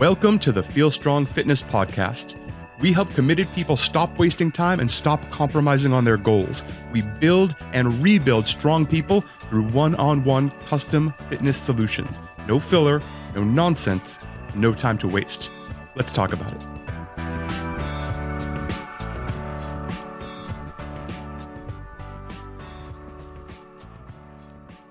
Welcome 0.00 0.38
to 0.38 0.50
the 0.50 0.62
Feel 0.62 0.90
Strong 0.90 1.26
Fitness 1.26 1.60
Podcast. 1.60 2.38
We 2.78 2.90
help 2.90 3.12
committed 3.12 3.52
people 3.52 3.76
stop 3.76 4.18
wasting 4.18 4.50
time 4.50 4.80
and 4.80 4.90
stop 4.90 5.30
compromising 5.30 5.92
on 5.92 6.04
their 6.04 6.16
goals. 6.16 6.64
We 6.90 7.02
build 7.02 7.54
and 7.74 8.02
rebuild 8.02 8.46
strong 8.46 8.86
people 8.86 9.20
through 9.50 9.64
one 9.64 9.94
on 9.96 10.24
one 10.24 10.52
custom 10.64 11.12
fitness 11.28 11.58
solutions. 11.58 12.22
No 12.48 12.58
filler, 12.58 13.02
no 13.34 13.44
nonsense, 13.44 14.18
no 14.54 14.72
time 14.72 14.96
to 14.96 15.06
waste. 15.06 15.50
Let's 15.94 16.12
talk 16.12 16.32
about 16.32 16.50
it. 16.50 16.62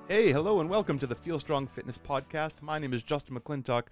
Hey, 0.08 0.32
hello, 0.32 0.60
and 0.60 0.70
welcome 0.70 1.00
to 1.00 1.08
the 1.08 1.16
Feel 1.16 1.40
Strong 1.40 1.66
Fitness 1.66 1.98
Podcast. 1.98 2.62
My 2.62 2.78
name 2.78 2.94
is 2.94 3.04
Justin 3.04 3.36
McClintock. 3.36 3.86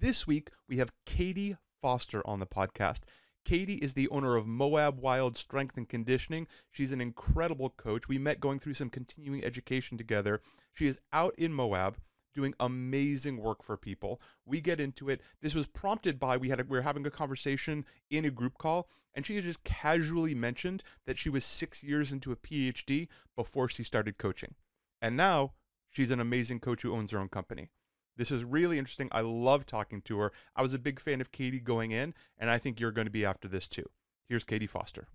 This 0.00 0.28
week, 0.28 0.50
we 0.68 0.76
have 0.76 0.92
Katie 1.06 1.56
Foster 1.82 2.24
on 2.24 2.38
the 2.38 2.46
podcast. 2.46 3.00
Katie 3.44 3.76
is 3.76 3.94
the 3.94 4.08
owner 4.10 4.36
of 4.36 4.46
Moab 4.46 5.00
Wild 5.00 5.36
Strength 5.36 5.76
and 5.76 5.88
Conditioning. 5.88 6.46
She's 6.70 6.92
an 6.92 7.00
incredible 7.00 7.70
coach. 7.70 8.06
We 8.06 8.16
met 8.16 8.38
going 8.38 8.60
through 8.60 8.74
some 8.74 8.90
continuing 8.90 9.44
education 9.44 9.98
together. 9.98 10.40
She 10.72 10.86
is 10.86 11.00
out 11.12 11.34
in 11.36 11.52
Moab 11.52 11.96
doing 12.32 12.54
amazing 12.60 13.38
work 13.38 13.64
for 13.64 13.76
people. 13.76 14.20
We 14.46 14.60
get 14.60 14.78
into 14.78 15.08
it. 15.08 15.20
This 15.42 15.56
was 15.56 15.66
prompted 15.66 16.20
by 16.20 16.36
we 16.36 16.50
had 16.50 16.60
a, 16.60 16.64
we 16.64 16.76
were 16.78 16.82
having 16.82 17.04
a 17.04 17.10
conversation 17.10 17.84
in 18.08 18.24
a 18.24 18.30
group 18.30 18.56
call, 18.56 18.88
and 19.14 19.26
she 19.26 19.40
just 19.40 19.64
casually 19.64 20.34
mentioned 20.34 20.84
that 21.06 21.18
she 21.18 21.28
was 21.28 21.44
six 21.44 21.82
years 21.82 22.12
into 22.12 22.30
a 22.30 22.36
PhD 22.36 23.08
before 23.34 23.66
she 23.66 23.82
started 23.82 24.16
coaching, 24.16 24.54
and 25.02 25.16
now 25.16 25.54
she's 25.90 26.12
an 26.12 26.20
amazing 26.20 26.60
coach 26.60 26.82
who 26.82 26.94
owns 26.94 27.10
her 27.10 27.18
own 27.18 27.28
company. 27.28 27.70
This 28.18 28.32
is 28.32 28.42
really 28.42 28.78
interesting. 28.78 29.08
I 29.12 29.20
love 29.20 29.64
talking 29.64 30.02
to 30.02 30.18
her. 30.18 30.32
I 30.56 30.62
was 30.62 30.74
a 30.74 30.78
big 30.78 30.98
fan 30.98 31.20
of 31.20 31.30
Katie 31.30 31.60
going 31.60 31.92
in, 31.92 32.14
and 32.36 32.50
I 32.50 32.58
think 32.58 32.80
you're 32.80 32.90
going 32.90 33.06
to 33.06 33.12
be 33.12 33.24
after 33.24 33.46
this 33.46 33.68
too. 33.68 33.88
Here's 34.28 34.42
Katie 34.42 34.66
Foster. 34.66 35.06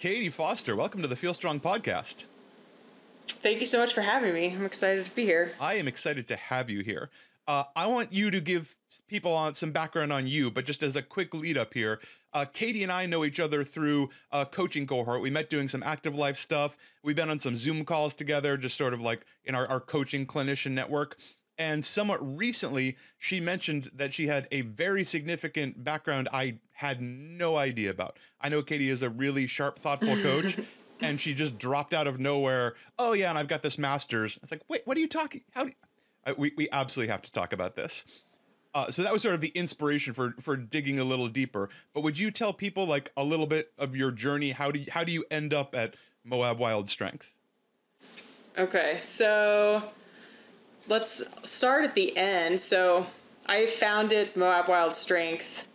Katie 0.00 0.30
Foster, 0.30 0.74
welcome 0.74 1.00
to 1.00 1.06
the 1.06 1.14
Feel 1.14 1.32
Strong 1.32 1.60
podcast. 1.60 2.26
Thank 3.28 3.60
you 3.60 3.66
so 3.66 3.78
much 3.78 3.94
for 3.94 4.00
having 4.00 4.34
me. 4.34 4.52
I'm 4.52 4.64
excited 4.64 5.04
to 5.04 5.14
be 5.14 5.24
here. 5.24 5.52
I 5.60 5.74
am 5.74 5.86
excited 5.86 6.26
to 6.26 6.34
have 6.34 6.68
you 6.70 6.82
here. 6.82 7.08
Uh, 7.48 7.64
I 7.74 7.86
want 7.86 8.12
you 8.12 8.30
to 8.30 8.42
give 8.42 8.76
people 9.08 9.32
on 9.32 9.54
some 9.54 9.72
background 9.72 10.12
on 10.12 10.26
you, 10.26 10.50
but 10.50 10.66
just 10.66 10.82
as 10.82 10.96
a 10.96 11.02
quick 11.02 11.32
lead 11.32 11.56
up 11.56 11.72
here, 11.72 11.98
uh, 12.34 12.44
Katie 12.44 12.82
and 12.82 12.92
I 12.92 13.06
know 13.06 13.24
each 13.24 13.40
other 13.40 13.64
through 13.64 14.10
a 14.30 14.44
coaching 14.44 14.86
cohort. 14.86 15.22
We 15.22 15.30
met 15.30 15.48
doing 15.48 15.66
some 15.66 15.82
active 15.82 16.14
life 16.14 16.36
stuff. 16.36 16.76
We've 17.02 17.16
been 17.16 17.30
on 17.30 17.38
some 17.38 17.56
Zoom 17.56 17.86
calls 17.86 18.14
together, 18.14 18.58
just 18.58 18.76
sort 18.76 18.92
of 18.92 19.00
like 19.00 19.24
in 19.46 19.54
our, 19.54 19.66
our 19.66 19.80
coaching 19.80 20.26
clinician 20.26 20.72
network. 20.72 21.16
And 21.56 21.82
somewhat 21.82 22.18
recently, 22.36 22.98
she 23.16 23.40
mentioned 23.40 23.88
that 23.94 24.12
she 24.12 24.26
had 24.26 24.46
a 24.52 24.60
very 24.60 25.02
significant 25.02 25.82
background 25.82 26.28
I 26.30 26.58
had 26.72 27.00
no 27.00 27.56
idea 27.56 27.88
about. 27.88 28.18
I 28.42 28.50
know 28.50 28.62
Katie 28.62 28.90
is 28.90 29.02
a 29.02 29.08
really 29.08 29.46
sharp, 29.46 29.78
thoughtful 29.78 30.16
coach. 30.18 30.58
and 31.00 31.20
she 31.20 31.32
just 31.32 31.58
dropped 31.58 31.94
out 31.94 32.06
of 32.06 32.18
nowhere. 32.18 32.74
Oh 32.98 33.12
yeah, 33.12 33.30
and 33.30 33.38
I've 33.38 33.48
got 33.48 33.62
this 33.62 33.78
master's. 33.78 34.38
It's 34.42 34.50
like, 34.50 34.62
wait, 34.68 34.82
what 34.84 34.96
are 34.96 35.00
you 35.00 35.08
talking? 35.08 35.42
How? 35.52 35.64
Do 35.64 35.72
we 36.36 36.52
we 36.56 36.68
absolutely 36.72 37.10
have 37.10 37.22
to 37.22 37.32
talk 37.32 37.52
about 37.52 37.76
this. 37.76 38.04
Uh, 38.74 38.90
so 38.90 39.02
that 39.02 39.12
was 39.12 39.22
sort 39.22 39.34
of 39.34 39.40
the 39.40 39.48
inspiration 39.48 40.12
for 40.12 40.34
for 40.40 40.56
digging 40.56 40.98
a 40.98 41.04
little 41.04 41.28
deeper. 41.28 41.68
But 41.94 42.02
would 42.02 42.18
you 42.18 42.30
tell 42.30 42.52
people 42.52 42.86
like 42.86 43.10
a 43.16 43.24
little 43.24 43.46
bit 43.46 43.72
of 43.78 43.96
your 43.96 44.10
journey? 44.10 44.50
How 44.50 44.70
do 44.70 44.80
you, 44.80 44.86
how 44.90 45.04
do 45.04 45.12
you 45.12 45.24
end 45.30 45.54
up 45.54 45.74
at 45.74 45.94
Moab 46.24 46.58
Wild 46.58 46.90
Strength? 46.90 47.34
Okay, 48.58 48.96
so 48.98 49.82
let's 50.88 51.24
start 51.48 51.84
at 51.84 51.94
the 51.94 52.16
end. 52.16 52.60
So 52.60 53.06
I 53.46 53.66
founded 53.66 54.36
Moab 54.36 54.68
Wild 54.68 54.94
Strength. 54.94 55.66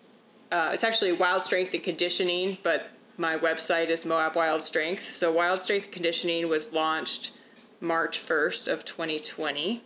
Uh, 0.51 0.71
it's 0.73 0.83
actually 0.83 1.13
Wild 1.13 1.41
Strength 1.41 1.73
and 1.73 1.83
Conditioning, 1.83 2.57
but 2.61 2.89
my 3.17 3.37
website 3.37 3.87
is 3.87 4.05
Moab 4.05 4.35
Wild 4.35 4.61
Strength. 4.61 5.15
So 5.15 5.31
Wild 5.31 5.59
Strength 5.59 5.85
and 5.85 5.93
Conditioning 5.93 6.47
was 6.47 6.73
launched 6.73 7.31
March 7.79 8.19
1st 8.23 8.71
of 8.71 8.85
2020. 8.85 9.81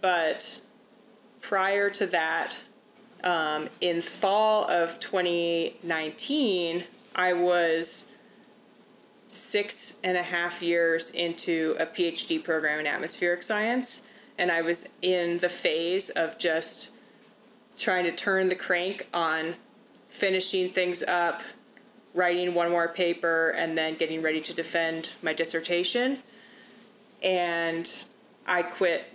But 0.00 0.60
prior 1.40 1.90
to 1.90 2.06
that, 2.06 2.62
um, 3.24 3.68
in 3.80 4.00
fall 4.00 4.68
of 4.70 4.98
2019, 5.00 6.84
I 7.14 7.32
was 7.34 8.12
six 9.28 9.98
and 10.04 10.16
a 10.16 10.22
half 10.22 10.62
years 10.62 11.10
into 11.10 11.76
a 11.78 11.86
PhD 11.86 12.42
program 12.42 12.80
in 12.80 12.86
atmospheric 12.86 13.42
science, 13.42 14.02
and 14.38 14.50
I 14.50 14.62
was 14.62 14.88
in 15.02 15.38
the 15.38 15.48
phase 15.48 16.10
of 16.10 16.38
just 16.38 16.92
trying 17.78 18.04
to 18.04 18.12
turn 18.12 18.48
the 18.48 18.54
crank 18.54 19.06
on 19.14 19.54
finishing 20.08 20.68
things 20.68 21.02
up, 21.02 21.42
writing 22.14 22.54
one 22.54 22.70
more 22.70 22.88
paper, 22.88 23.50
and 23.50 23.76
then 23.76 23.94
getting 23.94 24.20
ready 24.20 24.40
to 24.40 24.54
defend 24.54 25.14
my 25.22 25.32
dissertation. 25.32 26.18
And 27.22 28.06
I 28.46 28.62
quit 28.62 29.11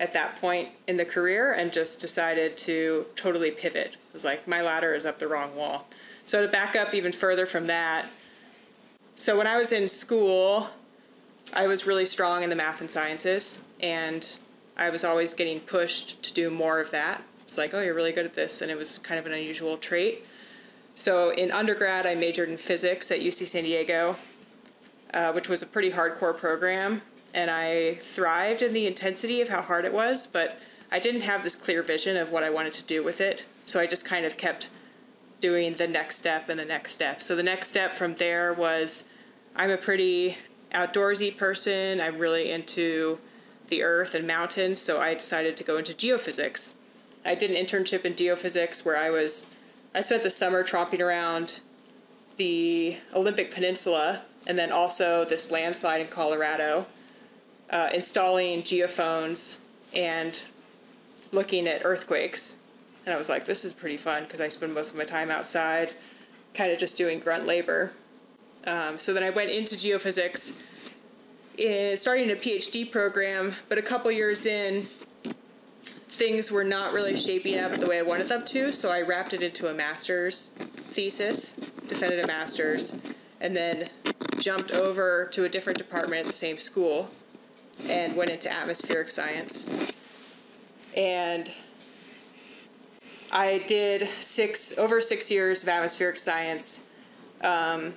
at 0.00 0.12
that 0.12 0.36
point 0.36 0.68
in 0.86 0.96
the 0.96 1.04
career 1.04 1.52
and 1.52 1.72
just 1.72 2.00
decided 2.00 2.56
to 2.56 3.06
totally 3.16 3.50
pivot. 3.50 3.96
It 3.96 4.12
was 4.12 4.24
like 4.24 4.46
my 4.46 4.60
ladder 4.60 4.94
is 4.94 5.04
up 5.04 5.18
the 5.18 5.28
wrong 5.28 5.54
wall. 5.56 5.88
So 6.24 6.42
to 6.42 6.48
back 6.48 6.76
up 6.76 6.94
even 6.94 7.12
further 7.12 7.46
from 7.46 7.66
that, 7.66 8.06
so 9.16 9.36
when 9.36 9.48
I 9.48 9.56
was 9.56 9.72
in 9.72 9.88
school, 9.88 10.68
I 11.56 11.66
was 11.66 11.86
really 11.86 12.06
strong 12.06 12.44
in 12.44 12.50
the 12.50 12.56
math 12.56 12.80
and 12.80 12.88
sciences, 12.90 13.64
and 13.80 14.38
I 14.76 14.90
was 14.90 15.02
always 15.02 15.34
getting 15.34 15.58
pushed 15.58 16.22
to 16.22 16.34
do 16.34 16.50
more 16.50 16.80
of 16.80 16.92
that. 16.92 17.22
It's 17.40 17.58
like, 17.58 17.74
oh, 17.74 17.80
you're 17.80 17.94
really 17.94 18.12
good 18.12 18.26
at 18.26 18.34
this, 18.34 18.62
and 18.62 18.70
it 18.70 18.78
was 18.78 18.98
kind 18.98 19.18
of 19.18 19.26
an 19.26 19.32
unusual 19.32 19.76
trait. 19.76 20.24
So 20.94 21.30
in 21.30 21.50
undergrad, 21.50 22.06
I 22.06 22.14
majored 22.14 22.48
in 22.48 22.58
physics 22.58 23.10
at 23.10 23.20
UC 23.20 23.46
San 23.48 23.64
Diego, 23.64 24.16
uh, 25.12 25.32
which 25.32 25.48
was 25.48 25.62
a 25.62 25.66
pretty 25.66 25.90
hardcore 25.90 26.36
program 26.36 27.02
and 27.34 27.50
I 27.50 27.94
thrived 27.94 28.62
in 28.62 28.72
the 28.72 28.86
intensity 28.86 29.40
of 29.40 29.48
how 29.48 29.62
hard 29.62 29.84
it 29.84 29.92
was, 29.92 30.26
but 30.26 30.58
I 30.90 30.98
didn't 30.98 31.22
have 31.22 31.42
this 31.42 31.54
clear 31.54 31.82
vision 31.82 32.16
of 32.16 32.32
what 32.32 32.42
I 32.42 32.50
wanted 32.50 32.72
to 32.74 32.84
do 32.84 33.02
with 33.04 33.20
it. 33.20 33.44
So 33.64 33.78
I 33.78 33.86
just 33.86 34.06
kind 34.06 34.24
of 34.24 34.36
kept 34.36 34.70
doing 35.40 35.74
the 35.74 35.86
next 35.86 36.16
step 36.16 36.48
and 36.48 36.58
the 36.58 36.64
next 36.64 36.92
step. 36.92 37.22
So 37.22 37.36
the 37.36 37.42
next 37.42 37.68
step 37.68 37.92
from 37.92 38.14
there 38.14 38.52
was 38.52 39.04
I'm 39.54 39.70
a 39.70 39.76
pretty 39.76 40.38
outdoorsy 40.72 41.36
person. 41.36 42.00
I'm 42.00 42.18
really 42.18 42.50
into 42.50 43.18
the 43.68 43.82
earth 43.82 44.14
and 44.14 44.26
mountains, 44.26 44.80
so 44.80 45.00
I 45.00 45.14
decided 45.14 45.56
to 45.58 45.64
go 45.64 45.76
into 45.76 45.92
geophysics. 45.92 46.74
I 47.24 47.34
did 47.34 47.50
an 47.50 47.56
internship 47.56 48.04
in 48.04 48.14
geophysics 48.14 48.84
where 48.84 48.96
I 48.96 49.10
was 49.10 49.54
I 49.94 50.00
spent 50.00 50.22
the 50.22 50.30
summer 50.30 50.62
tromping 50.62 51.00
around 51.00 51.60
the 52.36 52.98
Olympic 53.14 53.52
Peninsula 53.52 54.22
and 54.46 54.58
then 54.58 54.70
also 54.72 55.24
this 55.24 55.50
landslide 55.50 56.00
in 56.00 56.06
Colorado 56.06 56.86
uh, 57.70 57.90
installing 57.94 58.62
geophones 58.62 59.58
and 59.94 60.42
looking 61.32 61.66
at 61.66 61.84
earthquakes. 61.84 62.58
And 63.04 63.14
I 63.14 63.18
was 63.18 63.28
like, 63.28 63.44
this 63.44 63.64
is 63.64 63.72
pretty 63.72 63.96
fun 63.96 64.24
because 64.24 64.40
I 64.40 64.48
spend 64.48 64.74
most 64.74 64.92
of 64.92 64.98
my 64.98 65.04
time 65.04 65.30
outside, 65.30 65.94
kind 66.54 66.70
of 66.70 66.78
just 66.78 66.96
doing 66.96 67.18
grunt 67.18 67.46
labor. 67.46 67.92
Um, 68.66 68.98
so 68.98 69.14
then 69.14 69.22
I 69.22 69.30
went 69.30 69.50
into 69.50 69.76
geophysics, 69.76 70.62
in, 71.56 71.96
starting 71.96 72.30
a 72.30 72.34
PhD 72.34 72.90
program, 72.90 73.54
but 73.68 73.78
a 73.78 73.82
couple 73.82 74.10
years 74.12 74.46
in, 74.46 74.86
things 76.08 76.50
were 76.50 76.64
not 76.64 76.92
really 76.92 77.16
shaping 77.16 77.58
up 77.58 77.72
the 77.72 77.86
way 77.86 77.98
I 77.98 78.02
wanted 78.02 78.28
them 78.28 78.44
to. 78.46 78.72
So 78.72 78.90
I 78.90 79.02
wrapped 79.02 79.34
it 79.34 79.42
into 79.42 79.68
a 79.68 79.74
master's 79.74 80.50
thesis, 80.90 81.54
defended 81.86 82.24
a 82.24 82.26
master's, 82.26 83.00
and 83.40 83.56
then 83.56 83.88
jumped 84.38 84.72
over 84.72 85.28
to 85.32 85.44
a 85.44 85.48
different 85.48 85.78
department 85.78 86.20
at 86.20 86.26
the 86.26 86.32
same 86.32 86.58
school 86.58 87.10
and 87.86 88.16
went 88.16 88.30
into 88.30 88.52
atmospheric 88.52 89.10
science. 89.10 89.70
And 90.96 91.52
I 93.30 93.64
did 93.66 94.08
six 94.08 94.76
over 94.78 95.00
six 95.00 95.30
years 95.30 95.62
of 95.62 95.68
atmospheric 95.68 96.18
science. 96.18 96.86
Um, 97.42 97.94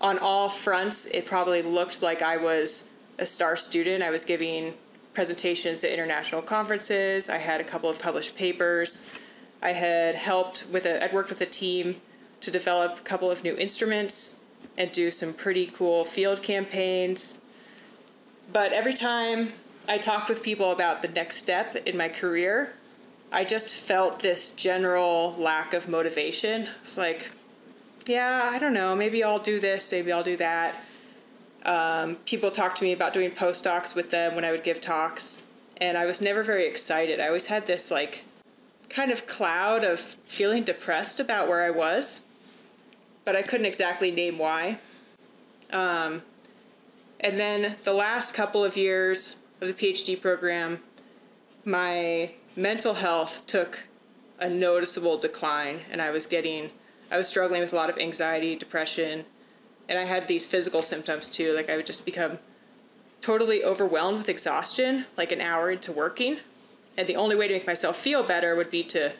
on 0.00 0.18
all 0.18 0.48
fronts, 0.48 1.06
it 1.06 1.26
probably 1.26 1.62
looked 1.62 2.02
like 2.02 2.22
I 2.22 2.36
was 2.36 2.88
a 3.18 3.26
star 3.26 3.56
student. 3.56 4.02
I 4.02 4.10
was 4.10 4.24
giving 4.24 4.74
presentations 5.14 5.82
at 5.84 5.90
international 5.90 6.42
conferences. 6.42 7.28
I 7.28 7.38
had 7.38 7.60
a 7.60 7.64
couple 7.64 7.90
of 7.90 7.98
published 7.98 8.36
papers. 8.36 9.06
I 9.62 9.72
had 9.72 10.14
helped 10.14 10.66
with 10.70 10.86
a, 10.86 11.02
I'd 11.04 11.12
worked 11.12 11.30
with 11.30 11.40
a 11.40 11.46
team 11.46 11.96
to 12.40 12.50
develop 12.50 12.98
a 12.98 13.02
couple 13.02 13.30
of 13.30 13.44
new 13.44 13.56
instruments 13.56 14.42
and 14.78 14.90
do 14.92 15.10
some 15.10 15.34
pretty 15.34 15.66
cool 15.66 16.04
field 16.04 16.42
campaigns. 16.42 17.42
But 18.52 18.72
every 18.72 18.92
time 18.92 19.52
I 19.88 19.98
talked 19.98 20.28
with 20.28 20.42
people 20.42 20.72
about 20.72 21.02
the 21.02 21.08
next 21.08 21.36
step 21.36 21.76
in 21.86 21.96
my 21.96 22.08
career, 22.08 22.72
I 23.32 23.44
just 23.44 23.74
felt 23.74 24.20
this 24.20 24.50
general 24.50 25.36
lack 25.38 25.72
of 25.72 25.88
motivation. 25.88 26.68
It's 26.82 26.98
like, 26.98 27.30
yeah, 28.06 28.48
I 28.52 28.58
don't 28.58 28.74
know, 28.74 28.96
maybe 28.96 29.22
I'll 29.22 29.38
do 29.38 29.60
this, 29.60 29.92
maybe 29.92 30.10
I'll 30.10 30.24
do 30.24 30.36
that. 30.38 30.74
Um, 31.64 32.16
people 32.26 32.50
talked 32.50 32.78
to 32.78 32.84
me 32.84 32.92
about 32.92 33.12
doing 33.12 33.30
postdocs 33.30 33.94
with 33.94 34.10
them 34.10 34.34
when 34.34 34.44
I 34.44 34.50
would 34.50 34.64
give 34.64 34.80
talks, 34.80 35.42
and 35.76 35.96
I 35.96 36.06
was 36.06 36.20
never 36.20 36.42
very 36.42 36.66
excited. 36.66 37.20
I 37.20 37.26
always 37.28 37.46
had 37.46 37.66
this 37.66 37.90
like 37.90 38.24
kind 38.88 39.12
of 39.12 39.26
cloud 39.26 39.84
of 39.84 40.00
feeling 40.26 40.64
depressed 40.64 41.20
about 41.20 41.46
where 41.46 41.62
I 41.62 41.70
was, 41.70 42.22
but 43.24 43.36
I 43.36 43.42
couldn't 43.42 43.66
exactly 43.66 44.10
name 44.10 44.38
why. 44.38 44.78
Um, 45.72 46.22
and 47.20 47.38
then 47.38 47.76
the 47.84 47.92
last 47.92 48.34
couple 48.34 48.64
of 48.64 48.76
years 48.76 49.38
of 49.60 49.68
the 49.68 49.74
PhD 49.74 50.20
program, 50.20 50.80
my 51.64 52.32
mental 52.56 52.94
health 52.94 53.46
took 53.46 53.80
a 54.38 54.48
noticeable 54.48 55.18
decline, 55.18 55.80
and 55.90 56.00
I 56.00 56.10
was 56.10 56.26
getting, 56.26 56.70
I 57.10 57.18
was 57.18 57.28
struggling 57.28 57.60
with 57.60 57.72
a 57.72 57.76
lot 57.76 57.90
of 57.90 57.98
anxiety, 57.98 58.56
depression, 58.56 59.26
and 59.88 59.98
I 59.98 60.04
had 60.04 60.28
these 60.28 60.46
physical 60.46 60.82
symptoms 60.82 61.28
too. 61.28 61.52
Like 61.54 61.68
I 61.68 61.76
would 61.76 61.86
just 61.86 62.06
become 62.06 62.38
totally 63.20 63.62
overwhelmed 63.62 64.18
with 64.18 64.28
exhaustion, 64.28 65.04
like 65.16 65.32
an 65.32 65.40
hour 65.40 65.70
into 65.70 65.92
working. 65.92 66.38
And 66.96 67.06
the 67.06 67.16
only 67.16 67.36
way 67.36 67.48
to 67.48 67.54
make 67.54 67.66
myself 67.66 67.96
feel 67.96 68.22
better 68.22 68.56
would 68.56 68.70
be 68.70 68.82
to 68.84 69.12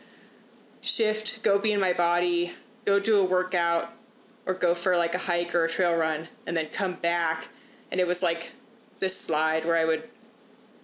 shift, 0.80 1.42
go 1.42 1.58
be 1.58 1.72
in 1.72 1.80
my 1.80 1.92
body, 1.92 2.52
go 2.84 2.98
do 2.98 3.20
a 3.20 3.24
workout, 3.24 3.92
or 4.46 4.54
go 4.54 4.74
for 4.74 4.96
like 4.96 5.14
a 5.14 5.18
hike 5.18 5.54
or 5.54 5.64
a 5.64 5.68
trail 5.68 5.96
run, 5.96 6.28
and 6.46 6.56
then 6.56 6.66
come 6.68 6.94
back. 6.94 7.48
And 7.90 8.00
it 8.00 8.06
was 8.06 8.22
like 8.22 8.52
this 8.98 9.18
slide 9.18 9.64
where 9.64 9.76
I 9.76 9.84
would 9.84 10.08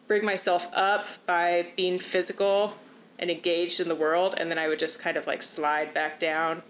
bring 0.07 0.25
myself 0.25 0.69
up 0.73 1.07
by 1.27 1.69
being 1.77 1.99
physical 1.99 2.77
and 3.19 3.31
engaged 3.31 3.81
in 3.81 3.89
the 3.89 3.95
world, 3.95 4.35
and 4.39 4.51
then 4.51 4.59
I 4.59 4.69
would 4.69 4.79
just 4.79 5.01
kind 5.01 5.17
of 5.17 5.27
like 5.27 5.43
slide 5.43 5.95
back 5.95 6.21
down 6.21 6.63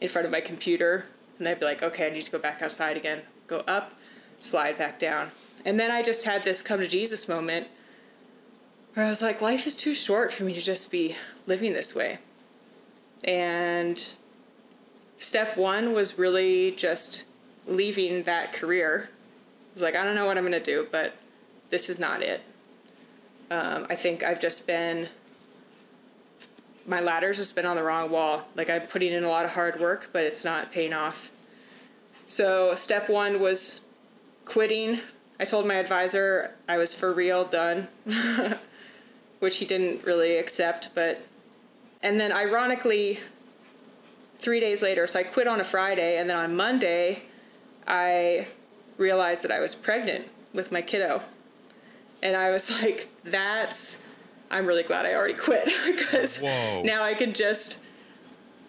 in 0.00 0.08
front 0.08 0.26
of 0.26 0.32
my 0.32 0.40
computer. 0.40 1.06
And 1.38 1.46
I'd 1.48 1.60
be 1.60 1.66
like, 1.66 1.82
okay, 1.82 2.06
I 2.06 2.10
need 2.10 2.24
to 2.24 2.30
go 2.30 2.38
back 2.38 2.62
outside 2.62 2.96
again. 2.96 3.22
Go 3.46 3.64
up, 3.66 3.94
slide 4.38 4.78
back 4.78 4.98
down. 4.98 5.30
And 5.64 5.78
then 5.78 5.90
I 5.90 6.02
just 6.02 6.24
had 6.24 6.44
this 6.44 6.62
come 6.62 6.80
to 6.80 6.88
Jesus 6.88 7.28
moment 7.28 7.68
where 8.94 9.04
I 9.04 9.08
was 9.08 9.22
like, 9.22 9.40
life 9.40 9.66
is 9.66 9.74
too 9.74 9.94
short 9.94 10.32
for 10.32 10.44
me 10.44 10.54
to 10.54 10.60
just 10.60 10.90
be 10.90 11.16
living 11.46 11.72
this 11.72 11.94
way. 11.94 12.18
And 13.24 14.14
step 15.18 15.56
one 15.56 15.92
was 15.92 16.18
really 16.18 16.70
just 16.70 17.24
leaving 17.66 18.22
that 18.24 18.52
career. 18.52 19.10
Was 19.74 19.82
like, 19.82 19.96
I 19.96 20.04
don't 20.04 20.14
know 20.14 20.26
what 20.26 20.38
I'm 20.38 20.44
going 20.44 20.52
to 20.52 20.60
do, 20.60 20.86
but 20.90 21.14
this 21.70 21.90
is 21.90 21.98
not 21.98 22.22
it. 22.22 22.42
Um, 23.50 23.86
I 23.90 23.94
think 23.94 24.22
I've 24.22 24.40
just 24.40 24.66
been, 24.66 25.08
my 26.86 27.00
ladder's 27.00 27.36
just 27.36 27.54
been 27.54 27.66
on 27.66 27.76
the 27.76 27.82
wrong 27.82 28.10
wall. 28.10 28.48
Like 28.54 28.70
I'm 28.70 28.82
putting 28.82 29.12
in 29.12 29.24
a 29.24 29.28
lot 29.28 29.44
of 29.44 29.52
hard 29.52 29.80
work, 29.80 30.10
but 30.12 30.24
it's 30.24 30.44
not 30.44 30.72
paying 30.72 30.92
off. 30.92 31.30
So 32.26 32.74
step 32.74 33.10
one 33.10 33.40
was 33.40 33.80
quitting. 34.44 35.00
I 35.38 35.44
told 35.44 35.66
my 35.66 35.74
advisor 35.74 36.54
I 36.68 36.78
was 36.78 36.94
for 36.94 37.12
real 37.12 37.44
done. 37.44 37.88
which 39.44 39.58
he 39.58 39.66
didn't 39.66 40.02
really 40.04 40.38
accept. 40.38 40.94
But 40.94 41.20
and 42.02 42.18
then 42.18 42.32
ironically, 42.32 43.20
three 44.38 44.58
days 44.58 44.82
later, 44.82 45.06
so 45.06 45.20
I 45.20 45.22
quit 45.22 45.46
on 45.46 45.60
a 45.60 45.64
Friday, 45.64 46.18
and 46.18 46.28
then 46.28 46.36
on 46.36 46.56
Monday, 46.56 47.24
I 47.86 48.48
realized 48.96 49.44
that 49.44 49.50
I 49.50 49.60
was 49.60 49.74
pregnant 49.74 50.26
with 50.52 50.72
my 50.72 50.82
kiddo, 50.82 51.22
and 52.22 52.36
I 52.36 52.50
was 52.50 52.70
like, 52.82 53.08
"That's." 53.24 54.02
I'm 54.50 54.66
really 54.66 54.84
glad 54.84 55.04
I 55.04 55.14
already 55.14 55.34
quit 55.34 55.64
because 55.86 56.40
now 56.40 57.02
I 57.02 57.14
can 57.14 57.32
just 57.32 57.82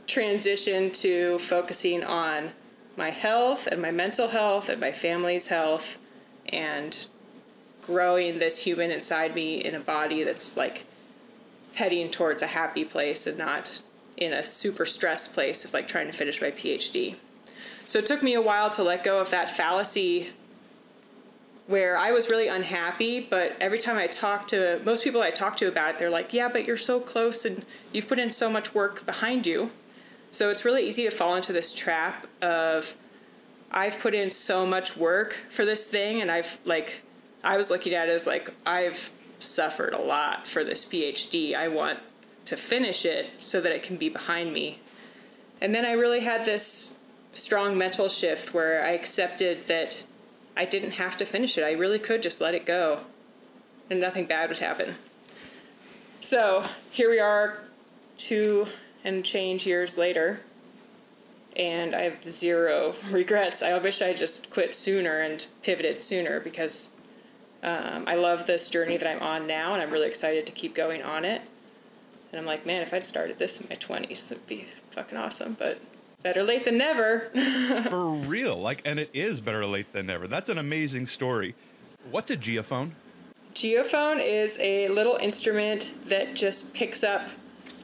transition 0.08 0.90
to 0.92 1.38
focusing 1.40 2.04
on 2.04 2.52
my 2.98 3.10
health 3.10 3.68
and 3.68 3.82
my 3.82 3.92
mental 3.92 4.30
health 4.30 4.70
and 4.70 4.80
my 4.80 4.92
family's 4.92 5.48
health 5.48 5.98
and 6.50 7.08
growing 7.82 8.40
this 8.40 8.64
human 8.64 8.90
inside 8.92 9.36
me 9.36 9.56
in 9.56 9.76
a 9.76 9.80
body 9.80 10.24
that's 10.24 10.58
like 10.58 10.86
heading 11.74 12.10
towards 12.10 12.42
a 12.42 12.48
happy 12.48 12.84
place 12.86 13.28
and 13.28 13.38
not 13.38 13.82
in 14.18 14.32
a 14.34 14.44
super 14.44 14.86
stressed 14.86 15.34
place 15.34 15.66
of 15.66 15.74
like 15.74 15.88
trying 15.88 16.08
to 16.08 16.14
finish 16.14 16.42
my 16.42 16.52
PhD. 16.52 17.16
So 17.88 18.00
it 18.00 18.06
took 18.06 18.24
me 18.24 18.34
a 18.34 18.42
while 18.42 18.70
to 18.72 18.84
let 18.84 19.04
go 19.04 19.22
of 19.22 19.30
that 19.32 19.50
fallacy 19.50 20.32
where 21.68 21.98
I 21.98 22.12
was 22.12 22.30
really 22.30 22.48
unhappy, 22.48 23.20
but 23.20 23.56
every 23.60 23.80
time 23.80 23.98
I 23.98 24.08
talk 24.08 24.48
to 24.50 24.80
most 24.86 25.04
people 25.04 25.22
I 25.22 25.32
talk 25.32 25.58
to 25.58 25.68
about 25.68 25.96
it, 25.96 26.00
they're 26.00 26.10
like, 26.10 26.32
"Yeah, 26.32 26.48
but 26.48 26.66
you're 26.66 26.78
so 26.78 27.00
close 27.00 27.44
and 27.44 27.66
you've 27.92 28.08
put 28.08 28.20
in 28.20 28.30
so 28.30 28.50
much 28.50 28.74
work 28.74 29.06
behind 29.06 29.48
you." 29.48 29.72
So 30.30 30.50
it's 30.50 30.66
really 30.66 30.86
easy 30.86 31.04
to 31.04 31.12
fall 31.12 31.36
into 31.36 31.54
this 31.54 31.74
trap 31.74 32.28
of 32.42 32.96
I've 33.72 34.00
put 34.00 34.14
in 34.14 34.32
so 34.32 34.66
much 34.66 34.96
work 34.96 35.34
for 35.50 35.66
this 35.66 35.88
thing 35.88 36.22
and 36.22 36.30
I've 36.32 36.60
like 36.66 37.02
I 37.44 37.58
was 37.58 37.70
looking 37.70 37.94
at 37.94 38.10
it 38.10 38.12
as 38.12 38.28
like 38.28 38.52
I've 38.66 39.12
suffered 39.40 39.94
a 39.94 40.02
lot 40.02 40.48
for 40.48 40.64
this 40.64 40.86
PhD. 40.86 41.56
I 41.56 41.68
want 41.68 42.00
to 42.46 42.56
finish 42.56 43.06
it 43.06 43.28
so 43.38 43.60
that 43.62 43.72
it 43.72 43.82
can 43.82 43.98
be 43.98 44.10
behind 44.10 44.54
me. 44.54 44.80
And 45.62 45.74
then 45.74 45.86
I 45.86 45.94
really 45.94 46.22
had 46.22 46.46
this 46.46 46.96
strong 47.36 47.78
mental 47.78 48.10
shift 48.10 48.54
where 48.54 48.84
I 48.84 48.92
accepted 48.92 49.64
that 49.64 50.06
I 50.58 50.66
didn't 50.66 50.92
have 50.92 51.18
to 51.18 51.26
finish 51.26 51.58
it. 51.58 51.64
I 51.64 51.74
really 51.74 52.00
could 52.00 52.24
just 52.24 52.42
let 52.42 52.56
it 52.56 52.66
go 52.66 53.02
and 53.90 54.00
nothing 54.00 54.26
bad 54.26 54.50
would 54.50 54.60
happen. 54.60 54.96
So 56.22 56.66
here 56.90 57.10
we 57.10 57.20
are, 57.20 57.60
two 58.18 58.68
and 59.04 59.24
change 59.24 59.68
years 59.68 59.98
later, 59.98 60.42
and 61.56 61.94
I 61.94 62.02
have 62.02 62.30
zero 62.30 62.96
regrets. 63.12 63.62
I 63.62 63.78
wish 63.78 64.02
I 64.02 64.14
just 64.14 64.50
quit 64.50 64.74
sooner 64.74 65.20
and 65.20 65.46
pivoted 65.62 66.00
sooner 66.00 66.40
because 66.40 66.96
um, 67.62 68.06
I 68.08 68.16
love 68.16 68.48
this 68.48 68.70
journey 68.70 68.98
that 68.98 69.08
I'm 69.08 69.22
on 69.22 69.46
now, 69.46 69.74
and 69.74 69.82
I'm 69.82 69.92
really 69.92 70.08
excited 70.08 70.46
to 70.48 70.52
keep 70.52 70.74
going 70.74 71.04
on 71.04 71.26
it. 71.26 71.42
And 72.32 72.40
I'm 72.40 72.46
like, 72.46 72.66
man, 72.66 72.82
if 72.82 72.94
I'd 72.94 73.06
started 73.06 73.38
this 73.40 73.62
in 73.62 73.68
my 73.70 73.76
20s, 73.76 74.32
it'd 74.32 74.48
be 74.48 74.68
fucking 74.92 75.18
awesome. 75.18 75.56
But 75.58 75.80
better 76.26 76.42
late 76.42 76.66
than 76.66 76.76
never. 76.76 77.30
For 77.84 78.10
real. 78.28 78.58
Like, 78.58 78.82
and 78.84 79.00
it 79.00 79.12
is 79.14 79.42
better 79.42 79.64
late 79.64 79.94
than 79.94 80.08
never. 80.08 80.28
That's 80.28 80.50
an 80.50 80.58
amazing 80.58 81.06
story. 81.06 81.54
What's 82.10 82.32
a 82.32 82.36
geophone? 82.36 82.94
Geophone 83.54 84.20
is 84.20 84.58
a 84.60 84.88
little 84.88 85.18
instrument 85.18 85.94
that 86.06 86.36
just 86.36 86.74
picks 86.74 87.04
up 87.04 87.30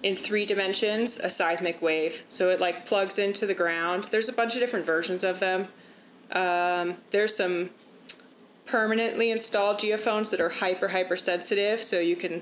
in 0.01 0.15
three 0.15 0.47
dimensions 0.47 1.19
a 1.19 1.29
seismic 1.29 1.83
wave. 1.83 2.23
So 2.29 2.49
it 2.49 2.59
like 2.59 2.87
plugs 2.87 3.19
into 3.19 3.45
the 3.45 3.53
ground. 3.53 4.05
There's 4.05 4.27
a 4.27 4.33
bunch 4.33 4.55
of 4.55 4.59
different 4.59 4.87
versions 4.87 5.23
of 5.23 5.39
them. 5.39 5.67
Um, 6.31 6.95
there's 7.11 7.37
some 7.37 7.69
permanently 8.65 9.29
installed 9.29 9.77
geophones 9.77 10.31
that 10.31 10.41
are 10.41 10.49
hyper 10.49 10.87
hypersensitive, 10.87 11.83
so 11.83 11.99
you 11.99 12.15
can 12.15 12.41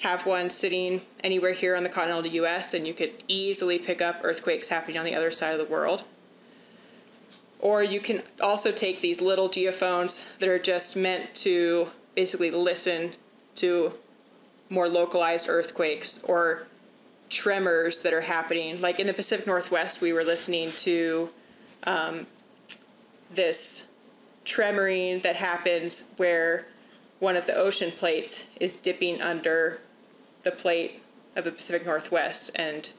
have 0.00 0.24
one 0.24 0.48
sitting 0.48 1.00
anywhere 1.24 1.52
here 1.52 1.74
on 1.74 1.82
the 1.82 1.88
continental 1.88 2.30
US 2.44 2.72
and 2.72 2.86
you 2.86 2.94
could 2.94 3.12
easily 3.26 3.78
pick 3.78 4.00
up 4.00 4.20
earthquakes 4.22 4.68
happening 4.68 4.96
on 4.96 5.04
the 5.04 5.14
other 5.14 5.30
side 5.30 5.58
of 5.58 5.58
the 5.58 5.72
world. 5.72 6.04
Or 7.60 7.82
you 7.82 8.00
can 8.00 8.22
also 8.40 8.70
take 8.70 9.00
these 9.00 9.20
little 9.20 9.48
geophones 9.48 10.24
that 10.38 10.48
are 10.48 10.60
just 10.60 10.96
meant 10.96 11.34
to 11.36 11.90
basically 12.14 12.52
listen 12.52 13.12
to 13.56 13.94
more 14.70 14.88
localized 14.88 15.48
earthquakes 15.48 16.22
or 16.24 16.68
tremors 17.30 18.00
that 18.00 18.12
are 18.12 18.20
happening. 18.20 18.80
Like 18.80 19.00
in 19.00 19.08
the 19.08 19.14
Pacific 19.14 19.46
Northwest, 19.46 20.00
we 20.00 20.12
were 20.12 20.22
listening 20.22 20.70
to 20.76 21.30
um, 21.84 22.26
this 23.34 23.88
tremoring 24.44 25.22
that 25.22 25.36
happens 25.36 26.06
where 26.16 26.66
one 27.18 27.36
of 27.36 27.46
the 27.46 27.54
ocean 27.54 27.90
plates 27.90 28.46
is 28.60 28.76
dipping 28.76 29.20
under 29.20 29.80
the 30.42 30.50
plate 30.50 31.02
of 31.36 31.44
the 31.44 31.52
Pacific 31.52 31.86
Northwest 31.86 32.50
and 32.54 32.92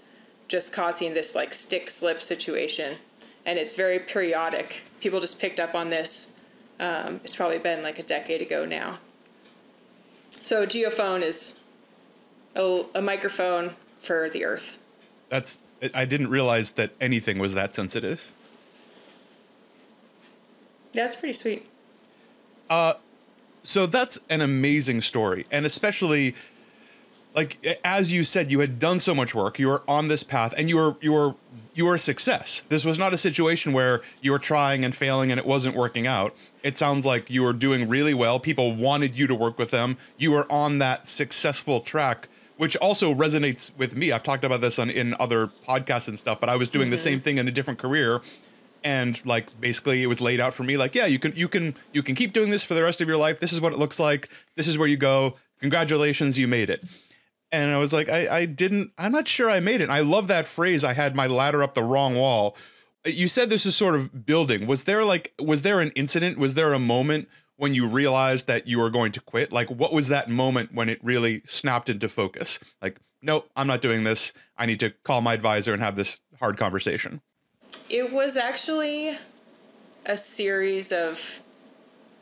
just 0.48 0.74
causing 0.74 1.13
this 1.13 1.36
like 1.36 1.53
stick 1.53 1.89
slip 1.89 2.22
situation. 2.22 2.98
And 3.46 3.58
it's 3.58 3.75
very 3.75 4.00
periodic. 4.00 4.84
People 5.00 5.19
just 5.19 5.39
picked 5.39 5.60
up 5.60 5.75
on 5.75 5.89
this. 5.89 6.39
Um, 6.79 7.22
it's 7.24 7.36
probably 7.36 7.60
been 7.60 7.84
like 7.84 8.00
a 8.00 8.03
decade 8.03 8.41
ago 8.41 8.65
now. 8.65 9.00
So, 10.43 10.63
a 10.63 10.67
geophone 10.67 11.22
is 11.22 11.58
a, 12.55 12.84
a 12.96 13.01
microphone 13.01 13.72
for 14.00 14.29
the 14.29 14.46
Earth. 14.46 14.77
That's. 15.29 15.62
I 15.93 16.05
didn't 16.05 16.29
realize 16.29 16.72
that 16.72 16.91
anything 17.00 17.39
was 17.39 17.53
that 17.53 17.74
sensitive. 17.74 18.34
That's 20.91 21.15
pretty 21.15 21.34
sweet. 21.34 21.65
Uh, 22.69 22.96
so 23.63 23.86
that's 23.86 24.19
an 24.29 24.41
amazing 24.41 25.01
story, 25.01 25.46
and 25.51 25.65
especially 25.65 26.36
like 27.36 27.80
as 27.84 28.12
you 28.12 28.24
said, 28.24 28.52
you 28.52 28.60
had 28.60 28.80
done 28.80 29.00
so 29.00 29.14
much 29.14 29.36
work. 29.36 29.60
You 29.60 29.68
were 29.68 29.84
on 29.88 30.08
this 30.08 30.24
path, 30.24 30.54
and 30.58 30.70
you 30.70 30.78
were 30.78 30.96
you 31.02 31.14
were 31.14 31.36
you 31.80 31.86
were 31.86 31.96
a 31.96 32.00
success. 32.00 32.66
This 32.68 32.84
was 32.84 33.00
not 33.00 33.14
a 33.14 33.18
situation 33.18 33.72
where 33.72 34.02
you 34.22 34.32
were 34.32 34.40
trying 34.40 34.84
and 34.84 34.94
failing 34.94 35.32
and 35.32 35.40
it 35.40 35.46
wasn't 35.46 35.76
working 35.76 36.08
out. 36.08 36.36
It 36.62 36.76
sounds 36.76 37.06
like 37.06 37.30
you 37.30 37.42
were 37.42 37.54
doing 37.54 37.88
really 37.88 38.14
well. 38.14 38.38
People 38.38 38.76
wanted 38.76 39.18
you 39.18 39.28
to 39.28 39.36
work 39.36 39.58
with 39.58 39.72
them. 39.72 39.98
You 40.18 40.32
were 40.32 40.46
on 40.52 40.80
that 40.80 41.08
successful 41.08 41.80
track, 41.80 42.28
which 42.58 42.76
also 42.78 43.14
resonates 43.14 43.72
with 43.78 43.96
me. 43.96 44.12
I've 44.12 44.24
talked 44.24 44.44
about 44.44 44.60
this 44.60 44.78
on 44.78 44.90
in 44.90 45.16
other 45.22 45.48
podcasts 45.48 46.10
and 46.10 46.20
stuff, 46.20 46.42
but 46.42 46.50
I 46.50 46.58
was 46.58 46.68
doing 46.68 46.86
mm-hmm. 46.86 46.92
the 46.92 46.98
same 46.98 47.22
thing 47.22 47.38
in 47.38 47.48
a 47.48 47.52
different 47.52 47.80
career 47.80 48.22
and 48.84 49.26
like 49.26 49.60
basically 49.60 50.04
it 50.04 50.08
was 50.08 50.22
laid 50.22 50.40
out 50.40 50.56
for 50.56 50.64
me 50.64 50.78
like 50.78 50.96
yeah 50.96 51.06
you 51.06 51.20
can 51.20 51.34
you 51.36 51.50
can 51.50 51.76
you 51.92 52.02
can 52.02 52.16
keep 52.16 52.32
doing 52.32 52.50
this 52.50 52.64
for 52.64 52.76
the 52.76 52.82
rest 52.82 53.02
of 53.02 53.10
your 53.10 53.18
life 53.18 53.38
this 53.42 53.52
is 53.52 53.60
what 53.60 53.74
it 53.74 53.78
looks 53.78 54.00
like 54.00 54.30
this 54.56 54.70
is 54.70 54.78
where 54.78 54.88
you 54.88 54.96
go 54.96 55.36
congratulations 55.60 56.40
you 56.40 56.48
made 56.48 56.70
it 56.70 56.82
and 57.51 57.72
I 57.72 57.77
was 57.77 57.94
like, 57.94 58.10
I, 58.10 58.39
I 58.39 58.46
didn't, 58.46 58.91
I'm 58.98 59.12
not 59.12 59.27
sure 59.27 59.50
I 59.50 59.60
made 59.60 59.82
it. 59.82 59.89
I 59.89 60.01
love 60.01 60.27
that 60.27 60.48
phrase. 60.48 60.84
I 60.84 60.94
had 60.94 61.15
my 61.15 61.27
ladder 61.27 61.63
up 61.63 61.74
the 61.74 61.84
wrong 61.84 62.15
wall. 62.15 62.56
You 63.06 63.27
said 63.27 63.50
this 63.50 63.65
is 63.65 63.75
sort 63.75 63.96
of 63.96 64.25
building. 64.25 64.68
Was 64.68 64.84
there 64.84 65.03
like, 65.03 65.34
was 65.39 65.62
there 65.63 65.79
an 65.79 65.91
incident? 65.96 66.38
Was 66.38 66.53
there 66.53 66.74
a 66.74 66.79
moment 66.79 67.27
when 67.56 67.74
you 67.74 67.88
realized 67.88 68.48
that 68.48 68.68
you 68.68 68.79
were 68.79 68.89
going 68.89 69.12
to 69.13 69.22
quit? 69.22 69.51
Like, 69.51 69.70
what 69.70 69.94
was 69.94 70.10
that 70.10 70.29
moment 70.29 70.74
when 70.74 70.89
it 70.89 71.00
really 71.03 71.41
snapped 71.48 71.89
into 71.89 72.08
focus? 72.08 72.60
Like, 72.82 73.00
nope, 73.22 73.50
I'm 73.56 73.68
not 73.68 73.82
doing 73.82 74.03
this. 74.03 74.34
I 74.58 74.65
need 74.65 74.79
to 74.82 74.91
call 75.03 75.22
my 75.22 75.34
advisor 75.34 75.74
and 75.74 75.82
have 75.82 75.96
this 75.96 76.20
hard 76.39 76.58
conversation. 76.58 77.22
It 77.89 78.12
was 78.12 78.38
actually 78.38 79.18
a 80.06 80.18
series 80.18 80.91
of 80.91 81.41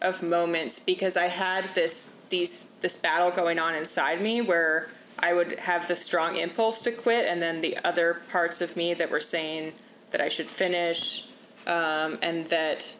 of 0.01 0.21
moments 0.21 0.77
because 0.79 1.17
I 1.17 1.25
had 1.25 1.65
this 1.73 2.15
these 2.29 2.65
this 2.81 2.95
battle 2.95 3.31
going 3.31 3.59
on 3.59 3.73
inside 3.75 4.21
me 4.21 4.41
where 4.41 4.89
I 5.19 5.33
would 5.33 5.59
have 5.59 5.87
the 5.87 5.95
strong 5.95 6.37
impulse 6.37 6.81
to 6.83 6.91
quit, 6.91 7.25
and 7.25 7.41
then 7.41 7.61
the 7.61 7.77
other 7.83 8.21
parts 8.31 8.61
of 8.61 8.75
me 8.77 8.93
that 8.93 9.09
were 9.09 9.19
saying 9.19 9.73
that 10.11 10.21
I 10.21 10.29
should 10.29 10.49
finish, 10.49 11.27
um, 11.65 12.17
and 12.21 12.47
that 12.47 12.97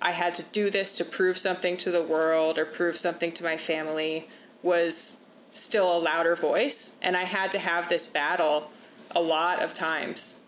I 0.00 0.12
had 0.12 0.34
to 0.36 0.42
do 0.42 0.68
this 0.70 0.94
to 0.96 1.04
prove 1.04 1.38
something 1.38 1.76
to 1.78 1.90
the 1.90 2.02
world 2.02 2.58
or 2.58 2.64
prove 2.64 2.96
something 2.96 3.32
to 3.32 3.44
my 3.44 3.56
family 3.56 4.26
was 4.62 5.18
still 5.52 5.96
a 5.96 6.00
louder 6.00 6.34
voice, 6.34 6.96
and 7.02 7.16
I 7.16 7.24
had 7.24 7.52
to 7.52 7.58
have 7.58 7.88
this 7.88 8.06
battle 8.06 8.70
a 9.14 9.20
lot 9.20 9.62
of 9.62 9.72
times. 9.72 10.40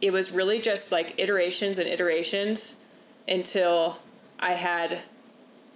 It 0.00 0.12
was 0.12 0.32
really 0.32 0.60
just 0.60 0.90
like 0.90 1.18
iterations 1.18 1.78
and 1.78 1.88
iterations 1.88 2.76
until 3.28 3.98
I 4.40 4.52
had 4.52 5.00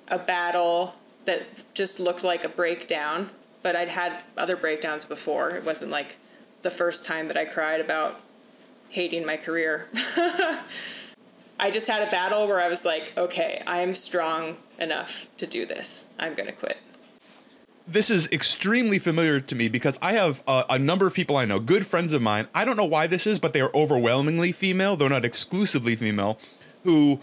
a 0.09 0.19
battle 0.19 0.95
that 1.27 1.43
just 1.75 2.01
looked 2.01 2.25
like 2.25 2.45
a 2.45 2.49
breakdown 2.49 3.31
but 3.67 3.75
I'd 3.75 3.89
had 3.89 4.23
other 4.37 4.57
breakdowns 4.57 5.05
before. 5.05 5.51
It 5.51 5.65
wasn't 5.65 5.91
like 5.91 6.19
the 6.63 6.71
first 6.71 7.05
time 7.05 7.27
that 7.27 7.37
I 7.37 7.45
cried 7.45 7.81
about 7.81 8.21
hating 8.91 9.27
my 9.27 9.37
career. 9.37 9.89
I 11.59 11.73
just 11.73 11.89
had 11.89 12.07
a 12.07 12.09
battle 12.09 12.47
where 12.47 12.61
I 12.61 12.69
was 12.69 12.85
like, 12.85 13.13
okay, 13.19 13.61
I 13.67 13.79
am 13.79 13.93
strong 13.93 14.59
enough 14.79 15.27
to 15.39 15.49
do 15.49 15.67
this. 15.67 16.07
I'm 16.17 16.35
going 16.35 16.47
to 16.47 16.53
quit. 16.53 16.79
This 17.89 18.09
is 18.09 18.31
extremely 18.31 19.01
familiar 19.01 19.41
to 19.41 19.55
me 19.57 19.67
because 19.67 19.99
I 20.01 20.13
have 20.13 20.45
a, 20.47 20.65
a, 20.71 20.79
number 20.79 21.09
of 21.09 21.15
people 21.15 21.37
I 21.37 21.45
know, 21.45 21.59
good 21.59 21.85
friends 21.85 22.13
of 22.13 22.23
mine. 22.23 22.47
I 22.55 22.65
don't 22.65 22.77
know 22.77 22.85
why 22.85 23.09
this 23.09 23.27
is, 23.27 23.41
but 23.41 23.53
they 23.53 23.61
are 23.61 23.75
overwhelmingly 23.75 24.53
female, 24.53 24.95
though 24.95 25.09
not 25.09 25.25
exclusively 25.25 25.97
female, 25.97 26.39
who 26.85 27.19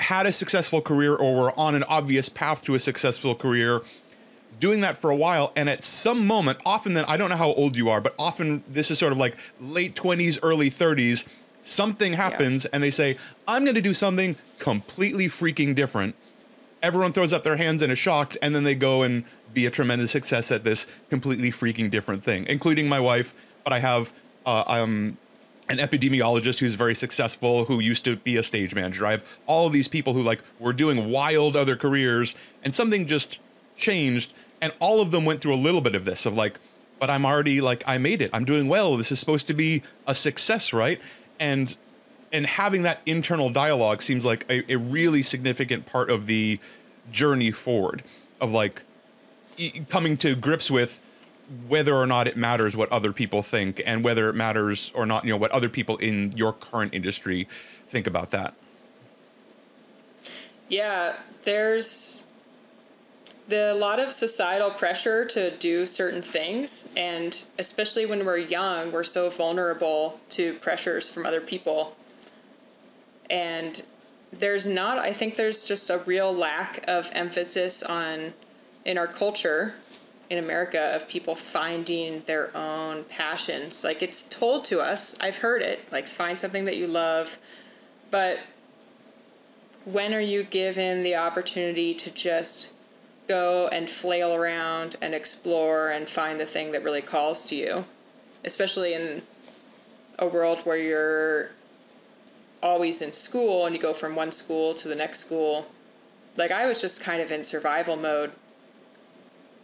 had 0.00 0.26
a 0.26 0.32
successful 0.32 0.82
career 0.82 1.14
or 1.14 1.34
were 1.34 1.58
on 1.58 1.74
an 1.74 1.84
obvious 1.84 2.28
path 2.28 2.62
to 2.64 2.74
a 2.74 2.78
successful 2.78 3.34
career 3.34 3.80
doing 4.60 4.80
that 4.80 4.96
for 4.96 5.10
a 5.10 5.16
while. 5.16 5.52
And 5.56 5.68
at 5.68 5.82
some 5.82 6.26
moment, 6.26 6.58
often 6.64 6.94
then, 6.94 7.04
I 7.06 7.16
don't 7.16 7.30
know 7.30 7.36
how 7.36 7.52
old 7.52 7.76
you 7.76 7.88
are, 7.90 8.00
but 8.00 8.14
often 8.18 8.62
this 8.68 8.90
is 8.90 8.98
sort 8.98 9.12
of 9.12 9.18
like 9.18 9.36
late 9.60 9.94
20s, 9.94 10.38
early 10.42 10.70
30s. 10.70 11.26
Something 11.62 12.14
happens 12.14 12.64
yeah. 12.64 12.70
and 12.72 12.82
they 12.82 12.90
say, 12.90 13.16
I'm 13.46 13.64
going 13.64 13.74
to 13.74 13.82
do 13.82 13.94
something 13.94 14.36
completely 14.58 15.26
freaking 15.26 15.74
different. 15.74 16.14
Everyone 16.82 17.12
throws 17.12 17.32
up 17.32 17.44
their 17.44 17.56
hands 17.56 17.82
and 17.82 17.92
is 17.92 17.98
shocked. 17.98 18.36
And 18.42 18.54
then 18.54 18.64
they 18.64 18.74
go 18.74 19.02
and 19.02 19.24
be 19.54 19.66
a 19.66 19.70
tremendous 19.70 20.10
success 20.10 20.50
at 20.50 20.64
this 20.64 20.86
completely 21.10 21.50
freaking 21.50 21.90
different 21.90 22.24
thing, 22.24 22.46
including 22.48 22.88
my 22.88 22.98
wife. 23.00 23.34
But 23.64 23.72
I 23.72 23.78
have, 23.78 24.12
uh, 24.44 24.64
um, 24.66 25.16
an 25.68 25.78
epidemiologist 25.78 26.58
who's 26.58 26.74
very 26.74 26.94
successful 26.94 27.64
who 27.64 27.80
used 27.80 28.04
to 28.04 28.16
be 28.16 28.36
a 28.36 28.42
stage 28.42 28.74
manager. 28.74 29.06
I 29.06 29.12
have 29.12 29.38
all 29.46 29.66
of 29.66 29.72
these 29.72 29.88
people 29.88 30.12
who 30.12 30.22
like 30.22 30.42
were 30.58 30.72
doing 30.72 31.10
wild 31.10 31.56
other 31.56 31.76
careers 31.76 32.34
and 32.62 32.74
something 32.74 33.06
just 33.06 33.38
changed 33.76 34.34
and 34.62 34.72
all 34.78 35.02
of 35.02 35.10
them 35.10 35.26
went 35.26 35.42
through 35.42 35.54
a 35.54 35.56
little 35.56 35.82
bit 35.82 35.94
of 35.94 36.06
this 36.06 36.24
of 36.24 36.34
like 36.34 36.58
but 36.98 37.10
i'm 37.10 37.26
already 37.26 37.60
like 37.60 37.82
i 37.86 37.98
made 37.98 38.22
it. 38.22 38.30
I'm 38.32 38.44
doing 38.44 38.68
well. 38.68 38.96
This 38.96 39.12
is 39.12 39.18
supposed 39.18 39.48
to 39.48 39.54
be 39.54 39.82
a 40.06 40.14
success 40.14 40.72
right? 40.72 41.00
And 41.38 41.76
and 42.32 42.46
having 42.46 42.84
that 42.84 43.00
internal 43.04 43.50
dialogue 43.50 44.00
seems 44.00 44.24
like 44.24 44.46
a, 44.48 44.72
a 44.72 44.76
really 44.76 45.20
significant 45.22 45.84
part 45.84 46.10
of 46.10 46.26
the 46.26 46.58
journey 47.10 47.50
forward 47.50 48.02
of 48.40 48.52
like 48.52 48.84
coming 49.90 50.16
to 50.18 50.34
grips 50.34 50.70
with 50.70 51.00
whether 51.68 51.94
or 51.94 52.06
not 52.06 52.26
it 52.26 52.36
matters 52.36 52.74
what 52.74 52.90
other 52.90 53.12
people 53.12 53.42
think 53.42 53.82
and 53.84 54.02
whether 54.02 54.30
it 54.30 54.34
matters 54.34 54.90
or 54.94 55.04
not 55.04 55.24
you 55.24 55.30
know 55.30 55.36
what 55.36 55.50
other 55.50 55.68
people 55.68 55.96
in 55.98 56.32
your 56.36 56.52
current 56.52 56.94
industry 56.94 57.46
think 57.86 58.06
about 58.06 58.30
that. 58.30 58.54
Yeah 60.68 61.16
there's 61.44 62.26
the 63.52 63.70
a 63.70 63.74
lot 63.74 64.00
of 64.00 64.10
societal 64.10 64.70
pressure 64.70 65.26
to 65.26 65.50
do 65.50 65.84
certain 65.84 66.22
things 66.22 66.90
and 66.96 67.44
especially 67.58 68.06
when 68.06 68.24
we're 68.24 68.38
young 68.38 68.90
we're 68.90 69.04
so 69.04 69.28
vulnerable 69.28 70.18
to 70.30 70.54
pressures 70.54 71.10
from 71.10 71.26
other 71.26 71.40
people. 71.40 71.94
And 73.28 73.82
there's 74.32 74.66
not 74.66 74.98
i 74.98 75.12
think 75.12 75.36
there's 75.36 75.66
just 75.66 75.90
a 75.90 75.98
real 75.98 76.32
lack 76.32 76.82
of 76.88 77.10
emphasis 77.12 77.82
on 77.82 78.32
in 78.86 78.96
our 78.96 79.06
culture 79.06 79.74
in 80.30 80.38
america 80.38 80.96
of 80.96 81.06
people 81.06 81.34
finding 81.36 82.22
their 82.24 82.56
own 82.56 83.04
passions. 83.04 83.84
Like 83.84 84.02
it's 84.02 84.24
told 84.24 84.64
to 84.66 84.80
us 84.80 85.14
i've 85.20 85.38
heard 85.38 85.60
it 85.60 85.92
like 85.92 86.06
find 86.06 86.38
something 86.38 86.64
that 86.64 86.78
you 86.78 86.86
love 86.86 87.38
but 88.10 88.40
when 89.84 90.14
are 90.14 90.20
you 90.20 90.42
given 90.42 91.02
the 91.02 91.16
opportunity 91.16 91.92
to 91.92 92.10
just 92.10 92.72
go 93.32 93.68
and 93.68 93.88
flail 93.88 94.34
around 94.34 94.96
and 95.00 95.14
explore 95.14 95.90
and 95.90 96.06
find 96.06 96.38
the 96.38 96.44
thing 96.44 96.72
that 96.72 96.84
really 96.84 97.00
calls 97.00 97.46
to 97.46 97.54
you, 97.54 97.86
especially 98.44 98.92
in 98.92 99.22
a 100.18 100.26
world 100.28 100.60
where 100.64 100.76
you're 100.76 101.50
always 102.62 103.00
in 103.00 103.12
school 103.12 103.64
and 103.64 103.74
you 103.74 103.80
go 103.80 103.94
from 103.94 104.14
one 104.14 104.30
school 104.30 104.74
to 104.74 104.86
the 104.86 104.94
next 104.94 105.18
school. 105.18 105.66
Like 106.36 106.50
I 106.50 106.66
was 106.66 106.80
just 106.82 107.02
kind 107.02 107.22
of 107.22 107.32
in 107.32 107.42
survival 107.42 107.96
mode 107.96 108.32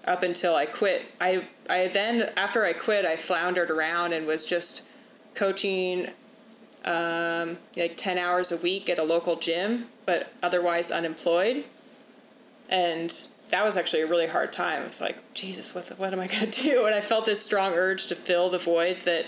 up 0.07 0.23
until 0.23 0.55
I 0.55 0.65
quit. 0.65 1.03
I 1.21 1.45
I 1.69 1.89
then 1.89 2.31
after 2.39 2.65
I 2.65 2.73
quit, 2.73 3.05
I 3.05 3.17
floundered 3.17 3.71
around 3.71 4.15
and 4.15 4.27
was 4.27 4.47
just 4.47 4.83
coaching 5.35 6.09
um, 6.87 7.59
like 7.77 7.99
10 7.99 8.17
hours 8.17 8.51
a 8.51 8.57
week 8.57 8.89
at 8.89 8.99
a 8.99 9.05
local 9.05 9.37
gym, 9.37 9.89
but 10.07 10.33
otherwise 10.43 10.91
unemployed. 10.91 11.65
And 12.71 13.29
that 13.51 13.65
was 13.65 13.77
actually 13.77 14.03
a 14.03 14.07
really 14.07 14.27
hard 14.27 14.53
time. 14.53 14.83
It's 14.83 15.01
like, 15.01 15.35
Jesus, 15.35 15.75
what, 15.75 15.87
the, 15.87 15.95
what 15.97 16.13
am 16.13 16.21
I 16.21 16.27
going 16.27 16.51
to 16.51 16.63
do? 16.63 16.87
And 16.87 16.95
I 16.95 17.01
felt 17.01 17.27
this 17.27 17.43
strong 17.43 17.73
urge 17.75 18.07
to 18.07 18.15
fill 18.15 18.51
the 18.51 18.59
void 18.59 19.03
that 19.03 19.27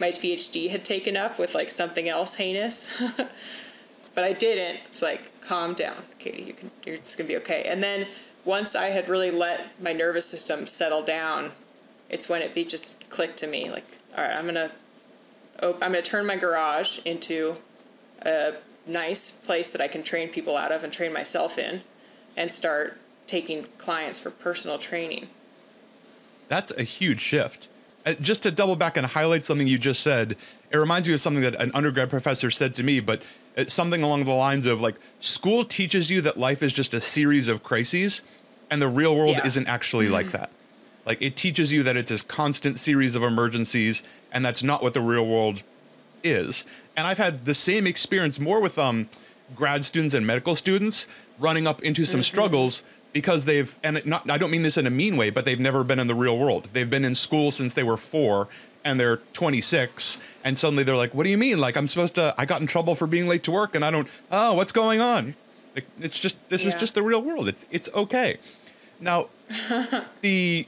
my 0.00 0.10
PhD 0.10 0.70
had 0.70 0.84
taken 0.84 1.16
up 1.16 1.38
with 1.38 1.54
like 1.54 1.70
something 1.70 2.08
else 2.08 2.34
heinous. 2.34 2.90
but 3.16 4.24
I 4.24 4.32
didn't. 4.32 4.80
It's 4.88 5.02
like, 5.02 5.40
calm 5.40 5.74
down, 5.74 5.96
Katie. 6.18 6.42
You 6.42 6.52
can. 6.54 6.70
you're, 6.84 6.96
It's 6.96 7.16
gonna 7.16 7.28
be 7.28 7.36
okay. 7.38 7.64
And 7.66 7.82
then 7.82 8.06
once 8.44 8.74
I 8.74 8.86
had 8.86 9.08
really 9.08 9.30
let 9.30 9.80
my 9.80 9.92
nervous 9.92 10.26
system 10.26 10.66
settle 10.66 11.02
down, 11.02 11.52
it's 12.08 12.28
when 12.28 12.42
it 12.42 12.54
be 12.54 12.64
just 12.64 13.08
clicked 13.08 13.38
to 13.38 13.46
me. 13.46 13.70
Like, 13.70 13.98
all 14.16 14.24
right, 14.24 14.34
I'm 14.34 14.46
gonna, 14.46 14.70
op- 15.62 15.82
I'm 15.82 15.92
gonna 15.92 16.02
turn 16.02 16.26
my 16.26 16.36
garage 16.36 16.98
into 17.04 17.56
a 18.22 18.54
nice 18.86 19.30
place 19.30 19.72
that 19.72 19.80
I 19.80 19.88
can 19.88 20.02
train 20.02 20.28
people 20.28 20.56
out 20.56 20.72
of 20.72 20.82
and 20.82 20.92
train 20.92 21.12
myself 21.12 21.58
in, 21.58 21.82
and 22.36 22.50
start 22.50 22.98
taking 23.26 23.64
clients 23.78 24.18
for 24.18 24.30
personal 24.30 24.78
training. 24.78 25.28
That's 26.48 26.70
a 26.72 26.82
huge 26.82 27.20
shift. 27.20 27.68
Uh, 28.04 28.14
just 28.14 28.42
to 28.42 28.50
double 28.50 28.76
back 28.76 28.96
and 28.96 29.06
highlight 29.06 29.44
something 29.44 29.66
you 29.66 29.78
just 29.78 30.02
said, 30.02 30.36
it 30.70 30.76
reminds 30.76 31.06
me 31.06 31.14
of 31.14 31.20
something 31.20 31.42
that 31.42 31.54
an 31.60 31.70
undergrad 31.72 32.10
professor 32.10 32.50
said 32.50 32.74
to 32.74 32.82
me, 32.82 33.00
but 33.00 33.22
it's 33.56 33.72
something 33.72 34.02
along 34.02 34.24
the 34.24 34.32
lines 34.32 34.66
of 34.66 34.80
like, 34.80 34.96
school 35.20 35.64
teaches 35.64 36.10
you 36.10 36.20
that 36.22 36.36
life 36.36 36.62
is 36.62 36.72
just 36.72 36.94
a 36.94 37.00
series 37.00 37.48
of 37.48 37.62
crises, 37.62 38.22
and 38.70 38.82
the 38.82 38.88
real 38.88 39.14
world 39.14 39.36
yeah. 39.36 39.46
isn't 39.46 39.66
actually 39.66 40.08
like 40.08 40.32
that. 40.32 40.50
Like, 41.04 41.22
it 41.22 41.36
teaches 41.36 41.72
you 41.72 41.82
that 41.82 41.96
it's 41.96 42.10
this 42.10 42.22
constant 42.22 42.78
series 42.78 43.16
of 43.16 43.22
emergencies, 43.22 44.02
and 44.32 44.44
that's 44.44 44.62
not 44.62 44.82
what 44.82 44.94
the 44.94 45.00
real 45.00 45.26
world 45.26 45.62
is. 46.24 46.64
And 46.96 47.06
I've 47.06 47.18
had 47.18 47.44
the 47.44 47.54
same 47.54 47.86
experience 47.86 48.40
more 48.40 48.60
with 48.60 48.78
um, 48.78 49.08
grad 49.54 49.84
students 49.84 50.14
and 50.14 50.26
medical 50.26 50.54
students 50.54 51.06
running 51.38 51.66
up 51.66 51.82
into 51.82 52.04
some 52.04 52.20
mm-hmm. 52.20 52.24
struggles 52.24 52.82
because 53.12 53.44
they've 53.44 53.76
and 53.82 54.04
not 54.06 54.28
I 54.30 54.38
don't 54.38 54.50
mean 54.50 54.62
this 54.62 54.78
in 54.78 54.86
a 54.86 54.90
mean 54.90 55.16
way, 55.16 55.30
but 55.30 55.44
they've 55.44 55.60
never 55.60 55.84
been 55.84 55.98
in 55.98 56.06
the 56.06 56.14
real 56.14 56.38
world. 56.38 56.68
They've 56.72 56.88
been 56.88 57.04
in 57.04 57.14
school 57.14 57.50
since 57.50 57.74
they 57.74 57.82
were 57.82 57.96
4 57.96 58.48
and 58.84 58.98
they're 58.98 59.18
26 59.32 60.18
and 60.44 60.58
suddenly 60.58 60.82
they're 60.82 60.96
like, 60.96 61.14
"What 61.14 61.24
do 61.24 61.30
you 61.30 61.38
mean? 61.38 61.58
Like 61.58 61.76
I'm 61.76 61.88
supposed 61.88 62.14
to 62.16 62.34
I 62.38 62.44
got 62.44 62.60
in 62.60 62.66
trouble 62.66 62.94
for 62.94 63.06
being 63.06 63.28
late 63.28 63.42
to 63.44 63.50
work 63.50 63.74
and 63.74 63.84
I 63.84 63.90
don't 63.90 64.08
Oh, 64.30 64.54
what's 64.54 64.72
going 64.72 65.00
on?" 65.00 65.34
It's 66.00 66.20
just 66.20 66.36
this 66.50 66.64
yeah. 66.64 66.74
is 66.74 66.80
just 66.80 66.94
the 66.94 67.02
real 67.02 67.22
world. 67.22 67.48
It's 67.48 67.66
it's 67.70 67.88
okay. 67.94 68.38
Now, 69.00 69.28
the 70.20 70.66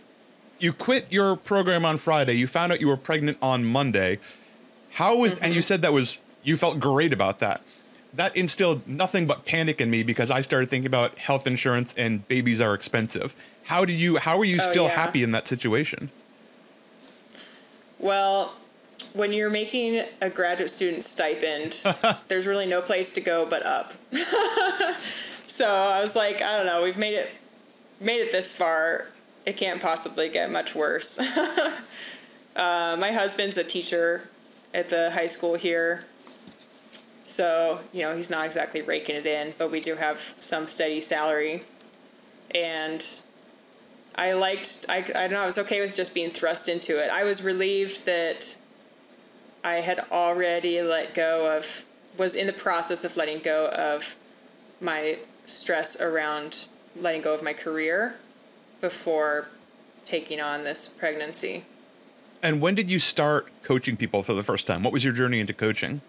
you 0.59 0.73
quit 0.73 1.07
your 1.11 1.37
program 1.37 1.85
on 1.85 1.99
Friday. 1.99 2.35
You 2.35 2.47
found 2.47 2.73
out 2.73 2.81
you 2.81 2.89
were 2.89 2.97
pregnant 2.97 3.39
on 3.43 3.65
Monday. 3.65 4.19
How 4.93 5.17
was 5.17 5.35
mm-hmm. 5.35 5.45
and 5.45 5.55
you 5.55 5.61
mm-hmm. 5.61 5.65
said 5.65 5.83
that 5.83 5.93
was 5.93 6.21
you 6.43 6.57
felt 6.57 6.79
great 6.79 7.13
about 7.13 7.39
that 7.41 7.63
that 8.17 8.37
instilled 8.37 8.87
nothing 8.87 9.27
but 9.27 9.45
panic 9.45 9.81
in 9.81 9.91
me 9.91 10.03
because 10.03 10.31
I 10.31 10.41
started 10.41 10.71
thinking 10.71 10.87
about 10.87 11.19
health 11.19 11.47
insurance 11.47 11.95
and 11.97 12.27
babies 12.29 12.61
are 12.61 12.75
expensive. 12.75 13.35
How 13.65 13.85
did 13.85 14.01
you 14.01 14.17
how 14.17 14.39
were 14.39 14.45
you 14.45 14.57
oh, 14.57 14.71
still 14.71 14.85
yeah. 14.85 14.91
happy 14.91 15.23
in 15.23 15.33
that 15.33 15.49
situation? 15.49 16.11
Well, 17.99 18.55
when 19.15 19.33
you're 19.33 19.51
making 19.51 20.05
a 20.21 20.29
graduate 20.29 20.71
student 20.71 21.05
stipend, 21.05 21.85
there's 22.29 22.47
really 22.47 22.67
no 22.67 22.83
place 22.83 23.13
to 23.13 23.21
go 23.21 23.47
but 23.47 23.65
up. 23.65 23.95
so 25.47 25.71
I 25.71 26.01
was 26.03 26.15
like, 26.15 26.43
I 26.43 26.59
don't 26.59 26.67
know, 26.67 26.83
we've 26.83 26.99
made 26.99 27.15
it 27.15 27.31
made 28.01 28.21
it 28.21 28.33
this 28.33 28.55
far. 28.55 29.09
It 29.47 29.57
can't 29.57 29.81
possibly 29.81 30.29
get 30.29 30.51
much 30.51 30.75
worse. 30.75 31.19
uh, 32.57 32.97
my 32.99 33.13
husband's 33.13 33.57
a 33.57 33.65
teacher 33.65 34.29
at 34.73 34.89
the 34.89 35.11
high 35.11 35.27
school 35.27 35.55
here. 35.55 36.05
So, 37.25 37.81
you 37.93 38.03
know, 38.03 38.15
he's 38.15 38.31
not 38.31 38.45
exactly 38.45 38.83
raking 38.83 39.17
it 39.17 39.27
in, 39.27 39.55
but 39.57 39.71
we 39.71 39.81
do 39.81 39.97
have 39.97 40.35
some 40.39 40.67
steady 40.67 41.01
salary. 41.01 41.65
And 42.55 43.05
I 44.15 44.33
liked, 44.35 44.87
I, 44.89 44.99
I 44.99 45.03
don't 45.03 45.33
know, 45.33 45.43
I 45.43 45.47
was 45.47 45.59
okay 45.59 45.81
with 45.81 45.95
just 45.95 46.15
being 46.15 46.31
thrust 46.31 46.69
into 46.69 47.03
it. 47.03 47.11
I 47.11 47.25
was 47.25 47.43
relieved 47.43 48.05
that 48.07 48.57
I 49.65 49.77
had 49.77 50.01
already 50.13 50.83
let 50.83 51.15
go 51.15 51.57
of, 51.57 51.85
was 52.19 52.35
in 52.35 52.47
the 52.47 52.53
process 52.53 53.05
of 53.05 53.17
letting 53.17 53.39
go 53.39 53.69
of 53.69 54.17
my 54.81 55.19
stress 55.47 56.01
around 56.01 56.67
letting 56.97 57.23
go 57.23 57.35
of 57.35 57.43
my 57.43 57.53
career 57.53 58.17
before 58.81 59.49
taking 60.05 60.41
on 60.41 60.63
this 60.63 60.87
pregnancy. 60.87 61.65
And 62.43 62.61
when 62.61 62.75
did 62.75 62.91
you 62.91 62.99
start 62.99 63.49
coaching 63.63 63.97
people 63.97 64.23
for 64.23 64.35
the 64.35 64.43
first 64.43 64.67
time? 64.67 64.83
What 64.83 64.93
was 64.93 65.03
your 65.03 65.15
journey 65.15 65.41
into 65.41 65.55
coaching? 65.55 66.03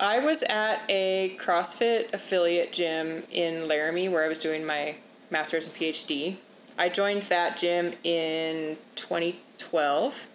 I 0.00 0.18
was 0.18 0.42
at 0.42 0.82
a 0.88 1.36
CrossFit 1.40 2.12
affiliate 2.12 2.72
gym 2.72 3.22
in 3.30 3.68
Laramie 3.68 4.08
where 4.08 4.24
I 4.24 4.28
was 4.28 4.38
doing 4.38 4.64
my 4.64 4.96
master's 5.30 5.66
and 5.66 5.74
PhD. 5.74 6.36
I 6.76 6.88
joined 6.88 7.24
that 7.24 7.56
gym 7.56 7.94
in 8.02 8.76
2012. 8.96 10.28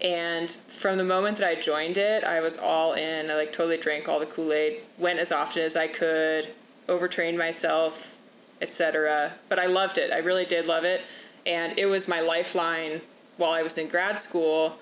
And 0.00 0.50
from 0.68 0.96
the 0.96 1.04
moment 1.04 1.38
that 1.38 1.48
I 1.48 1.56
joined 1.56 1.98
it, 1.98 2.24
I 2.24 2.40
was 2.40 2.56
all 2.56 2.94
in. 2.94 3.30
I 3.30 3.34
like 3.34 3.52
totally 3.52 3.76
drank 3.76 4.08
all 4.08 4.20
the 4.20 4.26
Kool-Aid, 4.26 4.80
went 4.96 5.18
as 5.18 5.32
often 5.32 5.62
as 5.62 5.76
I 5.76 5.88
could, 5.88 6.48
overtrained 6.88 7.36
myself, 7.36 8.16
etc. 8.62 9.32
But 9.48 9.58
I 9.58 9.66
loved 9.66 9.98
it. 9.98 10.12
I 10.12 10.18
really 10.18 10.44
did 10.44 10.66
love 10.66 10.84
it. 10.84 11.02
And 11.44 11.78
it 11.78 11.86
was 11.86 12.08
my 12.08 12.20
lifeline 12.20 13.02
while 13.36 13.52
I 13.52 13.62
was 13.62 13.76
in 13.76 13.88
grad 13.88 14.18
school. 14.18 14.78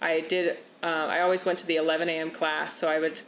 I 0.00 0.20
did 0.20 0.56
uh, 0.82 1.08
I 1.10 1.20
always 1.20 1.44
went 1.44 1.58
to 1.60 1.66
the 1.66 1.76
11 1.76 2.08
a.m. 2.08 2.30
class, 2.30 2.72
so 2.72 2.88
I 2.88 2.98
would 2.98 3.20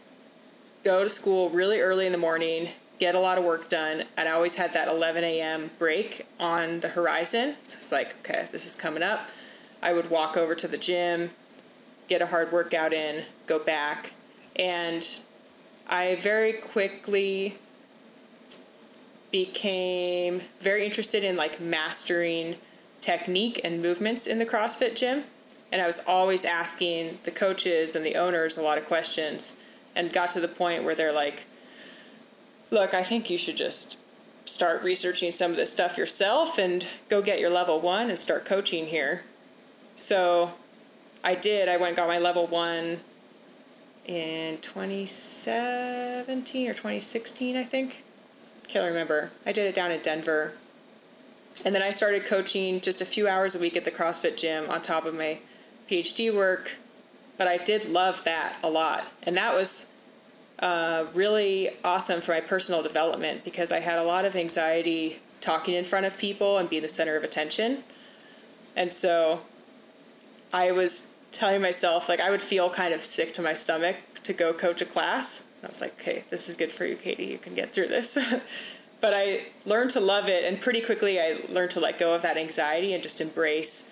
go 0.84 1.02
to 1.02 1.08
school 1.08 1.50
really 1.50 1.80
early 1.80 2.06
in 2.06 2.12
the 2.12 2.18
morning, 2.18 2.68
get 2.98 3.14
a 3.14 3.20
lot 3.20 3.38
of 3.38 3.44
work 3.44 3.68
done, 3.68 4.04
and 4.16 4.28
I 4.28 4.32
always 4.32 4.54
had 4.54 4.72
that 4.72 4.88
11 4.88 5.22
a.m. 5.22 5.70
break 5.78 6.26
on 6.40 6.80
the 6.80 6.88
horizon. 6.88 7.56
So 7.64 7.76
it's 7.76 7.92
like, 7.92 8.16
okay, 8.20 8.48
this 8.52 8.66
is 8.66 8.74
coming 8.74 9.02
up. 9.02 9.28
I 9.82 9.92
would 9.92 10.10
walk 10.10 10.36
over 10.36 10.54
to 10.54 10.68
the 10.68 10.78
gym, 10.78 11.30
get 12.08 12.22
a 12.22 12.26
hard 12.26 12.52
workout 12.52 12.92
in, 12.92 13.24
go 13.46 13.58
back, 13.58 14.14
and 14.56 15.20
I 15.88 16.16
very 16.16 16.54
quickly 16.54 17.58
became 19.30 20.42
very 20.60 20.84
interested 20.84 21.24
in 21.24 21.36
like 21.36 21.60
mastering 21.60 22.56
technique 23.00 23.60
and 23.64 23.82
movements 23.82 24.26
in 24.26 24.38
the 24.38 24.46
CrossFit 24.46 24.94
gym 24.94 25.24
and 25.72 25.80
I 25.80 25.86
was 25.86 26.00
always 26.06 26.44
asking 26.44 27.18
the 27.24 27.30
coaches 27.30 27.96
and 27.96 28.04
the 28.04 28.16
owners 28.16 28.58
a 28.58 28.62
lot 28.62 28.76
of 28.76 28.84
questions 28.84 29.56
and 29.96 30.12
got 30.12 30.28
to 30.30 30.40
the 30.40 30.48
point 30.48 30.84
where 30.84 30.94
they're 30.94 31.12
like, 31.12 31.44
look, 32.70 32.92
I 32.92 33.02
think 33.02 33.30
you 33.30 33.38
should 33.38 33.56
just 33.56 33.96
start 34.44 34.82
researching 34.82 35.32
some 35.32 35.50
of 35.50 35.56
this 35.56 35.72
stuff 35.72 35.96
yourself 35.96 36.58
and 36.58 36.86
go 37.08 37.22
get 37.22 37.40
your 37.40 37.48
level 37.48 37.80
one 37.80 38.10
and 38.10 38.20
start 38.20 38.44
coaching 38.44 38.86
here. 38.86 39.22
So 39.96 40.52
I 41.24 41.34
did. 41.34 41.68
I 41.68 41.78
went 41.78 41.88
and 41.88 41.96
got 41.96 42.08
my 42.08 42.18
level 42.18 42.46
one 42.46 43.00
in 44.04 44.58
2017 44.58 46.68
or 46.68 46.74
2016, 46.74 47.56
I 47.56 47.64
think. 47.64 48.04
Can't 48.68 48.86
remember. 48.86 49.30
I 49.46 49.52
did 49.52 49.66
it 49.66 49.74
down 49.74 49.90
in 49.90 50.00
Denver. 50.00 50.52
And 51.64 51.74
then 51.74 51.82
I 51.82 51.92
started 51.92 52.24
coaching 52.24 52.80
just 52.80 53.00
a 53.00 53.06
few 53.06 53.28
hours 53.28 53.54
a 53.54 53.58
week 53.58 53.76
at 53.76 53.84
the 53.84 53.90
CrossFit 53.90 54.36
gym 54.36 54.68
on 54.68 54.82
top 54.82 55.04
of 55.04 55.14
my 55.14 55.38
PhD 55.92 56.34
work, 56.34 56.78
but 57.36 57.46
I 57.46 57.58
did 57.58 57.84
love 57.84 58.24
that 58.24 58.56
a 58.62 58.70
lot. 58.70 59.06
And 59.24 59.36
that 59.36 59.54
was 59.54 59.86
uh, 60.58 61.06
really 61.12 61.70
awesome 61.84 62.22
for 62.22 62.32
my 62.32 62.40
personal 62.40 62.82
development 62.82 63.44
because 63.44 63.70
I 63.70 63.80
had 63.80 63.98
a 63.98 64.02
lot 64.02 64.24
of 64.24 64.34
anxiety 64.34 65.18
talking 65.42 65.74
in 65.74 65.84
front 65.84 66.06
of 66.06 66.16
people 66.16 66.56
and 66.56 66.70
being 66.70 66.82
the 66.82 66.88
center 66.88 67.14
of 67.16 67.24
attention. 67.24 67.84
And 68.74 68.90
so 68.90 69.42
I 70.50 70.72
was 70.72 71.10
telling 71.30 71.60
myself, 71.60 72.08
like, 72.08 72.20
I 72.20 72.30
would 72.30 72.42
feel 72.42 72.70
kind 72.70 72.94
of 72.94 73.02
sick 73.02 73.32
to 73.34 73.42
my 73.42 73.52
stomach 73.52 73.98
to 74.22 74.32
go 74.32 74.54
coach 74.54 74.80
a 74.80 74.86
class. 74.86 75.44
I 75.62 75.66
was 75.66 75.82
like, 75.82 76.00
okay, 76.00 76.24
this 76.30 76.48
is 76.48 76.54
good 76.54 76.72
for 76.72 76.86
you, 76.86 76.96
Katie. 76.96 77.26
You 77.26 77.38
can 77.38 77.54
get 77.54 77.74
through 77.74 77.88
this. 77.88 78.16
but 79.02 79.12
I 79.14 79.46
learned 79.66 79.90
to 79.90 80.00
love 80.00 80.28
it, 80.28 80.44
and 80.44 80.58
pretty 80.58 80.80
quickly 80.80 81.20
I 81.20 81.38
learned 81.50 81.72
to 81.72 81.80
let 81.80 81.98
go 81.98 82.14
of 82.14 82.22
that 82.22 82.38
anxiety 82.38 82.94
and 82.94 83.02
just 83.02 83.20
embrace 83.20 83.91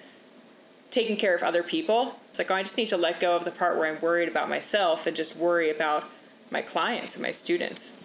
taking 0.91 1.17
care 1.17 1.35
of 1.35 1.43
other 1.43 1.63
people. 1.63 2.17
It's 2.29 2.39
like, 2.39 2.51
oh, 2.51 2.55
I 2.55 2.63
just 2.63 2.77
need 2.77 2.89
to 2.89 2.97
let 2.97 3.21
go 3.21 3.37
of 3.37 3.45
the 3.45 3.51
part 3.51 3.77
where 3.77 3.93
I'm 3.93 4.01
worried 4.01 4.29
about 4.29 4.49
myself 4.49 5.07
and 5.07 5.15
just 5.17 5.37
worry 5.37 5.71
about 5.71 6.05
my 6.51 6.63
clients 6.63 7.15
and 7.15 7.23
my 7.23 7.31
students. 7.31 7.97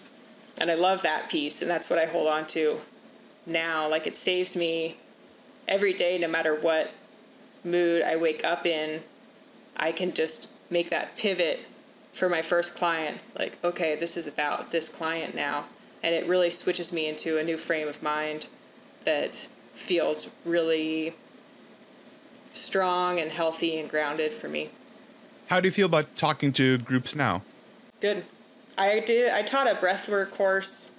And 0.59 0.71
I 0.71 0.75
love 0.75 1.01
that 1.01 1.29
piece, 1.29 1.61
and 1.61 1.69
that's 1.69 1.89
what 1.89 1.99
I 1.99 2.05
hold 2.05 2.27
on 2.27 2.45
to 2.47 2.79
now. 3.45 3.89
Like, 3.89 4.07
it 4.07 4.17
saves 4.17 4.55
me 4.55 4.97
every 5.67 5.93
day, 5.93 6.17
no 6.17 6.27
matter 6.27 6.55
what 6.55 6.91
mood 7.63 8.03
I 8.03 8.15
wake 8.15 8.45
up 8.45 8.65
in, 8.65 9.01
I 9.75 9.91
can 9.91 10.13
just 10.13 10.49
make 10.69 10.89
that 10.91 11.17
pivot 11.17 11.61
for 12.13 12.29
my 12.29 12.41
first 12.41 12.75
client. 12.75 13.17
Like, 13.37 13.57
okay, 13.63 13.95
this 13.95 14.15
is 14.15 14.27
about 14.27 14.71
this 14.71 14.87
client 14.87 15.35
now. 15.35 15.65
And 16.01 16.13
it 16.13 16.27
really 16.27 16.51
switches 16.51 16.93
me 16.93 17.07
into 17.07 17.37
a 17.37 17.43
new 17.43 17.57
frame 17.57 17.87
of 17.87 18.01
mind 18.01 18.47
that 19.03 19.49
feels 19.73 20.29
really 20.45 21.15
strong 22.55 23.19
and 23.19 23.31
healthy 23.31 23.79
and 23.79 23.89
grounded 23.89 24.33
for 24.33 24.47
me. 24.47 24.69
How 25.47 25.59
do 25.59 25.67
you 25.67 25.71
feel 25.71 25.85
about 25.85 26.15
talking 26.15 26.51
to 26.53 26.77
groups 26.79 27.15
now? 27.15 27.43
Good. 28.01 28.25
I 28.77 28.99
did. 28.99 29.31
I 29.31 29.41
taught 29.41 29.67
a 29.67 29.75
breathwork 29.75 30.31
course 30.31 30.91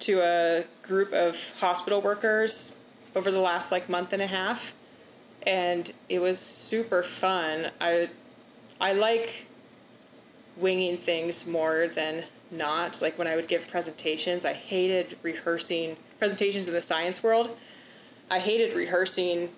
to 0.00 0.20
a 0.20 0.64
group 0.82 1.12
of 1.12 1.54
hospital 1.60 2.00
workers 2.00 2.76
over 3.14 3.30
the 3.30 3.40
last 3.40 3.72
like 3.72 3.88
month 3.88 4.12
and 4.12 4.20
a 4.20 4.26
half, 4.26 4.74
and 5.46 5.92
it 6.08 6.18
was 6.18 6.38
super 6.38 7.02
fun. 7.02 7.70
I 7.80 8.10
I 8.80 8.92
like 8.92 9.46
winging 10.56 10.98
things 10.98 11.46
more 11.46 11.86
than 11.86 12.24
not. 12.50 13.00
Like 13.00 13.18
when 13.18 13.26
I 13.26 13.36
would 13.36 13.48
give 13.48 13.68
presentations, 13.68 14.44
I 14.44 14.52
hated 14.52 15.16
rehearsing 15.22 15.96
presentations 16.18 16.68
in 16.68 16.74
the 16.74 16.82
science 16.82 17.22
world. 17.22 17.56
I 18.30 18.40
hated 18.40 18.74
rehearsing 18.74 19.50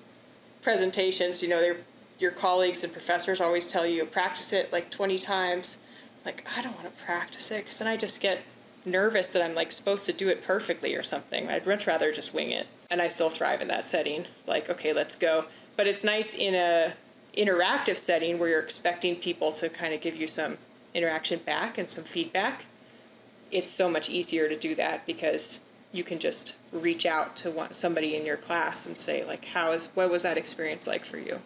presentations, 0.62 1.42
you 1.42 1.48
know, 1.48 1.76
your 2.18 2.30
colleagues 2.32 2.82
and 2.82 2.92
professors 2.92 3.40
always 3.40 3.70
tell 3.70 3.86
you 3.86 4.04
practice 4.04 4.52
it 4.52 4.72
like 4.72 4.90
20 4.90 5.18
times. 5.18 5.78
Like, 6.24 6.46
I 6.56 6.62
don't 6.62 6.74
want 6.76 6.86
to 6.86 7.04
practice 7.04 7.50
it 7.50 7.64
because 7.64 7.78
then 7.78 7.88
I 7.88 7.96
just 7.96 8.20
get 8.20 8.42
nervous 8.84 9.28
that 9.28 9.42
I'm 9.42 9.54
like 9.54 9.72
supposed 9.72 10.06
to 10.06 10.12
do 10.12 10.28
it 10.28 10.42
perfectly 10.42 10.94
or 10.94 11.02
something. 11.02 11.48
I'd 11.48 11.66
much 11.66 11.86
rather 11.86 12.12
just 12.12 12.34
wing 12.34 12.50
it. 12.50 12.66
And 12.90 13.00
I 13.02 13.08
still 13.08 13.30
thrive 13.30 13.60
in 13.60 13.68
that 13.68 13.84
setting. 13.84 14.26
Like, 14.46 14.68
okay, 14.68 14.92
let's 14.92 15.16
go. 15.16 15.44
But 15.76 15.86
it's 15.86 16.04
nice 16.04 16.34
in 16.34 16.54
a 16.54 16.94
interactive 17.36 17.96
setting 17.96 18.38
where 18.38 18.48
you're 18.48 18.60
expecting 18.60 19.14
people 19.16 19.52
to 19.52 19.68
kind 19.68 19.94
of 19.94 20.00
give 20.00 20.16
you 20.16 20.26
some 20.26 20.58
interaction 20.94 21.38
back 21.40 21.78
and 21.78 21.88
some 21.88 22.04
feedback. 22.04 22.66
It's 23.50 23.70
so 23.70 23.88
much 23.88 24.10
easier 24.10 24.48
to 24.48 24.56
do 24.56 24.74
that 24.74 25.06
because 25.06 25.60
you 25.98 26.04
can 26.04 26.18
just 26.18 26.54
reach 26.72 27.04
out 27.04 27.36
to 27.36 27.50
one, 27.50 27.72
somebody 27.74 28.16
in 28.16 28.24
your 28.24 28.36
class 28.36 28.86
and 28.86 28.98
say 28.98 29.24
like 29.24 29.44
how 29.46 29.72
is 29.72 29.88
what 29.94 30.08
was 30.10 30.22
that 30.22 30.38
experience 30.38 30.86
like 30.86 31.04
for 31.04 31.18
you? 31.18 31.40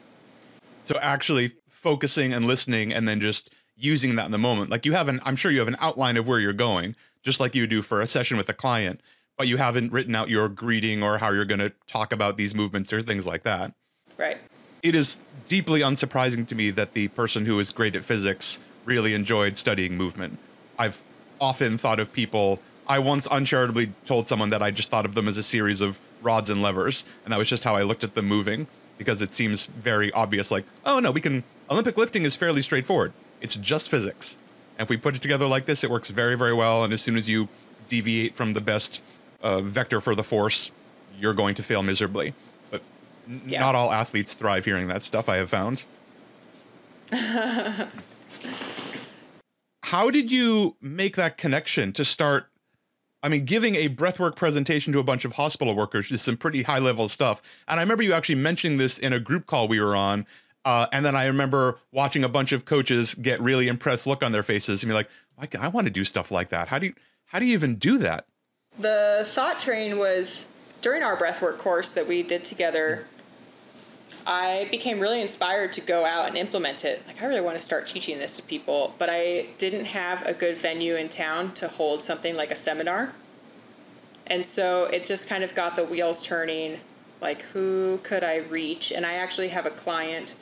So 0.84 0.98
actually 1.00 1.52
focusing 1.66 2.32
and 2.32 2.44
listening 2.44 2.92
and 2.92 3.08
then 3.08 3.18
just 3.18 3.50
using 3.76 4.14
that 4.16 4.26
in 4.26 4.30
the 4.32 4.38
moment. 4.38 4.70
Like 4.70 4.86
you 4.86 4.92
have 4.92 5.08
an 5.08 5.20
i'm 5.24 5.34
sure 5.34 5.50
you 5.50 5.58
have 5.58 5.68
an 5.68 5.76
outline 5.80 6.16
of 6.16 6.28
where 6.28 6.38
you're 6.38 6.52
going 6.52 6.94
just 7.24 7.40
like 7.40 7.54
you 7.54 7.66
do 7.66 7.82
for 7.82 8.00
a 8.00 8.06
session 8.06 8.36
with 8.36 8.48
a 8.48 8.54
client 8.54 9.00
but 9.36 9.48
you 9.48 9.56
haven't 9.56 9.92
written 9.92 10.14
out 10.14 10.28
your 10.28 10.48
greeting 10.48 11.02
or 11.02 11.18
how 11.18 11.30
you're 11.30 11.44
going 11.44 11.58
to 11.58 11.72
talk 11.86 12.12
about 12.12 12.36
these 12.36 12.54
movements 12.54 12.92
or 12.92 13.00
things 13.00 13.26
like 13.26 13.42
that. 13.42 13.74
Right. 14.16 14.38
It 14.82 14.94
is 14.94 15.18
deeply 15.48 15.80
unsurprising 15.80 16.46
to 16.48 16.54
me 16.54 16.70
that 16.70 16.92
the 16.92 17.08
person 17.08 17.46
who 17.46 17.58
is 17.58 17.70
great 17.70 17.96
at 17.96 18.04
physics 18.04 18.60
really 18.84 19.14
enjoyed 19.14 19.56
studying 19.56 19.96
movement. 19.96 20.38
I've 20.78 21.02
often 21.40 21.78
thought 21.78 21.98
of 21.98 22.12
people 22.12 22.60
I 22.86 22.98
once 22.98 23.28
uncharitably 23.30 23.92
told 24.06 24.26
someone 24.28 24.50
that 24.50 24.62
I 24.62 24.70
just 24.70 24.90
thought 24.90 25.04
of 25.04 25.14
them 25.14 25.28
as 25.28 25.38
a 25.38 25.42
series 25.42 25.80
of 25.80 26.00
rods 26.20 26.50
and 26.50 26.60
levers, 26.62 27.04
and 27.24 27.32
that 27.32 27.38
was 27.38 27.48
just 27.48 27.64
how 27.64 27.74
I 27.76 27.82
looked 27.82 28.04
at 28.04 28.14
them 28.14 28.26
moving 28.26 28.66
because 28.98 29.22
it 29.22 29.32
seems 29.32 29.66
very 29.66 30.12
obvious. 30.12 30.50
Like, 30.50 30.64
oh 30.84 30.98
no, 30.98 31.10
we 31.10 31.20
can. 31.20 31.44
Olympic 31.70 31.96
lifting 31.96 32.24
is 32.24 32.36
fairly 32.36 32.60
straightforward. 32.62 33.12
It's 33.40 33.54
just 33.56 33.88
physics, 33.88 34.36
and 34.78 34.86
if 34.86 34.90
we 34.90 34.96
put 34.96 35.16
it 35.16 35.22
together 35.22 35.46
like 35.46 35.66
this, 35.66 35.84
it 35.84 35.90
works 35.90 36.10
very, 36.10 36.36
very 36.36 36.52
well. 36.52 36.84
And 36.84 36.92
as 36.92 37.00
soon 37.02 37.16
as 37.16 37.28
you 37.28 37.48
deviate 37.88 38.34
from 38.34 38.52
the 38.52 38.60
best 38.60 39.02
uh, 39.42 39.60
vector 39.60 40.00
for 40.00 40.14
the 40.14 40.24
force, 40.24 40.70
you're 41.18 41.34
going 41.34 41.54
to 41.56 41.62
fail 41.62 41.82
miserably. 41.82 42.34
But 42.70 42.82
Yeah. 43.46 43.60
Not 43.60 43.74
all 43.74 43.92
athletes 43.92 44.34
thrive 44.34 44.64
hearing 44.64 44.88
that 44.88 45.04
stuff, 45.04 45.28
I 45.28 45.36
have 45.36 45.50
found. 45.50 45.84
How 49.84 50.10
did 50.10 50.32
you 50.32 50.76
make 50.80 51.16
that 51.16 51.36
connection 51.36 51.92
to 51.92 52.04
start? 52.04 52.48
I 53.22 53.28
mean, 53.28 53.44
giving 53.44 53.76
a 53.76 53.88
breathwork 53.88 54.34
presentation 54.34 54.92
to 54.92 54.98
a 54.98 55.04
bunch 55.04 55.24
of 55.24 55.34
hospital 55.34 55.76
workers 55.76 56.10
is 56.10 56.22
some 56.22 56.36
pretty 56.36 56.62
high 56.62 56.80
level 56.80 57.06
stuff. 57.08 57.40
And 57.68 57.78
I 57.78 57.82
remember 57.82 58.02
you 58.02 58.12
actually 58.12 58.34
mentioning 58.36 58.78
this 58.78 58.98
in 58.98 59.12
a 59.12 59.20
group 59.20 59.46
call 59.46 59.68
we 59.68 59.80
were 59.80 59.94
on. 59.94 60.26
Uh, 60.64 60.86
and 60.92 61.04
then 61.04 61.14
I 61.14 61.26
remember 61.26 61.78
watching 61.92 62.24
a 62.24 62.28
bunch 62.28 62.52
of 62.52 62.64
coaches 62.64 63.14
get 63.14 63.40
really 63.40 63.68
impressed 63.68 64.06
look 64.06 64.22
on 64.22 64.32
their 64.32 64.42
faces 64.42 64.82
and 64.82 64.90
be 64.90 64.94
like, 64.94 65.08
"Mike, 65.38 65.54
I 65.56 65.68
want 65.68 65.86
to 65.86 65.90
do 65.90 66.04
stuff 66.04 66.30
like 66.30 66.50
that. 66.50 66.68
How 66.68 66.78
do 66.78 66.86
you 66.86 66.94
how 67.26 67.38
do 67.38 67.46
you 67.46 67.54
even 67.54 67.76
do 67.76 67.98
that?" 67.98 68.26
The 68.78 69.24
thought 69.26 69.58
train 69.60 69.98
was 69.98 70.48
during 70.80 71.02
our 71.02 71.16
breathwork 71.16 71.58
course 71.58 71.92
that 71.92 72.06
we 72.06 72.22
did 72.22 72.44
together. 72.44 73.06
I 74.26 74.68
became 74.70 74.98
really 74.98 75.20
inspired 75.20 75.72
to 75.74 75.80
go 75.80 76.04
out 76.04 76.28
and 76.28 76.36
implement 76.36 76.84
it. 76.84 77.02
Like, 77.06 77.22
I 77.22 77.26
really 77.26 77.40
want 77.40 77.56
to 77.56 77.60
start 77.60 77.86
teaching 77.86 78.18
this 78.18 78.34
to 78.34 78.42
people, 78.42 78.94
but 78.98 79.08
I 79.10 79.46
didn't 79.58 79.86
have 79.86 80.26
a 80.26 80.34
good 80.34 80.56
venue 80.56 80.96
in 80.96 81.08
town 81.08 81.52
to 81.54 81.68
hold 81.68 82.02
something 82.02 82.36
like 82.36 82.50
a 82.50 82.56
seminar. 82.56 83.12
And 84.26 84.44
so 84.44 84.84
it 84.84 85.04
just 85.04 85.28
kind 85.28 85.44
of 85.44 85.54
got 85.54 85.76
the 85.76 85.84
wheels 85.84 86.22
turning 86.22 86.80
like, 87.22 87.42
who 87.42 87.98
could 88.02 88.24
I 88.24 88.38
reach? 88.38 88.90
And 88.90 89.06
I 89.06 89.14
actually 89.14 89.48
have 89.48 89.64
a 89.64 89.70
client 89.70 90.34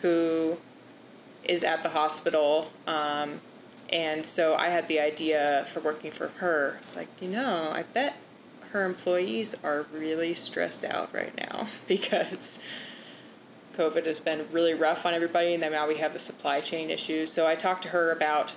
who 0.00 0.56
is 1.44 1.64
at 1.64 1.82
the 1.82 1.88
hospital. 1.88 2.70
Um, 2.86 3.40
and 3.90 4.24
so 4.24 4.54
I 4.54 4.68
had 4.68 4.86
the 4.86 5.00
idea 5.00 5.66
for 5.72 5.80
working 5.80 6.12
for 6.12 6.28
her. 6.28 6.76
It's 6.80 6.96
like, 6.96 7.08
you 7.20 7.28
know, 7.28 7.72
I 7.74 7.82
bet 7.82 8.16
her 8.70 8.84
employees 8.84 9.56
are 9.64 9.86
really 9.92 10.32
stressed 10.34 10.84
out 10.84 11.12
right 11.12 11.36
now 11.36 11.66
because 11.88 12.60
COVID 13.78 14.06
has 14.06 14.18
been 14.18 14.44
really 14.50 14.74
rough 14.74 15.06
on 15.06 15.14
everybody, 15.14 15.54
and 15.54 15.62
then 15.62 15.70
now 15.70 15.86
we 15.86 15.98
have 15.98 16.12
the 16.12 16.18
supply 16.18 16.60
chain 16.60 16.90
issues. 16.90 17.32
So 17.32 17.46
I 17.46 17.54
talked 17.54 17.84
to 17.84 17.90
her 17.90 18.10
about 18.10 18.56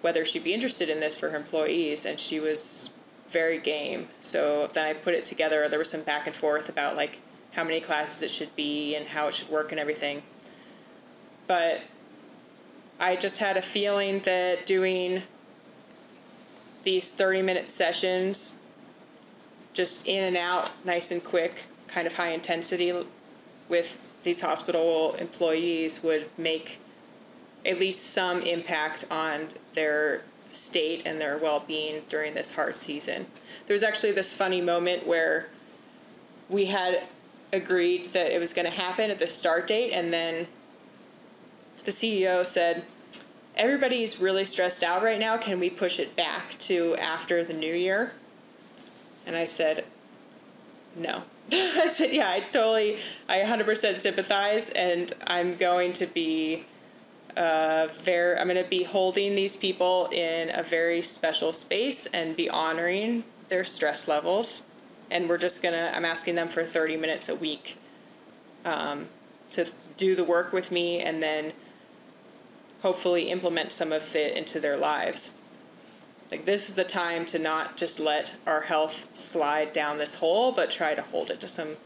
whether 0.00 0.24
she'd 0.24 0.42
be 0.42 0.54
interested 0.54 0.88
in 0.88 1.00
this 1.00 1.18
for 1.18 1.28
her 1.28 1.36
employees, 1.36 2.06
and 2.06 2.18
she 2.18 2.40
was 2.40 2.90
very 3.28 3.58
game. 3.58 4.08
So 4.22 4.66
then 4.68 4.86
I 4.86 4.94
put 4.94 5.12
it 5.12 5.24
together. 5.24 5.68
There 5.68 5.78
was 5.78 5.90
some 5.90 6.02
back 6.02 6.26
and 6.26 6.34
forth 6.34 6.70
about 6.70 6.96
like 6.96 7.20
how 7.52 7.62
many 7.62 7.80
classes 7.80 8.22
it 8.22 8.30
should 8.30 8.54
be 8.56 8.96
and 8.96 9.06
how 9.06 9.28
it 9.28 9.34
should 9.34 9.50
work 9.50 9.70
and 9.70 9.78
everything. 9.78 10.22
But 11.46 11.82
I 12.98 13.16
just 13.16 13.40
had 13.40 13.58
a 13.58 13.62
feeling 13.62 14.20
that 14.20 14.66
doing 14.66 15.24
these 16.84 17.10
30 17.10 17.42
minute 17.42 17.70
sessions, 17.70 18.60
just 19.74 20.06
in 20.06 20.24
and 20.24 20.36
out, 20.36 20.72
nice 20.84 21.10
and 21.10 21.22
quick, 21.22 21.64
kind 21.86 22.06
of 22.06 22.14
high 22.14 22.30
intensity 22.30 22.92
with 23.68 23.98
these 24.24 24.40
hospital 24.40 25.14
employees 25.18 26.02
would 26.02 26.28
make 26.36 26.80
at 27.64 27.78
least 27.78 28.12
some 28.12 28.42
impact 28.42 29.04
on 29.10 29.48
their 29.74 30.22
state 30.50 31.02
and 31.06 31.20
their 31.20 31.38
well-being 31.38 32.02
during 32.08 32.34
this 32.34 32.54
hard 32.54 32.76
season. 32.76 33.26
There 33.66 33.74
was 33.74 33.82
actually 33.82 34.12
this 34.12 34.36
funny 34.36 34.60
moment 34.60 35.06
where 35.06 35.48
we 36.48 36.66
had 36.66 37.04
agreed 37.52 38.12
that 38.12 38.34
it 38.34 38.38
was 38.38 38.52
going 38.52 38.66
to 38.66 38.76
happen 38.76 39.10
at 39.10 39.18
the 39.18 39.28
start 39.28 39.66
date 39.66 39.92
and 39.92 40.12
then 40.12 40.46
the 41.84 41.90
CEO 41.90 42.44
said 42.46 42.84
everybody's 43.56 44.20
really 44.20 44.44
stressed 44.44 44.82
out 44.82 45.02
right 45.02 45.18
now. 45.18 45.36
Can 45.36 45.60
we 45.60 45.70
push 45.70 45.98
it 45.98 46.16
back 46.16 46.58
to 46.58 46.96
after 46.96 47.44
the 47.44 47.52
new 47.52 47.74
year? 47.74 48.12
And 49.26 49.36
i 49.36 49.46
said 49.46 49.84
no 50.94 51.24
i 51.82 51.86
said 51.86 52.12
yeah 52.12 52.28
i 52.30 52.40
totally 52.40 52.98
i 53.28 53.38
100% 53.38 53.98
sympathize 53.98 54.70
and 54.70 55.12
i'm 55.26 55.56
going 55.56 55.92
to 55.92 56.06
be 56.06 56.64
uh, 57.36 57.88
very 57.92 58.38
i'm 58.38 58.48
going 58.48 58.62
to 58.62 58.68
be 58.68 58.84
holding 58.84 59.34
these 59.34 59.56
people 59.56 60.08
in 60.12 60.50
a 60.54 60.62
very 60.62 61.02
special 61.02 61.52
space 61.52 62.06
and 62.06 62.36
be 62.36 62.48
honoring 62.48 63.24
their 63.48 63.64
stress 63.64 64.08
levels. 64.08 64.64
And 65.10 65.28
we're 65.28 65.38
just 65.38 65.62
going 65.62 65.74
to 65.74 65.96
i'm 65.96 66.04
asking 66.04 66.34
them 66.34 66.48
for 66.48 66.64
30 66.64 66.96
minutes 66.96 67.28
a 67.28 67.34
week 67.34 67.78
um, 68.64 69.08
to 69.52 69.68
do 69.96 70.14
the 70.14 70.24
work 70.24 70.52
with 70.52 70.70
me 70.70 71.00
and 71.00 71.22
then 71.22 71.52
hopefully 72.82 73.30
implement 73.30 73.72
some 73.72 73.92
of 73.92 74.16
it 74.16 74.36
into 74.36 74.58
their 74.60 74.76
lives 74.76 75.34
like 76.34 76.44
this 76.44 76.68
is 76.68 76.74
the 76.74 76.84
time 76.84 77.24
to 77.24 77.38
not 77.38 77.76
just 77.76 78.00
let 78.00 78.36
our 78.46 78.62
health 78.62 79.06
slide 79.12 79.72
down 79.72 79.98
this 79.98 80.16
hole 80.16 80.52
but 80.52 80.70
try 80.70 80.94
to 80.94 81.02
hold 81.02 81.30
it 81.30 81.40
to 81.40 81.48
some 81.48 81.76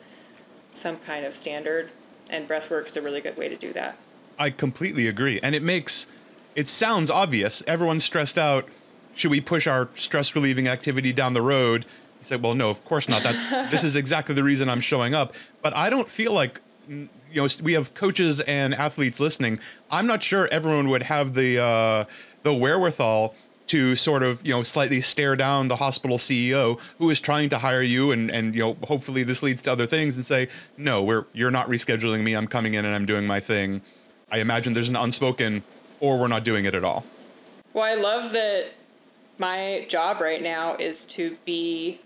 some 0.72 0.96
kind 0.96 1.24
of 1.24 1.34
standard 1.34 1.90
and 2.30 2.48
breathwork 2.48 2.86
is 2.86 2.96
a 2.96 3.02
really 3.02 3.20
good 3.20 3.36
way 3.36 3.48
to 3.48 3.56
do 3.56 3.72
that 3.72 3.96
I 4.38 4.50
completely 4.50 5.08
agree. 5.08 5.40
And 5.42 5.54
it 5.54 5.62
makes 5.62 6.06
it 6.54 6.68
sounds 6.68 7.10
obvious. 7.10 7.62
Everyone's 7.66 8.04
stressed 8.04 8.38
out. 8.38 8.68
Should 9.14 9.30
we 9.30 9.40
push 9.40 9.66
our 9.66 9.88
stress 9.94 10.34
relieving 10.34 10.68
activity 10.68 11.12
down 11.12 11.34
the 11.34 11.42
road? 11.42 11.84
You 12.20 12.24
say, 12.24 12.36
well, 12.36 12.54
no, 12.54 12.70
of 12.70 12.84
course 12.84 13.08
not. 13.08 13.22
That's 13.22 13.42
this 13.70 13.84
is 13.84 13.96
exactly 13.96 14.34
the 14.34 14.44
reason 14.44 14.68
I'm 14.68 14.80
showing 14.80 15.14
up. 15.14 15.34
But 15.60 15.76
I 15.76 15.90
don't 15.90 16.08
feel 16.08 16.32
like 16.32 16.60
mm, 16.88 17.08
you 17.30 17.42
know 17.42 17.48
we 17.62 17.72
have 17.72 17.94
coaches 17.94 18.40
and 18.42 18.74
athletes 18.74 19.18
listening. 19.18 19.58
I'm 19.90 20.06
not 20.06 20.22
sure 20.22 20.48
everyone 20.50 20.88
would 20.88 21.04
have 21.04 21.34
the 21.34 21.58
uh, 21.58 22.04
the 22.44 22.54
wherewithal 22.54 23.34
to 23.68 23.96
sort 23.96 24.22
of 24.22 24.44
you 24.46 24.52
know 24.52 24.62
slightly 24.62 25.00
stare 25.00 25.36
down 25.36 25.68
the 25.68 25.76
hospital 25.76 26.18
CEO 26.18 26.80
who 26.98 27.08
is 27.10 27.20
trying 27.20 27.48
to 27.48 27.58
hire 27.58 27.82
you 27.82 28.12
and 28.12 28.30
and 28.30 28.54
you 28.54 28.60
know 28.60 28.76
hopefully 28.84 29.22
this 29.22 29.42
leads 29.42 29.62
to 29.62 29.72
other 29.72 29.86
things 29.86 30.16
and 30.16 30.24
say 30.24 30.48
no 30.76 31.02
we're 31.02 31.26
you're 31.32 31.50
not 31.50 31.68
rescheduling 31.68 32.22
me 32.22 32.34
I'm 32.34 32.46
coming 32.46 32.74
in 32.74 32.84
and 32.84 32.94
I'm 32.94 33.06
doing 33.06 33.26
my 33.26 33.40
thing 33.40 33.82
I 34.30 34.38
imagine 34.38 34.74
there's 34.74 34.90
an 34.90 34.96
unspoken, 34.96 35.62
or 36.00 36.18
we're 36.18 36.28
not 36.28 36.44
doing 36.44 36.64
it 36.64 36.74
at 36.74 36.84
all. 36.84 37.04
Well, 37.72 37.84
I 37.84 38.00
love 38.00 38.32
that 38.32 38.72
my 39.38 39.86
job 39.88 40.20
right 40.20 40.42
now 40.42 40.74
is 40.74 41.04
to 41.04 41.36
be 41.44 42.00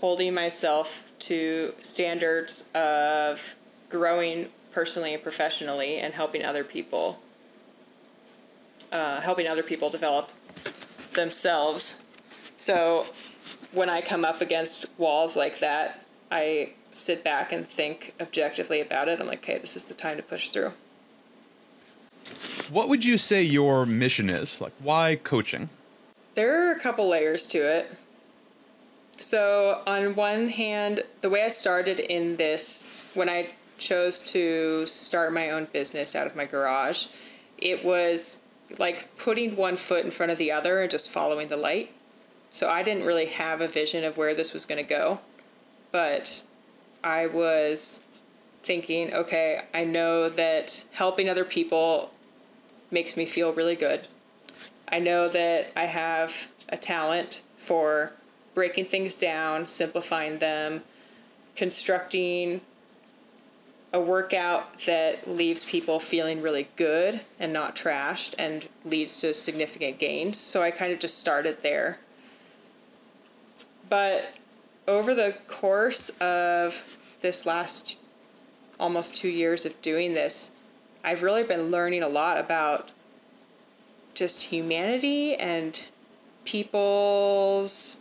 holding 0.00 0.34
myself 0.34 1.12
to 1.18 1.74
standards 1.80 2.70
of 2.74 3.56
growing 3.88 4.48
personally 4.72 5.12
and 5.12 5.22
professionally 5.22 5.98
and 5.98 6.14
helping 6.14 6.44
other 6.44 6.64
people 6.64 7.20
uh, 8.92 9.20
helping 9.20 9.48
other 9.48 9.62
people 9.62 9.90
develop 9.90 10.30
themselves 11.16 11.98
so 12.56 13.06
when 13.72 13.90
i 13.90 14.00
come 14.00 14.24
up 14.24 14.40
against 14.40 14.86
walls 14.98 15.36
like 15.36 15.58
that 15.58 16.04
i 16.30 16.70
sit 16.92 17.24
back 17.24 17.52
and 17.52 17.68
think 17.68 18.14
objectively 18.20 18.80
about 18.80 19.08
it 19.08 19.20
i'm 19.20 19.26
like 19.26 19.38
okay 19.38 19.58
this 19.58 19.76
is 19.76 19.84
the 19.86 19.94
time 19.94 20.16
to 20.16 20.22
push 20.22 20.48
through 20.48 20.72
What 22.70 22.88
would 22.88 23.04
you 23.04 23.18
say 23.18 23.42
your 23.42 23.86
mission 23.86 24.28
is? 24.28 24.60
Like, 24.60 24.72
why 24.80 25.16
coaching? 25.22 25.68
There 26.34 26.68
are 26.68 26.72
a 26.72 26.80
couple 26.80 27.08
layers 27.08 27.46
to 27.48 27.58
it. 27.58 27.96
So, 29.16 29.82
on 29.86 30.14
one 30.14 30.48
hand, 30.48 31.02
the 31.20 31.30
way 31.30 31.44
I 31.44 31.48
started 31.48 32.00
in 32.00 32.36
this, 32.36 33.12
when 33.14 33.28
I 33.28 33.50
chose 33.78 34.22
to 34.24 34.84
start 34.86 35.32
my 35.32 35.50
own 35.50 35.66
business 35.72 36.14
out 36.14 36.26
of 36.26 36.36
my 36.36 36.44
garage, 36.44 37.06
it 37.56 37.84
was 37.84 38.42
like 38.78 39.16
putting 39.16 39.56
one 39.56 39.76
foot 39.76 40.04
in 40.04 40.10
front 40.10 40.32
of 40.32 40.38
the 40.38 40.52
other 40.52 40.80
and 40.80 40.90
just 40.90 41.10
following 41.10 41.48
the 41.48 41.56
light. 41.56 41.92
So, 42.50 42.68
I 42.68 42.82
didn't 42.82 43.04
really 43.04 43.26
have 43.26 43.60
a 43.60 43.68
vision 43.68 44.04
of 44.04 44.16
where 44.16 44.34
this 44.34 44.54
was 44.54 44.64
going 44.64 44.82
to 44.82 44.88
go, 44.88 45.20
but 45.92 46.42
I 47.04 47.26
was 47.26 48.00
thinking, 48.62 49.12
okay, 49.12 49.62
I 49.74 49.84
know 49.84 50.28
that 50.28 50.84
helping 50.92 51.28
other 51.28 51.44
people 51.44 52.10
makes 52.90 53.16
me 53.16 53.26
feel 53.26 53.52
really 53.52 53.76
good. 53.76 54.08
I 54.88 55.00
know 55.00 55.28
that 55.28 55.70
I 55.76 55.84
have 55.84 56.48
a 56.68 56.76
talent 56.76 57.42
for 57.56 58.12
breaking 58.54 58.86
things 58.86 59.18
down, 59.18 59.66
simplifying 59.66 60.38
them, 60.38 60.82
constructing 61.54 62.60
a 63.92 64.00
workout 64.00 64.80
that 64.80 65.28
leaves 65.28 65.64
people 65.64 66.00
feeling 66.00 66.42
really 66.42 66.68
good 66.76 67.20
and 67.38 67.52
not 67.52 67.76
trashed 67.76 68.34
and 68.38 68.68
leads 68.84 69.20
to 69.20 69.32
significant 69.32 69.98
gains. 69.98 70.38
So 70.38 70.62
I 70.62 70.70
kind 70.70 70.92
of 70.92 70.98
just 70.98 71.18
started 71.18 71.62
there. 71.62 71.98
But 73.88 74.34
over 74.88 75.14
the 75.14 75.36
course 75.46 76.10
of 76.20 76.98
this 77.20 77.46
last 77.46 77.96
almost 78.78 79.14
two 79.14 79.28
years 79.28 79.64
of 79.64 79.80
doing 79.80 80.14
this, 80.14 80.52
I've 81.02 81.22
really 81.22 81.44
been 81.44 81.70
learning 81.70 82.02
a 82.02 82.08
lot 82.08 82.38
about 82.38 82.92
just 84.14 84.44
humanity 84.44 85.36
and 85.36 85.86
people's 86.44 88.00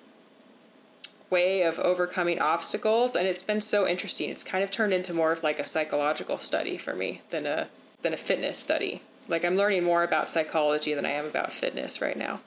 way 1.30 1.64
of 1.64 1.80
overcoming 1.80 2.40
obstacles 2.40 3.16
and 3.16 3.28
it's 3.28 3.44
been 3.44 3.62
so 3.62 3.88
interesting 3.88 4.30
it's 4.30 4.44
kind 4.44 4.64
of 4.64 4.72
turned 4.72 4.94
into 4.94 5.14
more 5.14 5.32
of 5.32 5.44
like 5.44 5.60
a 5.60 5.66
psychological 5.66 6.38
study 6.38 6.78
for 6.78 6.96
me 6.96 7.22
than 7.30 7.46
a 7.46 7.68
than 8.02 8.14
a 8.14 8.18
fitness 8.18 8.58
study 8.58 9.02
like 9.28 9.44
i'm 9.44 9.56
learning 9.56 9.84
more 9.84 10.04
about 10.04 10.28
psychology 10.28 10.94
than 10.94 11.06
i 11.06 11.10
am 11.10 11.26
about 11.26 11.52
fitness 11.52 12.00
right 12.02 12.18
now 12.18 12.40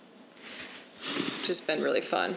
which 1.39 1.47
has 1.49 1.61
been 1.61 1.83
really 1.83 2.01
fun 2.01 2.37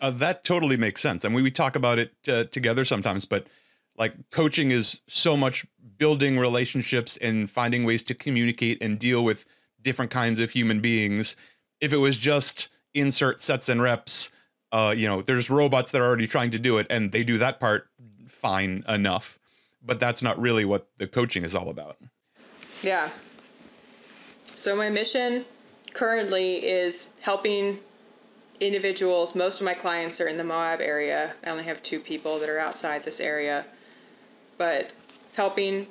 Uh, 0.00 0.10
that 0.10 0.44
totally 0.44 0.76
makes 0.76 1.00
sense. 1.00 1.24
I 1.24 1.28
mean, 1.28 1.42
we 1.42 1.50
talk 1.50 1.76
about 1.76 1.98
it 1.98 2.12
uh, 2.28 2.44
together 2.50 2.84
sometimes, 2.84 3.24
but 3.24 3.46
like 3.96 4.12
coaching 4.30 4.70
is 4.70 5.00
so 5.06 5.34
much 5.34 5.64
building 5.96 6.38
relationships 6.38 7.16
and 7.18 7.48
finding 7.48 7.84
ways 7.84 8.02
to 8.02 8.14
communicate 8.14 8.76
and 8.82 8.98
deal 8.98 9.24
with 9.24 9.46
different 9.80 10.10
kinds 10.10 10.40
of 10.40 10.50
human 10.50 10.80
beings. 10.80 11.36
If 11.80 11.92
it 11.92 11.98
was 11.98 12.18
just 12.18 12.68
insert 12.92 13.40
sets 13.40 13.68
and 13.70 13.80
reps, 13.80 14.30
uh, 14.74 14.90
you 14.90 15.06
know, 15.06 15.22
there's 15.22 15.48
robots 15.48 15.92
that 15.92 16.00
are 16.00 16.04
already 16.04 16.26
trying 16.26 16.50
to 16.50 16.58
do 16.58 16.78
it 16.78 16.86
and 16.90 17.12
they 17.12 17.22
do 17.22 17.38
that 17.38 17.60
part 17.60 17.86
fine 18.26 18.84
enough. 18.88 19.38
But 19.80 20.00
that's 20.00 20.20
not 20.20 20.40
really 20.40 20.64
what 20.64 20.88
the 20.98 21.06
coaching 21.06 21.44
is 21.44 21.54
all 21.54 21.68
about. 21.68 21.96
Yeah. 22.82 23.10
So 24.56 24.74
my 24.74 24.90
mission 24.90 25.44
currently 25.92 26.66
is 26.66 27.10
helping 27.20 27.78
individuals. 28.58 29.36
Most 29.36 29.60
of 29.60 29.64
my 29.64 29.74
clients 29.74 30.20
are 30.20 30.26
in 30.26 30.38
the 30.38 30.44
Moab 30.44 30.80
area. 30.80 31.34
I 31.46 31.50
only 31.50 31.64
have 31.64 31.80
two 31.80 32.00
people 32.00 32.40
that 32.40 32.48
are 32.48 32.58
outside 32.58 33.04
this 33.04 33.20
area. 33.20 33.66
But 34.58 34.92
helping 35.34 35.86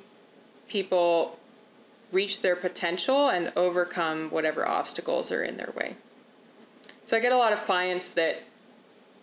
people 0.68 1.38
reach 2.12 2.42
their 2.42 2.56
potential 2.56 3.30
and 3.30 3.50
overcome 3.56 4.28
whatever 4.30 4.68
obstacles 4.68 5.32
are 5.32 5.42
in 5.42 5.56
their 5.56 5.72
way. 5.74 5.96
So 7.06 7.16
I 7.16 7.20
get 7.20 7.32
a 7.32 7.38
lot 7.38 7.52
of 7.52 7.62
clients 7.62 8.10
that 8.10 8.42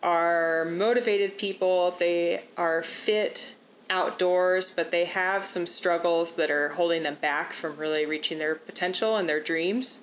are 0.03 0.65
motivated 0.65 1.37
people, 1.37 1.91
they 1.91 2.45
are 2.57 2.81
fit 2.81 3.55
outdoors, 3.89 4.69
but 4.69 4.91
they 4.91 5.05
have 5.05 5.45
some 5.45 5.67
struggles 5.67 6.35
that 6.35 6.49
are 6.49 6.69
holding 6.69 7.03
them 7.03 7.15
back 7.15 7.53
from 7.53 7.77
really 7.77 8.05
reaching 8.05 8.39
their 8.39 8.55
potential 8.55 9.17
and 9.17 9.27
their 9.27 9.39
dreams. 9.39 10.01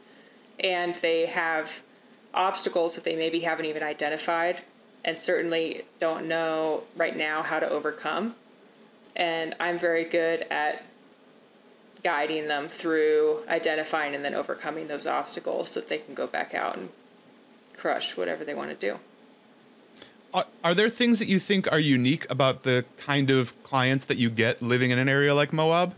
And 0.61 0.95
they 0.97 1.27
have 1.27 1.83
obstacles 2.35 2.95
that 2.95 3.05
they 3.05 3.17
maybe 3.17 3.41
haven't 3.41 3.65
even 3.65 3.83
identified 3.83 4.63
and 5.05 5.19
certainly 5.19 5.83
don't 5.99 6.27
know 6.29 6.83
right 6.97 7.17
now 7.17 7.43
how 7.43 7.59
to 7.59 7.69
overcome. 7.69 8.35
And 9.17 9.55
I'm 9.59 9.79
very 9.79 10.05
good 10.05 10.45
at 10.51 10.85
guiding 12.05 12.47
them 12.47 12.69
through 12.69 13.43
identifying 13.49 14.15
and 14.15 14.25
then 14.25 14.35
overcoming 14.35 14.87
those 14.87 15.07
obstacles 15.07 15.71
so 15.71 15.81
that 15.81 15.89
they 15.89 15.99
can 15.99 16.15
go 16.15 16.27
back 16.27 16.55
out 16.55 16.77
and 16.77 16.91
crush 17.77 18.17
whatever 18.17 18.45
they 18.45 18.55
want 18.55 18.71
to 18.71 18.77
do. 18.77 19.01
Are, 20.35 20.45
are 20.63 20.75
there 20.75 20.89
things 20.89 21.19
that 21.21 21.29
you 21.29 21.39
think 21.39 21.71
are 21.73 21.81
unique 21.81 22.31
about 22.31 22.63
the 22.63 22.85
kind 22.99 23.31
of 23.31 23.61
clients 23.63 24.05
that 24.07 24.19
you 24.19 24.29
get 24.29 24.61
living 24.61 24.91
in 24.91 24.99
an 24.99 25.09
area 25.09 25.35
like 25.35 25.53
Moab? 25.53 25.95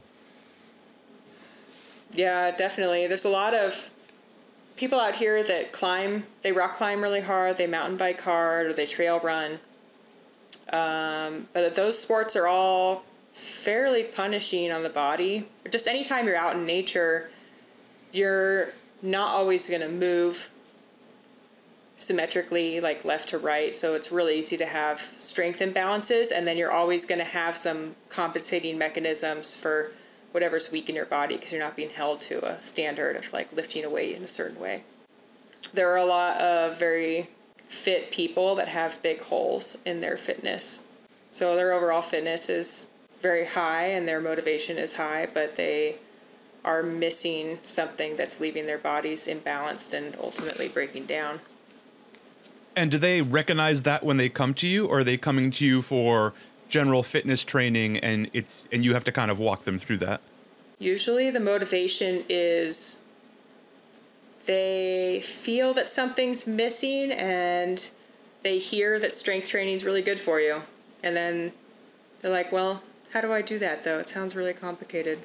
Yeah, 2.12 2.50
definitely. 2.50 3.06
There's 3.06 3.24
a 3.24 3.30
lot 3.30 3.54
of 3.54 3.90
people 4.76 4.98
out 4.98 5.16
here 5.16 5.42
that 5.42 5.72
climb, 5.72 6.24
they 6.42 6.52
rock 6.52 6.74
climb 6.74 7.02
really 7.02 7.20
hard, 7.20 7.56
they 7.56 7.66
mountain 7.66 7.96
bike 7.96 8.20
hard, 8.20 8.66
or 8.66 8.72
they 8.72 8.86
trail 8.86 9.20
run. 9.20 9.58
Um, 10.72 11.48
but 11.52 11.74
those 11.74 11.98
sports 11.98 12.36
are 12.36 12.46
all 12.46 13.04
fairly 13.32 14.04
punishing 14.04 14.70
on 14.72 14.82
the 14.82 14.90
body. 14.90 15.48
Just 15.70 15.88
anytime 15.88 16.26
you're 16.26 16.36
out 16.36 16.56
in 16.56 16.64
nature, 16.64 17.30
you're 18.12 18.72
not 19.02 19.28
always 19.30 19.68
going 19.68 19.80
to 19.80 19.88
move 19.88 20.50
symmetrically, 22.00 22.80
like 22.80 23.04
left 23.04 23.28
to 23.28 23.38
right. 23.38 23.74
So 23.74 23.94
it's 23.94 24.10
really 24.10 24.38
easy 24.38 24.56
to 24.56 24.66
have 24.66 25.00
strength 25.00 25.60
imbalances, 25.60 26.32
and 26.34 26.46
then 26.46 26.56
you're 26.56 26.72
always 26.72 27.04
going 27.04 27.18
to 27.18 27.24
have 27.24 27.56
some 27.56 27.94
compensating 28.08 28.78
mechanisms 28.78 29.54
for 29.54 29.92
whatever's 30.32 30.72
weak 30.72 30.88
in 30.88 30.94
your 30.94 31.06
body 31.06 31.36
because 31.36 31.52
you're 31.52 31.60
not 31.60 31.76
being 31.76 31.90
held 31.90 32.20
to 32.22 32.44
a 32.44 32.60
standard 32.62 33.16
of 33.16 33.32
like 33.32 33.52
lifting 33.52 33.84
a 33.84 33.90
weight 33.90 34.16
in 34.16 34.22
a 34.22 34.28
certain 34.28 34.58
way. 34.58 34.82
There 35.74 35.92
are 35.92 35.98
a 35.98 36.06
lot 36.06 36.40
of 36.40 36.78
very 36.78 37.28
fit 37.68 38.10
people 38.10 38.54
that 38.54 38.68
have 38.68 39.02
big 39.02 39.20
holes 39.20 39.76
in 39.84 40.00
their 40.00 40.16
fitness. 40.16 40.84
So 41.32 41.54
their 41.54 41.72
overall 41.72 42.02
fitness 42.02 42.48
is 42.48 42.88
very 43.20 43.46
high 43.46 43.86
and 43.88 44.08
their 44.08 44.20
motivation 44.20 44.78
is 44.78 44.94
high, 44.94 45.28
but 45.32 45.56
they 45.56 45.96
are 46.64 46.82
missing 46.82 47.58
something 47.62 48.16
that's 48.16 48.40
leaving 48.40 48.66
their 48.66 48.78
bodies 48.78 49.26
imbalanced 49.26 49.94
and 49.94 50.16
ultimately 50.20 50.68
breaking 50.68 51.06
down. 51.06 51.40
And 52.76 52.90
do 52.90 52.98
they 52.98 53.20
recognize 53.20 53.83
that 53.83 54.04
when 54.04 54.16
they 54.16 54.28
come 54.28 54.54
to 54.54 54.66
you, 54.66 54.87
or 54.87 55.00
are 55.00 55.04
they 55.04 55.16
coming 55.16 55.50
to 55.52 55.66
you 55.66 55.83
for 55.83 56.33
general 56.68 57.02
fitness 57.02 57.44
training 57.44 57.98
and 57.98 58.30
it's 58.33 58.68
and 58.70 58.85
you 58.85 58.94
have 58.94 59.02
to 59.04 59.12
kind 59.12 59.30
of 59.30 59.38
walk 59.38 59.62
them 59.62 59.78
through 59.78 59.98
that? 59.98 60.20
Usually 60.78 61.30
the 61.30 61.40
motivation 61.40 62.24
is 62.28 63.04
they 64.46 65.20
feel 65.20 65.74
that 65.74 65.88
something's 65.88 66.46
missing 66.46 67.12
and 67.12 67.90
they 68.42 68.59
hear 68.59 68.98
that 68.98 69.12
strength 69.12 69.48
training 69.48 69.74
is 69.74 69.85
really 69.85 70.02
good 70.02 70.18
for 70.18 70.40
you. 70.40 70.62
And 71.02 71.14
then 71.14 71.52
they're 72.20 72.30
like, 72.30 72.50
well, 72.50 72.83
how 73.12 73.20
do 73.20 73.33
I 73.33 73.42
do 73.42 73.59
that 73.59 73.85
though? 73.85 73.98
It 73.98 74.09
sounds 74.09 74.35
really 74.35 74.54
complicated. 74.54 75.18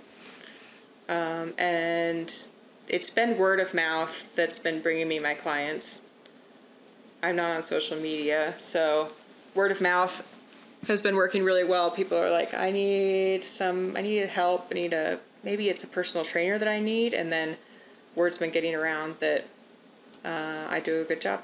Um, 1.07 1.53
and 1.57 2.47
it's 2.87 3.09
been 3.09 3.37
word 3.37 3.59
of 3.59 3.73
mouth 3.73 4.35
that's 4.35 4.59
been 4.59 4.81
bringing 4.81 5.07
me 5.07 5.19
my 5.19 5.33
clients. 5.33 6.01
I'm 7.25 7.35
not 7.35 7.55
on 7.55 7.63
social 7.63 7.97
media, 7.97 8.53
so 8.59 9.09
word 9.55 9.71
of 9.71 9.81
mouth 9.81 10.23
has 10.87 11.01
been 11.01 11.15
working 11.15 11.43
really 11.43 11.63
well. 11.63 11.89
People 11.89 12.17
are 12.19 12.29
like, 12.29 12.53
I 12.53 12.69
need 12.69 13.43
some, 13.43 13.97
I 13.97 14.01
need 14.01 14.29
help. 14.29 14.67
I 14.69 14.75
need 14.75 14.93
a, 14.93 15.19
maybe 15.43 15.69
it's 15.69 15.83
a 15.83 15.87
personal 15.87 16.23
trainer 16.23 16.59
that 16.59 16.67
I 16.67 16.79
need. 16.79 17.15
And 17.15 17.31
then 17.31 17.57
word's 18.13 18.37
been 18.37 18.51
getting 18.51 18.75
around 18.75 19.15
that 19.21 19.47
uh, 20.23 20.67
I 20.69 20.79
do 20.79 21.01
a 21.01 21.03
good 21.03 21.19
job. 21.19 21.41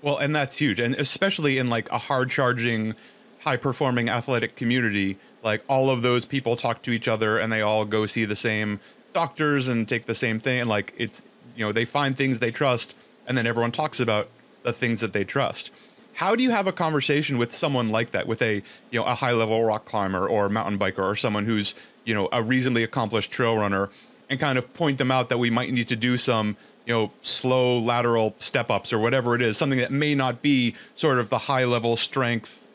Well, 0.00 0.16
and 0.16 0.34
that's 0.34 0.56
huge. 0.56 0.80
And 0.80 0.94
especially 0.94 1.58
in 1.58 1.66
like 1.66 1.90
a 1.90 1.98
hard 1.98 2.30
charging, 2.30 2.94
high 3.40 3.58
performing 3.58 4.08
athletic 4.08 4.56
community, 4.56 5.18
like 5.42 5.62
all 5.68 5.90
of 5.90 6.00
those 6.00 6.24
people 6.24 6.56
talk 6.56 6.80
to 6.82 6.90
each 6.90 7.08
other 7.08 7.38
and 7.38 7.52
they 7.52 7.60
all 7.60 7.84
go 7.84 8.06
see 8.06 8.24
the 8.24 8.36
same 8.36 8.80
doctors 9.12 9.68
and 9.68 9.86
take 9.86 10.06
the 10.06 10.14
same 10.14 10.40
thing. 10.40 10.60
And 10.60 10.68
like 10.70 10.94
it's, 10.96 11.24
you 11.54 11.64
know, 11.64 11.72
they 11.72 11.84
find 11.84 12.16
things 12.16 12.38
they 12.38 12.50
trust 12.50 12.96
and 13.26 13.36
then 13.36 13.46
everyone 13.46 13.72
talks 13.72 14.00
about 14.00 14.28
the 14.64 14.72
things 14.72 15.00
that 15.00 15.12
they 15.12 15.22
trust. 15.22 15.70
How 16.14 16.34
do 16.34 16.42
you 16.42 16.50
have 16.50 16.66
a 16.66 16.72
conversation 16.72 17.38
with 17.38 17.52
someone 17.52 17.88
like 17.90 18.10
that, 18.10 18.26
with 18.26 18.42
a 18.42 18.62
you 18.90 19.00
know 19.00 19.04
a 19.04 19.14
high 19.14 19.32
level 19.32 19.62
rock 19.64 19.84
climber 19.84 20.28
or 20.28 20.48
mountain 20.48 20.78
biker 20.78 21.00
or 21.00 21.14
someone 21.14 21.46
who's 21.46 21.74
you 22.04 22.14
know 22.14 22.28
a 22.32 22.42
reasonably 22.42 22.82
accomplished 22.82 23.30
trail 23.30 23.56
runner, 23.56 23.90
and 24.28 24.40
kind 24.40 24.58
of 24.58 24.72
point 24.74 24.98
them 24.98 25.10
out 25.10 25.28
that 25.28 25.38
we 25.38 25.50
might 25.50 25.72
need 25.72 25.88
to 25.88 25.96
do 25.96 26.16
some 26.16 26.56
you 26.86 26.94
know 26.94 27.10
slow 27.22 27.78
lateral 27.78 28.34
step 28.38 28.70
ups 28.70 28.92
or 28.92 28.98
whatever 28.98 29.34
it 29.34 29.42
is, 29.42 29.56
something 29.56 29.78
that 29.78 29.92
may 29.92 30.14
not 30.14 30.42
be 30.42 30.74
sort 30.96 31.18
of 31.18 31.30
the 31.30 31.38
high 31.38 31.64
level 31.64 31.96
strength 31.96 32.66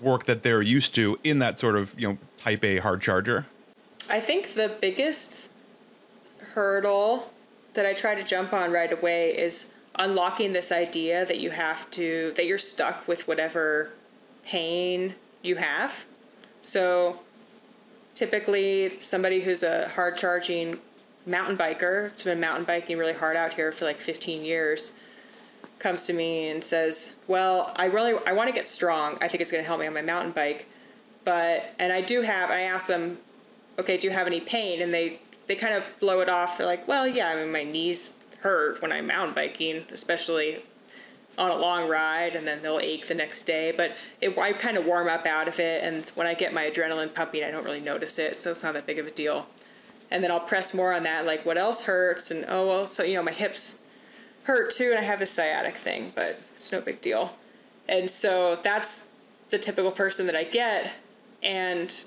work 0.00 0.26
that 0.26 0.42
they're 0.42 0.62
used 0.62 0.94
to 0.94 1.18
in 1.24 1.38
that 1.40 1.58
sort 1.58 1.76
of 1.76 1.94
you 1.98 2.08
know 2.08 2.18
type 2.36 2.64
A 2.64 2.78
hard 2.78 3.02
charger. 3.02 3.46
I 4.08 4.20
think 4.20 4.54
the 4.54 4.72
biggest 4.80 5.48
hurdle 6.52 7.30
that 7.72 7.86
I 7.86 7.92
try 7.92 8.14
to 8.14 8.22
jump 8.22 8.52
on 8.52 8.70
right 8.70 8.92
away 8.92 9.36
is 9.36 9.73
unlocking 9.96 10.52
this 10.52 10.72
idea 10.72 11.24
that 11.24 11.38
you 11.38 11.50
have 11.50 11.88
to 11.92 12.32
that 12.36 12.46
you're 12.46 12.58
stuck 12.58 13.06
with 13.06 13.28
whatever 13.28 13.90
pain 14.44 15.14
you 15.42 15.56
have. 15.56 16.04
So 16.62 17.20
typically 18.14 19.00
somebody 19.00 19.40
who's 19.40 19.62
a 19.62 19.88
hard 19.88 20.16
charging 20.18 20.78
mountain 21.26 21.56
biker, 21.56 22.06
it's 22.06 22.24
been 22.24 22.40
mountain 22.40 22.64
biking 22.64 22.98
really 22.98 23.12
hard 23.12 23.36
out 23.36 23.54
here 23.54 23.72
for 23.72 23.84
like 23.84 24.00
15 24.00 24.44
years, 24.44 24.92
comes 25.78 26.06
to 26.06 26.12
me 26.12 26.50
and 26.50 26.62
says, 26.62 27.16
"Well, 27.28 27.72
I 27.76 27.86
really 27.86 28.18
I 28.26 28.32
want 28.32 28.48
to 28.48 28.54
get 28.54 28.66
strong. 28.66 29.16
I 29.20 29.28
think 29.28 29.40
it's 29.40 29.50
going 29.50 29.62
to 29.62 29.66
help 29.66 29.80
me 29.80 29.86
on 29.86 29.94
my 29.94 30.02
mountain 30.02 30.32
bike." 30.32 30.66
But 31.24 31.72
and 31.78 31.92
I 31.92 32.00
do 32.00 32.22
have 32.22 32.50
I 32.50 32.60
ask 32.60 32.86
them, 32.88 33.18
"Okay, 33.78 33.96
do 33.96 34.06
you 34.06 34.12
have 34.12 34.26
any 34.26 34.40
pain?" 34.40 34.82
And 34.82 34.92
they 34.92 35.20
they 35.46 35.54
kind 35.54 35.74
of 35.74 35.84
blow 36.00 36.20
it 36.20 36.28
off. 36.28 36.58
They're 36.58 36.66
like, 36.66 36.88
"Well, 36.88 37.06
yeah, 37.06 37.28
I 37.28 37.36
mean 37.36 37.52
my 37.52 37.64
knees 37.64 38.14
hurt 38.44 38.82
when 38.82 38.92
I'm 38.92 39.06
mountain 39.06 39.34
biking, 39.34 39.86
especially 39.90 40.62
on 41.36 41.50
a 41.50 41.56
long 41.56 41.88
ride, 41.88 42.36
and 42.36 42.46
then 42.46 42.62
they'll 42.62 42.78
ache 42.78 43.06
the 43.06 43.14
next 43.14 43.40
day. 43.42 43.72
But 43.76 43.96
it, 44.20 44.38
I 44.38 44.52
kind 44.52 44.76
of 44.76 44.84
warm 44.84 45.08
up 45.08 45.26
out 45.26 45.48
of 45.48 45.58
it, 45.58 45.82
and 45.82 46.08
when 46.10 46.26
I 46.26 46.34
get 46.34 46.54
my 46.54 46.70
adrenaline 46.70 47.12
pumping, 47.12 47.42
I 47.42 47.50
don't 47.50 47.64
really 47.64 47.80
notice 47.80 48.18
it, 48.18 48.36
so 48.36 48.50
it's 48.50 48.62
not 48.62 48.74
that 48.74 48.86
big 48.86 48.98
of 48.98 49.06
a 49.06 49.10
deal. 49.10 49.46
And 50.10 50.22
then 50.22 50.30
I'll 50.30 50.38
press 50.38 50.74
more 50.74 50.92
on 50.92 51.02
that, 51.04 51.26
like 51.26 51.44
what 51.44 51.56
else 51.56 51.84
hurts, 51.84 52.30
and 52.30 52.44
oh 52.48 52.68
well, 52.68 52.86
so 52.86 53.02
you 53.02 53.14
know 53.14 53.22
my 53.22 53.32
hips 53.32 53.78
hurt 54.44 54.70
too, 54.70 54.90
and 54.90 54.98
I 54.98 55.02
have 55.02 55.18
this 55.18 55.30
sciatic 55.30 55.74
thing, 55.74 56.12
but 56.14 56.40
it's 56.54 56.70
no 56.70 56.82
big 56.82 57.00
deal. 57.00 57.34
And 57.88 58.10
so 58.10 58.56
that's 58.62 59.06
the 59.50 59.58
typical 59.58 59.90
person 59.90 60.26
that 60.26 60.36
I 60.36 60.44
get, 60.44 60.92
and 61.42 62.06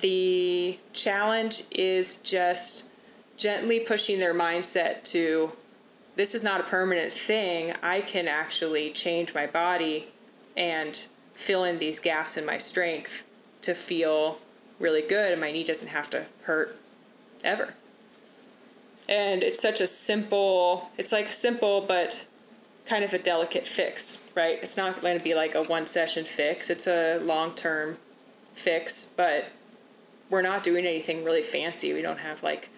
the 0.00 0.78
challenge 0.92 1.62
is 1.70 2.16
just 2.16 2.88
gently 3.38 3.80
pushing 3.80 4.18
their 4.18 4.34
mindset 4.34 5.04
to 5.04 5.52
this 6.16 6.34
is 6.34 6.42
not 6.42 6.60
a 6.60 6.64
permanent 6.64 7.12
thing. 7.12 7.72
I 7.80 8.00
can 8.00 8.26
actually 8.26 8.90
change 8.90 9.32
my 9.32 9.46
body 9.46 10.08
and 10.56 11.06
fill 11.32 11.62
in 11.62 11.78
these 11.78 12.00
gaps 12.00 12.36
in 12.36 12.44
my 12.44 12.58
strength 12.58 13.24
to 13.62 13.72
feel 13.72 14.40
really 14.80 15.02
good, 15.02 15.30
and 15.30 15.40
my 15.40 15.52
knee 15.52 15.62
doesn't 15.62 15.88
have 15.88 16.10
to 16.10 16.26
hurt 16.42 16.76
ever. 17.44 17.74
And 19.08 19.44
it's 19.44 19.62
such 19.62 19.80
a 19.80 19.86
simple, 19.86 20.90
it's 20.98 21.12
like 21.12 21.30
simple, 21.30 21.80
but 21.80 22.26
kind 22.84 23.04
of 23.04 23.12
a 23.12 23.18
delicate 23.18 23.66
fix, 23.66 24.20
right? 24.34 24.58
It's 24.60 24.76
not 24.76 25.00
going 25.00 25.16
to 25.16 25.22
be 25.22 25.34
like 25.34 25.54
a 25.54 25.62
one 25.62 25.86
session 25.86 26.24
fix, 26.24 26.68
it's 26.68 26.88
a 26.88 27.18
long 27.20 27.54
term 27.54 27.98
fix, 28.54 29.04
but 29.04 29.46
we're 30.30 30.42
not 30.42 30.64
doing 30.64 30.84
anything 30.84 31.24
really 31.24 31.42
fancy. 31.42 31.92
We 31.92 32.02
don't 32.02 32.18
have 32.18 32.42
like 32.42 32.70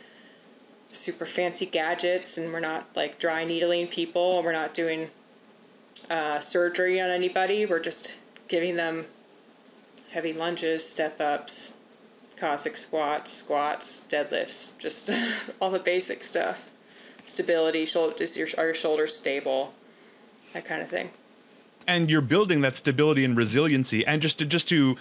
super 0.91 1.25
fancy 1.25 1.67
gadgets, 1.67 2.37
and 2.37 2.53
we're 2.53 2.61
not 2.61 2.89
like 2.95 3.19
dry 3.19 3.45
needling 3.45 3.87
people. 3.87 4.37
and 4.37 4.45
We're 4.45 4.53
not 4.53 4.75
doing 4.75 5.11
uh, 6.11 6.41
surgery 6.41 7.01
on 7.01 7.11
anybody. 7.11 7.65
We're 7.65 7.81
just 7.81 8.19
giving 8.49 8.77
them 8.77 9.07
heavy 10.11 10.33
lunges, 10.33 10.87
step 10.87 11.21
ups, 11.21 11.77
Cossack 12.37 12.77
squats, 12.77 13.31
squats, 13.31 14.05
deadlifts, 14.09 14.77
just 14.79 15.11
all 15.61 15.71
the 15.71 15.79
basic 15.79 16.23
stuff. 16.23 16.71
Stability, 17.25 17.87
shoulder, 17.87 18.17
is 18.23 18.37
your, 18.37 18.49
are 18.59 18.67
your 18.67 18.75
shoulders 18.75 19.15
stable? 19.15 19.75
That 20.53 20.65
kind 20.65 20.83
of 20.83 20.89
thing. 20.89 21.11
And 21.87 22.11
you're 22.11 22.23
building 22.23 22.61
that 22.63 22.77
stability 22.77 23.25
and 23.25 23.37
resiliency. 23.37 24.05
And 24.07 24.23
just 24.23 24.39
to 24.39 24.47
just 24.47 24.69
to 24.71 24.97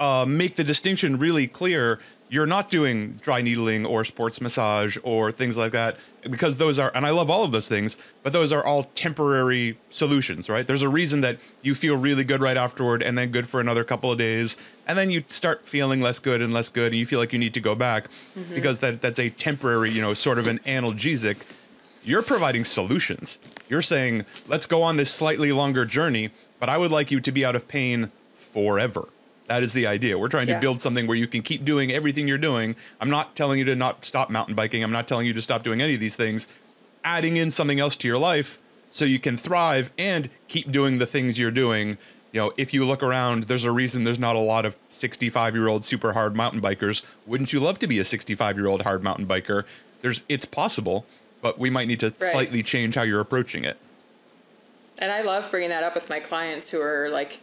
uh, 0.00 0.24
make 0.26 0.56
the 0.56 0.64
distinction 0.64 1.18
really 1.18 1.46
clear, 1.46 1.98
you're 2.30 2.46
not 2.46 2.70
doing 2.70 3.14
dry 3.22 3.40
needling 3.40 3.86
or 3.86 4.04
sports 4.04 4.40
massage 4.40 4.98
or 5.02 5.32
things 5.32 5.56
like 5.56 5.72
that 5.72 5.96
because 6.22 6.58
those 6.58 6.78
are 6.78 6.92
and 6.94 7.06
I 7.06 7.10
love 7.10 7.30
all 7.30 7.44
of 7.44 7.52
those 7.52 7.68
things, 7.68 7.96
but 8.22 8.32
those 8.32 8.52
are 8.52 8.64
all 8.64 8.84
temporary 8.84 9.78
solutions, 9.90 10.48
right? 10.48 10.66
There's 10.66 10.82
a 10.82 10.88
reason 10.88 11.20
that 11.22 11.38
you 11.62 11.74
feel 11.74 11.96
really 11.96 12.24
good 12.24 12.42
right 12.42 12.56
afterward 12.56 13.02
and 13.02 13.16
then 13.16 13.30
good 13.30 13.46
for 13.46 13.60
another 13.60 13.84
couple 13.84 14.12
of 14.12 14.18
days 14.18 14.56
and 14.86 14.98
then 14.98 15.10
you 15.10 15.24
start 15.28 15.66
feeling 15.66 16.00
less 16.00 16.18
good 16.18 16.42
and 16.42 16.52
less 16.52 16.68
good 16.68 16.88
and 16.88 16.96
you 16.96 17.06
feel 17.06 17.18
like 17.18 17.32
you 17.32 17.38
need 17.38 17.54
to 17.54 17.60
go 17.60 17.74
back 17.74 18.08
mm-hmm. 18.08 18.54
because 18.54 18.80
that 18.80 19.00
that's 19.00 19.18
a 19.18 19.30
temporary, 19.30 19.90
you 19.90 20.02
know, 20.02 20.14
sort 20.14 20.38
of 20.38 20.46
an 20.46 20.58
analgesic. 20.60 21.38
You're 22.04 22.22
providing 22.22 22.64
solutions. 22.64 23.38
You're 23.68 23.82
saying, 23.82 24.24
"Let's 24.46 24.64
go 24.64 24.82
on 24.82 24.96
this 24.96 25.10
slightly 25.10 25.52
longer 25.52 25.84
journey, 25.84 26.30
but 26.58 26.68
I 26.68 26.78
would 26.78 26.90
like 26.90 27.10
you 27.10 27.20
to 27.20 27.32
be 27.32 27.44
out 27.44 27.56
of 27.56 27.68
pain 27.68 28.10
forever." 28.32 29.08
That 29.48 29.62
is 29.62 29.72
the 29.72 29.86
idea. 29.86 30.18
We're 30.18 30.28
trying 30.28 30.48
yeah. 30.48 30.56
to 30.56 30.60
build 30.60 30.80
something 30.80 31.06
where 31.06 31.16
you 31.16 31.26
can 31.26 31.42
keep 31.42 31.64
doing 31.64 31.90
everything 31.90 32.28
you're 32.28 32.38
doing. 32.38 32.76
I'm 33.00 33.08
not 33.08 33.34
telling 33.34 33.58
you 33.58 33.64
to 33.64 33.74
not 33.74 34.04
stop 34.04 34.28
mountain 34.28 34.54
biking. 34.54 34.84
I'm 34.84 34.92
not 34.92 35.08
telling 35.08 35.26
you 35.26 35.32
to 35.32 35.42
stop 35.42 35.62
doing 35.62 35.80
any 35.80 35.94
of 35.94 36.00
these 36.00 36.16
things. 36.16 36.46
Adding 37.02 37.36
in 37.36 37.50
something 37.50 37.80
else 37.80 37.96
to 37.96 38.08
your 38.08 38.18
life 38.18 38.60
so 38.90 39.06
you 39.06 39.18
can 39.18 39.38
thrive 39.38 39.90
and 39.98 40.28
keep 40.48 40.70
doing 40.70 40.98
the 40.98 41.06
things 41.06 41.38
you're 41.38 41.50
doing. 41.50 41.96
You 42.32 42.40
know, 42.40 42.52
if 42.58 42.74
you 42.74 42.84
look 42.84 43.02
around, 43.02 43.44
there's 43.44 43.64
a 43.64 43.72
reason 43.72 44.04
there's 44.04 44.18
not 44.18 44.36
a 44.36 44.40
lot 44.40 44.66
of 44.66 44.76
65 44.90 45.54
year 45.54 45.66
old 45.66 45.84
super 45.86 46.12
hard 46.12 46.36
mountain 46.36 46.60
bikers. 46.60 47.02
Wouldn't 47.26 47.54
you 47.54 47.60
love 47.60 47.78
to 47.78 47.86
be 47.86 47.98
a 47.98 48.04
65 48.04 48.58
year 48.58 48.66
old 48.66 48.82
hard 48.82 49.02
mountain 49.02 49.26
biker? 49.26 49.64
There's, 50.02 50.22
it's 50.28 50.44
possible, 50.44 51.06
but 51.40 51.58
we 51.58 51.70
might 51.70 51.88
need 51.88 52.00
to 52.00 52.08
right. 52.08 52.16
slightly 52.18 52.62
change 52.62 52.96
how 52.96 53.02
you're 53.02 53.20
approaching 53.20 53.64
it. 53.64 53.78
And 54.98 55.10
I 55.10 55.22
love 55.22 55.50
bringing 55.50 55.70
that 55.70 55.84
up 55.84 55.94
with 55.94 56.10
my 56.10 56.20
clients 56.20 56.70
who 56.70 56.82
are 56.82 57.08
like 57.08 57.40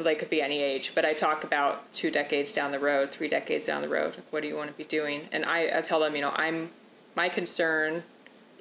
they 0.00 0.14
could 0.14 0.30
be 0.30 0.40
any 0.40 0.60
age, 0.60 0.94
but 0.94 1.04
I 1.04 1.12
talk 1.12 1.44
about 1.44 1.92
two 1.92 2.10
decades 2.10 2.52
down 2.52 2.72
the 2.72 2.78
road, 2.78 3.10
three 3.10 3.28
decades 3.28 3.66
down 3.66 3.82
the 3.82 3.88
road. 3.88 4.16
What 4.30 4.42
do 4.42 4.48
you 4.48 4.56
want 4.56 4.70
to 4.70 4.76
be 4.76 4.84
doing? 4.84 5.28
And 5.32 5.44
I, 5.44 5.78
I 5.78 5.80
tell 5.82 6.00
them, 6.00 6.14
you 6.14 6.22
know, 6.22 6.32
I'm 6.34 6.70
my 7.14 7.28
concern 7.28 8.02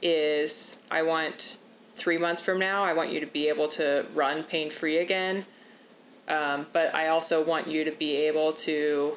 is 0.02 0.78
I 0.89 1.04
want 1.04 1.58
three 1.96 2.17
months 2.17 2.41
from 2.41 2.60
now, 2.60 2.84
I 2.84 2.94
want 2.94 3.12
you 3.12 3.20
to 3.20 3.26
be 3.26 3.48
able 3.48 3.67
to 3.70 4.06
run 4.13 4.44
pain 4.44 4.70
free 4.70 4.98
again. 4.98 5.46
Um, 6.28 6.67
but 6.74 6.94
I 6.94 7.08
also 7.08 7.44
want 7.44 7.67
you 7.67 7.84
to 7.84 7.91
be 7.91 8.15
able 8.28 8.54
to 8.54 9.15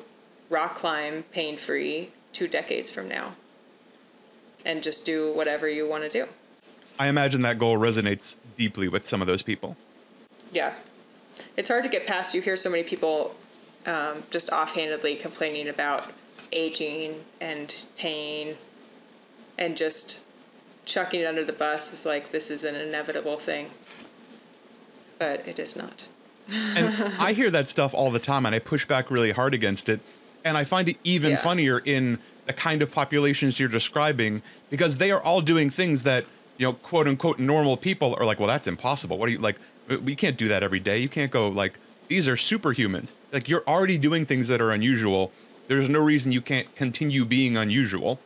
rock 0.50 0.74
climb 0.74 1.22
pain 1.24 1.56
free 1.56 2.10
two 2.32 2.48
decades 2.48 2.90
from 2.90 3.08
now 3.08 3.34
and 4.64 4.82
just 4.82 5.04
do 5.04 5.32
whatever 5.34 5.68
you 5.68 5.88
want 5.88 6.04
to 6.04 6.08
do. 6.08 6.26
I 6.98 7.08
imagine 7.08 7.42
that 7.42 7.58
goal 7.58 7.76
resonates 7.76 8.38
deeply 8.56 8.88
with 8.88 9.06
some 9.06 9.20
of 9.20 9.26
those 9.26 9.42
people. 9.42 9.76
Yeah, 10.52 10.74
it's 11.56 11.70
hard 11.70 11.84
to 11.84 11.90
get 11.90 12.06
past. 12.06 12.34
You 12.34 12.42
hear 12.42 12.56
so 12.56 12.70
many 12.70 12.82
people 12.82 13.34
um, 13.86 14.22
just 14.30 14.50
offhandedly 14.50 15.16
complaining 15.16 15.68
about 15.68 16.10
aging 16.52 17.20
and 17.40 17.84
pain 17.96 18.56
and 19.58 19.76
just 19.76 20.24
chucking 20.84 21.20
it 21.20 21.24
under 21.24 21.44
the 21.44 21.52
bus 21.52 21.92
is 21.92 22.04
like 22.04 22.30
this 22.30 22.50
is 22.50 22.64
an 22.64 22.74
inevitable 22.74 23.36
thing. 23.36 23.70
But 25.18 25.46
it 25.46 25.58
is 25.58 25.76
not. 25.76 26.08
and 26.76 27.14
I 27.18 27.32
hear 27.32 27.50
that 27.50 27.68
stuff 27.68 27.94
all 27.94 28.10
the 28.10 28.18
time 28.18 28.44
and 28.46 28.54
I 28.54 28.58
push 28.58 28.84
back 28.84 29.10
really 29.10 29.30
hard 29.30 29.54
against 29.54 29.88
it. 29.88 30.00
And 30.44 30.58
I 30.58 30.64
find 30.64 30.88
it 30.88 30.96
even 31.04 31.32
yeah. 31.32 31.36
funnier 31.36 31.78
in 31.78 32.18
the 32.46 32.52
kind 32.52 32.82
of 32.82 32.92
populations 32.92 33.58
you're 33.58 33.68
describing 33.68 34.42
because 34.68 34.98
they 34.98 35.10
are 35.10 35.22
all 35.22 35.40
doing 35.40 35.70
things 35.70 36.02
that, 36.02 36.26
you 36.58 36.66
know, 36.66 36.74
quote 36.74 37.08
unquote 37.08 37.38
normal 37.38 37.78
people 37.78 38.14
are 38.18 38.26
like, 38.26 38.38
well, 38.38 38.48
that's 38.48 38.66
impossible. 38.66 39.16
What 39.16 39.28
are 39.28 39.32
you 39.32 39.38
like? 39.38 39.58
We 39.88 40.14
can't 40.14 40.36
do 40.36 40.48
that 40.48 40.62
every 40.62 40.80
day. 40.80 40.98
You 40.98 41.08
can't 41.08 41.30
go 41.30 41.48
like 41.48 41.78
these 42.08 42.28
are 42.28 42.36
superhumans. 42.36 43.12
Like 43.32 43.48
you're 43.48 43.64
already 43.66 43.98
doing 43.98 44.26
things 44.26 44.48
that 44.48 44.60
are 44.60 44.70
unusual. 44.70 45.32
There's 45.68 45.88
no 45.88 46.00
reason 46.00 46.32
you 46.32 46.42
can't 46.42 46.74
continue 46.76 47.24
being 47.24 47.56
unusual. 47.56 48.20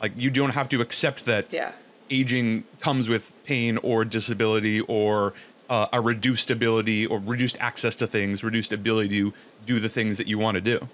Like 0.00 0.12
you 0.16 0.30
don't 0.30 0.54
have 0.54 0.68
to 0.70 0.80
accept 0.80 1.24
that 1.26 1.52
yeah. 1.52 1.72
aging 2.10 2.64
comes 2.80 3.08
with 3.08 3.32
pain 3.44 3.78
or 3.78 4.04
disability 4.04 4.80
or 4.80 5.34
uh, 5.68 5.86
a 5.92 6.00
reduced 6.00 6.50
ability 6.50 7.06
or 7.06 7.18
reduced 7.18 7.56
access 7.60 7.96
to 7.96 8.06
things, 8.06 8.42
reduced 8.44 8.72
ability 8.72 9.08
to 9.08 9.32
do 9.66 9.80
the 9.80 9.88
things 9.88 10.18
that 10.18 10.26
you 10.26 10.38
want 10.38 10.56
to 10.56 10.60
do. 10.60 10.88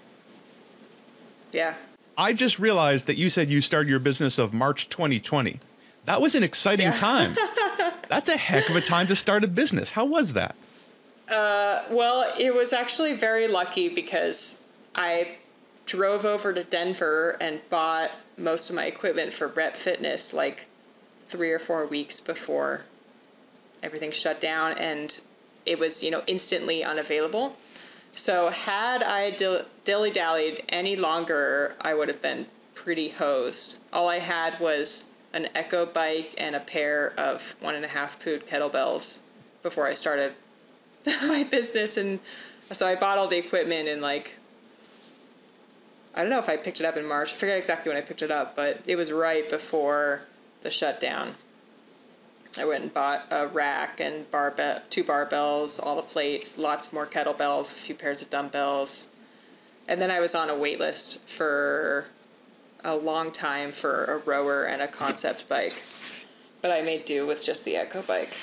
Yeah. 1.51 1.75
I 2.17 2.33
just 2.33 2.59
realized 2.59 3.07
that 3.07 3.17
you 3.17 3.29
said 3.29 3.49
you 3.49 3.61
started 3.61 3.89
your 3.89 3.99
business 3.99 4.37
of 4.37 4.53
March 4.53 4.89
2020. 4.89 5.59
That 6.05 6.21
was 6.21 6.35
an 6.35 6.43
exciting 6.43 6.87
yeah. 6.87 6.95
time. 6.95 7.35
That's 8.11 8.27
a 8.27 8.35
heck 8.35 8.69
of 8.69 8.75
a 8.75 8.81
time 8.81 9.07
to 9.07 9.15
start 9.15 9.45
a 9.45 9.47
business. 9.47 9.91
How 9.91 10.03
was 10.03 10.33
that? 10.33 10.57
Uh, 11.29 11.83
well, 11.89 12.29
it 12.37 12.53
was 12.53 12.73
actually 12.73 13.13
very 13.13 13.47
lucky 13.47 13.87
because 13.87 14.61
I 14.93 15.37
drove 15.85 16.25
over 16.25 16.51
to 16.51 16.61
Denver 16.61 17.37
and 17.39 17.61
bought 17.69 18.11
most 18.37 18.69
of 18.69 18.75
my 18.75 18.83
equipment 18.83 19.31
for 19.31 19.47
Rep 19.47 19.77
Fitness 19.77 20.33
like 20.33 20.65
three 21.27 21.51
or 21.51 21.57
four 21.57 21.87
weeks 21.87 22.19
before 22.19 22.81
everything 23.81 24.11
shut 24.11 24.41
down, 24.41 24.77
and 24.77 25.21
it 25.65 25.79
was 25.79 26.03
you 26.03 26.11
know 26.11 26.21
instantly 26.27 26.83
unavailable. 26.83 27.55
So 28.11 28.49
had 28.49 29.03
I 29.03 29.31
dilly 29.31 30.11
dallied 30.11 30.65
any 30.67 30.97
longer, 30.97 31.77
I 31.79 31.93
would 31.93 32.09
have 32.09 32.21
been 32.21 32.47
pretty 32.75 33.07
hosed. 33.07 33.79
All 33.93 34.09
I 34.09 34.19
had 34.19 34.59
was 34.59 35.10
an 35.33 35.47
Echo 35.55 35.85
bike 35.85 36.33
and 36.37 36.55
a 36.55 36.59
pair 36.59 37.13
of 37.17 37.55
one 37.59 37.75
and 37.75 37.85
a 37.85 37.87
half 37.87 38.19
pood 38.19 38.47
kettlebells 38.47 39.23
before 39.63 39.87
I 39.87 39.93
started 39.93 40.33
my 41.23 41.43
business. 41.43 41.97
And 41.97 42.19
so 42.71 42.87
I 42.87 42.95
bought 42.95 43.17
all 43.17 43.27
the 43.27 43.37
equipment 43.37 43.87
and 43.87 44.01
like, 44.01 44.37
I 46.13 46.21
don't 46.21 46.29
know 46.29 46.39
if 46.39 46.49
I 46.49 46.57
picked 46.57 46.79
it 46.79 46.85
up 46.85 46.97
in 46.97 47.05
March. 47.05 47.33
I 47.33 47.35
forget 47.35 47.57
exactly 47.57 47.89
when 47.89 47.97
I 47.97 48.05
picked 48.05 48.21
it 48.21 48.31
up, 48.31 48.55
but 48.55 48.81
it 48.85 48.97
was 48.97 49.11
right 49.11 49.49
before 49.49 50.23
the 50.61 50.69
shutdown. 50.69 51.35
I 52.59 52.65
went 52.65 52.83
and 52.83 52.93
bought 52.93 53.27
a 53.31 53.47
rack 53.47 54.01
and 54.01 54.29
barbell, 54.29 54.79
two 54.89 55.05
barbells, 55.05 55.79
all 55.81 55.95
the 55.95 56.01
plates, 56.01 56.57
lots 56.57 56.91
more 56.91 57.07
kettlebells, 57.07 57.71
a 57.71 57.75
few 57.75 57.95
pairs 57.95 58.21
of 58.21 58.29
dumbbells. 58.29 59.07
And 59.87 60.01
then 60.01 60.11
I 60.11 60.19
was 60.19 60.35
on 60.35 60.49
a 60.49 60.55
wait 60.55 60.77
list 60.77 61.25
for 61.27 62.07
a 62.83 62.95
long 62.95 63.31
time 63.31 63.71
for 63.71 64.05
a 64.05 64.17
rower 64.17 64.63
and 64.63 64.81
a 64.81 64.87
concept 64.87 65.47
bike, 65.47 65.83
but 66.61 66.71
I 66.71 66.81
made 66.81 67.05
do 67.05 67.25
with 67.25 67.43
just 67.43 67.65
the 67.65 67.75
Echo 67.75 68.01
bike. 68.01 68.35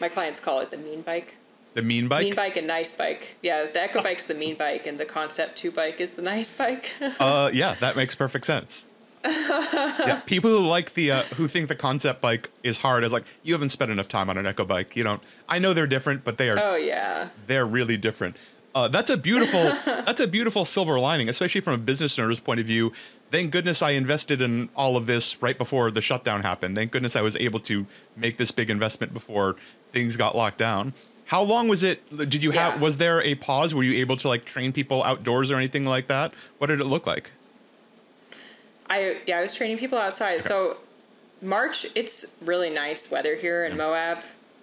My 0.00 0.08
clients 0.08 0.40
call 0.40 0.60
it 0.60 0.70
the 0.70 0.76
mean 0.76 1.02
bike. 1.02 1.36
The 1.74 1.82
mean 1.82 2.08
bike. 2.08 2.24
Mean 2.24 2.34
bike 2.34 2.56
and 2.56 2.66
nice 2.66 2.92
bike. 2.92 3.36
Yeah, 3.42 3.66
the 3.72 3.80
Echo 3.80 4.02
bike's 4.02 4.26
the 4.26 4.34
mean 4.34 4.56
bike, 4.56 4.86
and 4.86 4.98
the 4.98 5.04
concept 5.04 5.56
two 5.56 5.70
bike 5.70 6.00
is 6.00 6.12
the 6.12 6.22
nice 6.22 6.52
bike. 6.52 6.94
uh, 7.20 7.50
yeah, 7.52 7.74
that 7.74 7.96
makes 7.96 8.14
perfect 8.14 8.46
sense. 8.46 8.86
yeah, 9.24 10.20
people 10.26 10.50
who 10.50 10.66
like 10.66 10.94
the 10.94 11.10
uh, 11.10 11.22
who 11.34 11.48
think 11.48 11.68
the 11.68 11.74
concept 11.74 12.20
bike 12.20 12.50
is 12.62 12.78
hard 12.78 13.02
is 13.02 13.12
like 13.12 13.24
you 13.42 13.52
haven't 13.52 13.70
spent 13.70 13.90
enough 13.90 14.08
time 14.08 14.30
on 14.30 14.38
an 14.38 14.46
Echo 14.46 14.64
bike. 14.64 14.94
You 14.96 15.04
don't. 15.04 15.22
I 15.48 15.58
know 15.58 15.74
they're 15.74 15.88
different, 15.88 16.24
but 16.24 16.38
they 16.38 16.48
are. 16.48 16.56
Oh 16.58 16.76
yeah. 16.76 17.28
They're 17.46 17.66
really 17.66 17.96
different. 17.96 18.36
Uh, 18.78 18.88
that's 18.88 19.10
a 19.10 19.16
beautiful 19.16 19.60
that's 20.04 20.20
a 20.20 20.28
beautiful 20.28 20.64
silver 20.64 20.98
lining, 21.00 21.28
especially 21.28 21.60
from 21.60 21.74
a 21.74 21.78
business 21.78 22.18
owner's 22.18 22.40
point 22.40 22.60
of 22.60 22.66
view 22.66 22.92
thank 23.30 23.50
goodness 23.50 23.82
I 23.82 23.90
invested 23.90 24.42
in 24.42 24.68
all 24.74 24.96
of 24.96 25.06
this 25.06 25.40
right 25.42 25.56
before 25.56 25.90
the 25.90 26.00
shutdown 26.00 26.42
happened. 26.42 26.76
Thank 26.76 26.92
goodness 26.92 27.16
I 27.16 27.22
was 27.22 27.36
able 27.36 27.60
to 27.60 27.86
make 28.16 28.36
this 28.36 28.50
big 28.50 28.70
investment 28.70 29.12
before 29.12 29.56
things 29.92 30.16
got 30.16 30.36
locked 30.36 30.58
down. 30.58 30.94
How 31.26 31.42
long 31.42 31.68
was 31.68 31.82
it? 31.82 32.08
Did 32.16 32.42
you 32.42 32.52
have? 32.52 32.74
Yeah. 32.74 32.80
Was 32.80 32.96
there 32.96 33.20
a 33.20 33.34
pause? 33.34 33.74
Were 33.74 33.82
you 33.82 34.00
able 34.00 34.16
to 34.16 34.28
like 34.28 34.44
train 34.44 34.72
people 34.72 35.02
outdoors 35.04 35.50
or 35.50 35.56
anything 35.56 35.84
like 35.84 36.06
that? 36.06 36.32
What 36.56 36.68
did 36.68 36.80
it 36.80 36.86
look 36.86 37.06
like? 37.06 37.32
I 38.88 39.18
yeah, 39.26 39.38
I 39.38 39.42
was 39.42 39.54
training 39.54 39.76
people 39.76 39.98
outside. 39.98 40.34
Okay. 40.34 40.40
So 40.40 40.78
March, 41.42 41.86
it's 41.94 42.34
really 42.40 42.70
nice 42.70 43.10
weather 43.10 43.36
here 43.36 43.66
in 43.66 43.72
yeah. 43.72 43.78
Moab 43.78 44.18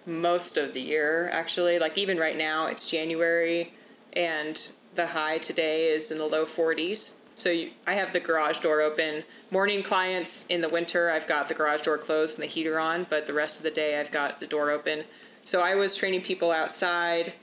most 0.06 0.56
of 0.56 0.74
the 0.74 0.80
year. 0.80 1.30
Actually, 1.32 1.78
like 1.78 1.96
even 1.96 2.18
right 2.18 2.36
now, 2.36 2.66
it's 2.66 2.84
January, 2.84 3.72
and 4.16 4.72
the 4.94 5.08
high 5.08 5.38
today 5.38 5.88
is 5.88 6.10
in 6.10 6.18
the 6.18 6.24
low 6.24 6.44
40s. 6.44 7.16
So 7.34 7.50
you, 7.50 7.70
I 7.86 7.92
have 7.92 8.14
the 8.14 8.20
garage 8.20 8.58
door 8.58 8.80
open. 8.80 9.22
Morning 9.50 9.82
clients 9.82 10.46
in 10.46 10.62
the 10.62 10.70
winter, 10.70 11.10
I've 11.10 11.26
got 11.26 11.48
the 11.48 11.54
garage 11.54 11.82
door 11.82 11.98
closed 11.98 12.38
and 12.38 12.48
the 12.48 12.52
heater 12.52 12.80
on, 12.80 13.06
but 13.10 13.26
the 13.26 13.34
rest 13.34 13.60
of 13.60 13.64
the 13.64 13.70
day 13.70 14.00
I've 14.00 14.10
got 14.10 14.40
the 14.40 14.46
door 14.46 14.70
open. 14.70 15.04
So 15.44 15.60
I 15.60 15.74
was 15.74 15.94
training 15.94 16.22
people 16.22 16.50
outside. 16.50 17.34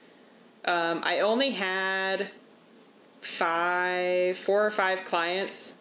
Um, 0.65 1.01
I 1.03 1.19
only 1.19 1.51
had 1.51 2.29
five, 3.21 4.35
four 4.35 4.65
or 4.65 4.71
five 4.71 5.05
clients 5.05 5.77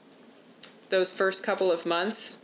those 0.90 1.10
first 1.10 1.42
couple 1.42 1.72
of 1.72 1.86
months, 1.86 2.38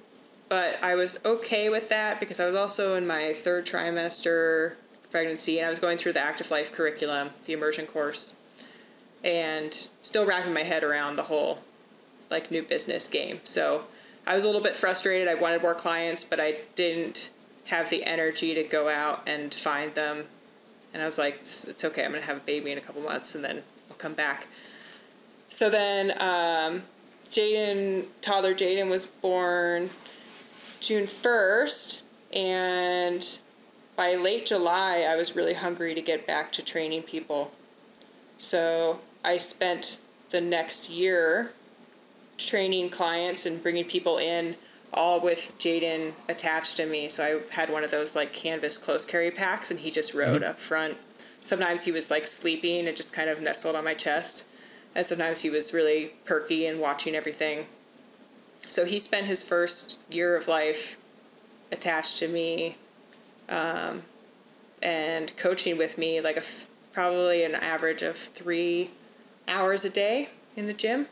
but 0.49 0.83
I 0.83 0.95
was 0.95 1.21
okay 1.23 1.69
with 1.69 1.91
that 1.91 2.19
because 2.19 2.41
I 2.41 2.47
was 2.47 2.55
also 2.55 2.97
in 2.97 3.07
my 3.07 3.35
third 3.35 3.67
trimester 3.67 4.77
pregnancy 5.11 5.59
and 5.59 5.67
I 5.67 5.71
was 5.71 5.79
going 5.79 5.99
through 5.99 6.13
the 6.13 6.21
active 6.21 6.51
life 6.51 6.73
curriculum, 6.73 7.31
the 7.45 7.53
immersion 7.53 7.87
course, 7.87 8.37
and 9.25 9.89
still 10.03 10.27
wrapping 10.27 10.53
my 10.53 10.63
head 10.63 10.83
around 10.83 11.17
the 11.17 11.25
whole 11.25 11.61
like 12.31 12.51
new 12.51 12.63
business 12.63 13.09
game. 13.09 13.41
So 13.45 13.85
I 14.27 14.35
was 14.35 14.45
a 14.45 14.47
little 14.47 14.63
bit 14.63 14.77
frustrated. 14.77 15.29
I 15.29 15.35
wanted 15.35 15.63
more 15.63 15.75
clients, 15.75 16.25
but 16.25 16.39
I 16.39 16.59
didn't 16.75 17.31
have 17.67 17.91
the 17.91 18.05
energy 18.05 18.55
to 18.55 18.63
go 18.63 18.89
out 18.89 19.23
and 19.27 19.55
find 19.55 19.95
them. 19.95 20.25
And 20.93 21.03
I 21.03 21.07
was 21.07 21.19
like, 21.19 21.37
it's, 21.37 21.85
okay. 21.85 22.05
I'm 22.05 22.11
going 22.11 22.23
to 22.23 22.27
have 22.27 22.39
a 22.39 22.41
baby 22.41 22.73
in 22.73 22.79
a 22.79 22.81
couple 22.81 23.03
months 23.03 23.35
and 23.35 23.45
then 23.45 23.63
I'll 23.91 23.97
come 23.97 24.15
back. 24.15 24.47
So 25.51 25.71
then 25.71 26.11
um, 26.13 26.83
Jaden, 27.31 28.07
toddler 28.21 28.55
Jaden 28.55 28.91
was 28.91 29.07
born 29.07 29.89
June 30.81 31.05
1st. 31.05 32.03
And 32.33 33.39
by 33.99 34.15
late 34.15 34.47
July, 34.47 35.05
I 35.11 35.17
was 35.17 35.35
really 35.35 35.55
hungry 35.55 35.93
to 35.93 36.01
get 36.01 36.25
back 36.25 36.53
to 36.53 36.63
training 36.63 37.03
people. 37.03 37.51
So 38.39 39.01
I 39.25 39.39
spent 39.39 39.99
the 40.31 40.41
next 40.41 40.89
year 40.89 41.51
training 42.37 42.91
clients 42.91 43.45
and 43.45 43.61
bringing 43.61 43.85
people 43.85 44.17
in 44.17 44.55
all 44.95 45.21
with 45.21 45.53
Jaden 45.59 46.13
attached 46.29 46.77
to 46.77 46.87
me. 46.87 47.09
So 47.09 47.25
I 47.25 47.55
had 47.55 47.71
one 47.71 47.83
of 47.83 47.91
those 47.91 48.15
like 48.15 48.33
canvas 48.33 48.77
close 48.77 49.05
carry 49.05 49.33
packs 49.33 49.69
and 49.69 49.81
he 49.81 49.91
just 49.91 50.15
rode 50.15 50.43
mm-hmm. 50.43 50.51
up 50.51 50.61
front. 50.61 50.97
Sometimes 51.41 51.83
he 51.83 51.91
was 51.91 52.09
like 52.09 52.25
sleeping 52.25 52.87
and 52.87 52.97
just 52.97 53.13
kind 53.13 53.29
of 53.29 53.43
nestled 53.43 53.75
on 53.75 53.83
my 53.83 53.95
chest. 53.95 54.47
And 54.95 55.05
sometimes 55.05 55.41
he 55.41 55.51
was 55.51 55.75
really 55.75 56.13
perky 56.25 56.69
and 56.69 56.79
watching 56.79 57.17
everything. 57.17 57.67
So 58.69 58.85
he 58.85 59.01
spent 59.01 59.27
his 59.27 59.43
first 59.43 59.99
year 60.09 60.37
of 60.37 60.47
life 60.47 60.97
attached 61.73 62.21
to 62.21 62.29
me 62.29 62.77
um, 63.49 64.03
and 64.83 65.37
coaching 65.37 65.77
with 65.77 65.99
me 65.99 66.21
like 66.21 66.37
a 66.37 66.41
f- 66.41 66.67
probably 66.93 67.45
an 67.45 67.55
average 67.55 68.03
of 68.03 68.17
three 68.17 68.91
hours 69.47 69.85
a 69.85 69.91
day 69.91 70.29
in 70.57 70.67
the 70.67 70.73
gym. 70.73 71.07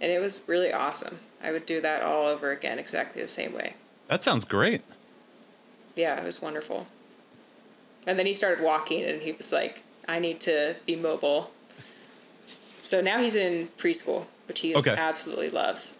And 0.00 0.12
it 0.12 0.20
was 0.20 0.42
really 0.46 0.72
awesome. 0.72 1.18
I 1.42 1.52
would 1.52 1.66
do 1.66 1.80
that 1.80 2.02
all 2.02 2.26
over 2.26 2.50
again, 2.50 2.78
exactly 2.78 3.22
the 3.22 3.28
same 3.28 3.52
way. 3.52 3.74
That 4.08 4.22
sounds 4.22 4.44
great. 4.44 4.82
Yeah, 5.94 6.16
it 6.18 6.24
was 6.24 6.40
wonderful. 6.40 6.86
And 8.06 8.18
then 8.18 8.26
he 8.26 8.34
started 8.34 8.62
walking, 8.64 9.04
and 9.04 9.20
he 9.20 9.32
was 9.32 9.52
like, 9.52 9.82
I 10.08 10.18
need 10.18 10.40
to 10.42 10.76
be 10.86 10.96
mobile. 10.96 11.50
So 12.80 13.00
now 13.00 13.18
he's 13.18 13.34
in 13.34 13.68
preschool, 13.76 14.26
which 14.46 14.60
he 14.60 14.74
okay. 14.74 14.94
absolutely 14.96 15.50
loves. 15.50 15.98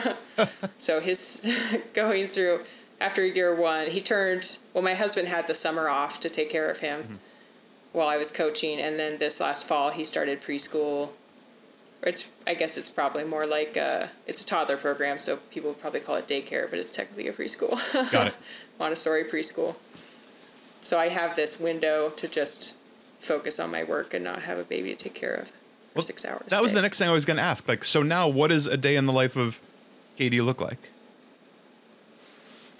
so 0.78 1.00
his 1.00 1.46
going 1.94 2.28
through 2.28 2.60
after 3.02 3.26
year 3.26 3.54
one, 3.54 3.88
he 3.88 4.00
turned. 4.00 4.58
Well, 4.72 4.84
my 4.84 4.94
husband 4.94 5.28
had 5.28 5.46
the 5.46 5.54
summer 5.54 5.88
off 5.88 6.20
to 6.20 6.30
take 6.30 6.50
care 6.50 6.70
of 6.70 6.80
him 6.80 7.02
mm-hmm. 7.02 7.14
while 7.92 8.08
I 8.08 8.16
was 8.16 8.30
coaching, 8.30 8.80
and 8.80 8.98
then 8.98 9.18
this 9.18 9.40
last 9.40 9.66
fall 9.66 9.90
he 9.90 10.04
started 10.04 10.40
preschool 10.40 11.10
it's 12.02 12.30
I 12.46 12.54
guess 12.54 12.76
it's 12.76 12.90
probably 12.90 13.24
more 13.24 13.46
like 13.46 13.76
a, 13.76 14.10
it's 14.26 14.42
a 14.42 14.46
toddler 14.46 14.76
program, 14.76 15.18
so 15.18 15.36
people 15.50 15.70
would 15.70 15.80
probably 15.80 16.00
call 16.00 16.16
it 16.16 16.26
daycare, 16.26 16.68
but 16.68 16.78
it's 16.78 16.90
technically 16.90 17.28
a 17.28 17.32
preschool. 17.32 17.80
Got 18.10 18.28
it. 18.28 18.34
Montessori 18.78 19.24
preschool. 19.24 19.76
So 20.82 20.98
I 20.98 21.08
have 21.08 21.36
this 21.36 21.60
window 21.60 22.10
to 22.10 22.26
just 22.26 22.76
focus 23.20 23.60
on 23.60 23.70
my 23.70 23.84
work 23.84 24.14
and 24.14 24.24
not 24.24 24.42
have 24.42 24.58
a 24.58 24.64
baby 24.64 24.90
to 24.90 24.96
take 24.96 25.14
care 25.14 25.34
of 25.34 25.48
for 25.48 25.54
well, 25.96 26.02
six 26.02 26.24
hours. 26.24 26.46
That 26.48 26.60
was 26.60 26.72
the 26.72 26.82
next 26.82 26.98
thing 26.98 27.08
I 27.08 27.12
was 27.12 27.24
going 27.24 27.36
to 27.36 27.42
ask. 27.42 27.68
Like, 27.68 27.84
so 27.84 28.02
now, 28.02 28.26
what 28.26 28.48
does 28.48 28.66
a 28.66 28.76
day 28.76 28.96
in 28.96 29.06
the 29.06 29.12
life 29.12 29.36
of 29.36 29.60
Katie 30.16 30.40
look 30.40 30.60
like? 30.60 30.90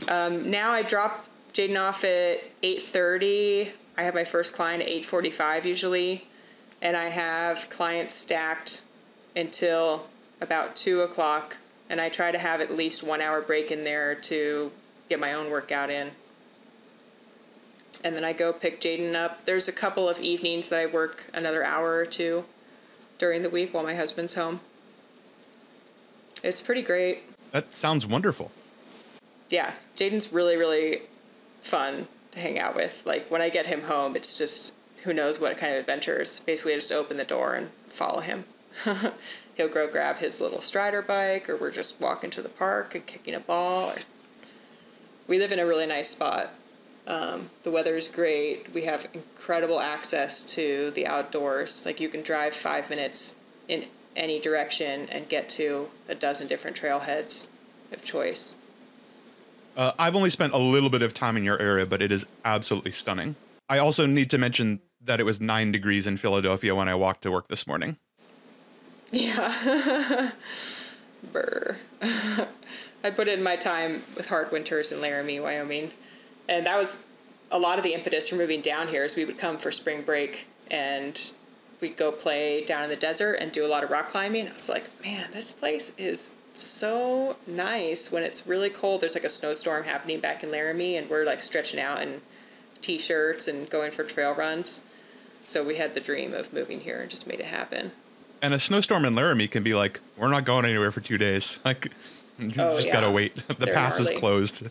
Um, 0.08 0.50
now 0.50 0.70
I 0.70 0.82
drop 0.82 1.26
Jaden 1.52 1.80
off 1.80 2.04
at 2.04 2.40
eight 2.62 2.82
thirty. 2.82 3.72
I 3.96 4.02
have 4.02 4.14
my 4.14 4.24
first 4.24 4.54
client 4.54 4.82
at 4.82 4.88
eight 4.88 5.04
forty-five 5.04 5.66
usually, 5.66 6.26
and 6.80 6.96
I 6.96 7.04
have 7.04 7.68
clients 7.68 8.14
stacked 8.14 8.82
until 9.36 10.06
about 10.40 10.74
two 10.76 11.00
o'clock, 11.00 11.56
and 11.88 12.00
I 12.00 12.08
try 12.08 12.32
to 12.32 12.38
have 12.38 12.60
at 12.60 12.72
least 12.72 13.02
one 13.02 13.20
hour 13.20 13.40
break 13.40 13.70
in 13.70 13.84
there 13.84 14.14
to 14.14 14.72
get 15.08 15.20
my 15.20 15.32
own 15.32 15.50
workout 15.50 15.90
in. 15.90 16.10
And 18.02 18.16
then 18.16 18.24
I 18.24 18.32
go 18.32 18.52
pick 18.52 18.80
Jaden 18.80 19.14
up. 19.14 19.44
There's 19.44 19.68
a 19.68 19.72
couple 19.72 20.08
of 20.08 20.20
evenings 20.20 20.70
that 20.70 20.80
I 20.80 20.86
work 20.86 21.26
another 21.32 21.62
hour 21.62 21.94
or 21.96 22.06
two 22.06 22.44
during 23.18 23.42
the 23.42 23.50
week 23.50 23.72
while 23.72 23.84
my 23.84 23.94
husband's 23.94 24.34
home. 24.34 24.60
It's 26.42 26.60
pretty 26.60 26.82
great. 26.82 27.22
That 27.52 27.76
sounds 27.76 28.04
wonderful. 28.04 28.50
Yeah, 29.52 29.72
Jaden's 29.98 30.32
really, 30.32 30.56
really 30.56 31.02
fun 31.60 32.08
to 32.30 32.40
hang 32.40 32.58
out 32.58 32.74
with. 32.74 33.02
Like 33.04 33.30
when 33.30 33.42
I 33.42 33.50
get 33.50 33.66
him 33.66 33.82
home, 33.82 34.16
it's 34.16 34.38
just 34.38 34.72
who 35.04 35.12
knows 35.12 35.38
what 35.38 35.58
kind 35.58 35.74
of 35.74 35.78
adventures. 35.78 36.40
Basically, 36.40 36.72
I 36.72 36.76
just 36.76 36.90
open 36.90 37.18
the 37.18 37.24
door 37.24 37.52
and 37.52 37.68
follow 37.86 38.20
him. 38.20 38.46
He'll 39.54 39.68
go 39.68 39.86
grab 39.86 40.16
his 40.16 40.40
little 40.40 40.62
strider 40.62 41.02
bike, 41.02 41.50
or 41.50 41.56
we're 41.56 41.70
just 41.70 42.00
walking 42.00 42.30
to 42.30 42.40
the 42.40 42.48
park 42.48 42.94
and 42.94 43.04
kicking 43.04 43.34
a 43.34 43.40
ball. 43.40 43.92
We 45.28 45.38
live 45.38 45.52
in 45.52 45.58
a 45.58 45.66
really 45.66 45.86
nice 45.86 46.08
spot. 46.08 46.54
Um, 47.06 47.50
the 47.62 47.70
weather 47.70 47.94
is 47.94 48.08
great. 48.08 48.72
We 48.72 48.84
have 48.84 49.06
incredible 49.12 49.80
access 49.80 50.44
to 50.54 50.90
the 50.92 51.06
outdoors. 51.06 51.84
Like 51.84 52.00
you 52.00 52.08
can 52.08 52.22
drive 52.22 52.54
five 52.54 52.88
minutes 52.88 53.36
in 53.68 53.84
any 54.16 54.40
direction 54.40 55.10
and 55.10 55.28
get 55.28 55.50
to 55.50 55.90
a 56.08 56.14
dozen 56.14 56.48
different 56.48 56.80
trailheads 56.80 57.48
of 57.92 58.02
choice. 58.02 58.56
Uh, 59.76 59.92
I've 59.98 60.16
only 60.16 60.30
spent 60.30 60.52
a 60.52 60.58
little 60.58 60.90
bit 60.90 61.02
of 61.02 61.14
time 61.14 61.36
in 61.36 61.44
your 61.44 61.60
area, 61.60 61.86
but 61.86 62.02
it 62.02 62.12
is 62.12 62.26
absolutely 62.44 62.90
stunning. 62.90 63.36
I 63.68 63.78
also 63.78 64.06
need 64.06 64.30
to 64.30 64.38
mention 64.38 64.80
that 65.04 65.18
it 65.18 65.24
was 65.24 65.40
nine 65.40 65.72
degrees 65.72 66.06
in 66.06 66.16
Philadelphia 66.16 66.74
when 66.74 66.88
I 66.88 66.94
walked 66.94 67.22
to 67.22 67.30
work 67.30 67.48
this 67.48 67.66
morning. 67.66 67.96
Yeah. 69.10 70.32
Burr. 71.32 71.76
I 73.04 73.10
put 73.10 73.28
in 73.28 73.42
my 73.42 73.56
time 73.56 74.02
with 74.16 74.28
hard 74.28 74.52
winters 74.52 74.92
in 74.92 75.00
Laramie, 75.00 75.40
Wyoming. 75.40 75.92
And 76.48 76.66
that 76.66 76.76
was 76.76 76.98
a 77.50 77.58
lot 77.58 77.78
of 77.78 77.84
the 77.84 77.94
impetus 77.94 78.28
for 78.28 78.36
moving 78.36 78.60
down 78.60 78.88
here 78.88 79.04
is 79.04 79.16
we 79.16 79.24
would 79.24 79.38
come 79.38 79.58
for 79.58 79.72
spring 79.72 80.02
break 80.02 80.46
and 80.70 81.32
we'd 81.80 81.96
go 81.96 82.12
play 82.12 82.64
down 82.64 82.84
in 82.84 82.90
the 82.90 82.96
desert 82.96 83.34
and 83.34 83.52
do 83.52 83.66
a 83.66 83.68
lot 83.68 83.84
of 83.84 83.90
rock 83.90 84.08
climbing. 84.08 84.48
I 84.48 84.54
was 84.54 84.68
like, 84.68 84.84
man, 85.04 85.28
this 85.32 85.52
place 85.52 85.92
is 85.98 86.36
so 86.54 87.36
nice 87.46 88.12
when 88.12 88.22
it's 88.22 88.46
really 88.46 88.70
cold. 88.70 89.00
There's 89.00 89.14
like 89.14 89.24
a 89.24 89.30
snowstorm 89.30 89.84
happening 89.84 90.20
back 90.20 90.42
in 90.42 90.50
Laramie 90.50 90.96
and 90.96 91.08
we're 91.08 91.24
like 91.24 91.42
stretching 91.42 91.80
out 91.80 92.02
in 92.02 92.20
t-shirts 92.80 93.48
and 93.48 93.68
going 93.70 93.90
for 93.90 94.04
trail 94.04 94.34
runs. 94.34 94.84
So 95.44 95.64
we 95.64 95.76
had 95.76 95.94
the 95.94 96.00
dream 96.00 96.34
of 96.34 96.52
moving 96.52 96.80
here 96.80 97.00
and 97.00 97.10
just 97.10 97.26
made 97.26 97.40
it 97.40 97.46
happen. 97.46 97.92
And 98.40 98.52
a 98.52 98.58
snowstorm 98.58 99.04
in 99.04 99.14
Laramie 99.14 99.48
can 99.48 99.62
be 99.62 99.74
like, 99.74 100.00
we're 100.16 100.28
not 100.28 100.44
going 100.44 100.64
anywhere 100.64 100.90
for 100.90 101.00
two 101.00 101.18
days. 101.18 101.58
Like, 101.64 101.92
you 102.38 102.50
oh, 102.58 102.76
just 102.76 102.88
yeah. 102.88 102.94
gotta 102.94 103.10
wait. 103.10 103.36
the 103.46 103.54
They're 103.54 103.74
pass 103.74 103.98
gnarly. 103.98 104.14
is 104.14 104.20
closed. 104.20 104.68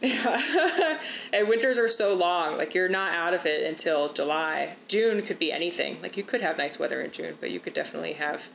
Yeah. 0.00 0.98
and 1.32 1.48
winters 1.48 1.78
are 1.78 1.88
so 1.88 2.14
long. 2.14 2.56
Like, 2.56 2.74
you're 2.74 2.88
not 2.88 3.12
out 3.12 3.34
of 3.34 3.46
it 3.46 3.66
until 3.66 4.12
July. 4.12 4.76
June 4.86 5.22
could 5.22 5.38
be 5.38 5.50
anything. 5.50 6.00
Like, 6.02 6.16
you 6.16 6.22
could 6.22 6.42
have 6.42 6.58
nice 6.58 6.78
weather 6.78 7.00
in 7.00 7.10
June, 7.10 7.38
but 7.40 7.50
you 7.50 7.58
could 7.58 7.72
definitely 7.72 8.12
have 8.14 8.50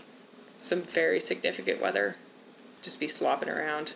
some 0.59 0.81
very 0.81 1.19
significant 1.19 1.81
weather. 1.81 2.15
Just 2.81 2.99
be 2.99 3.07
slopping 3.07 3.49
around. 3.49 3.95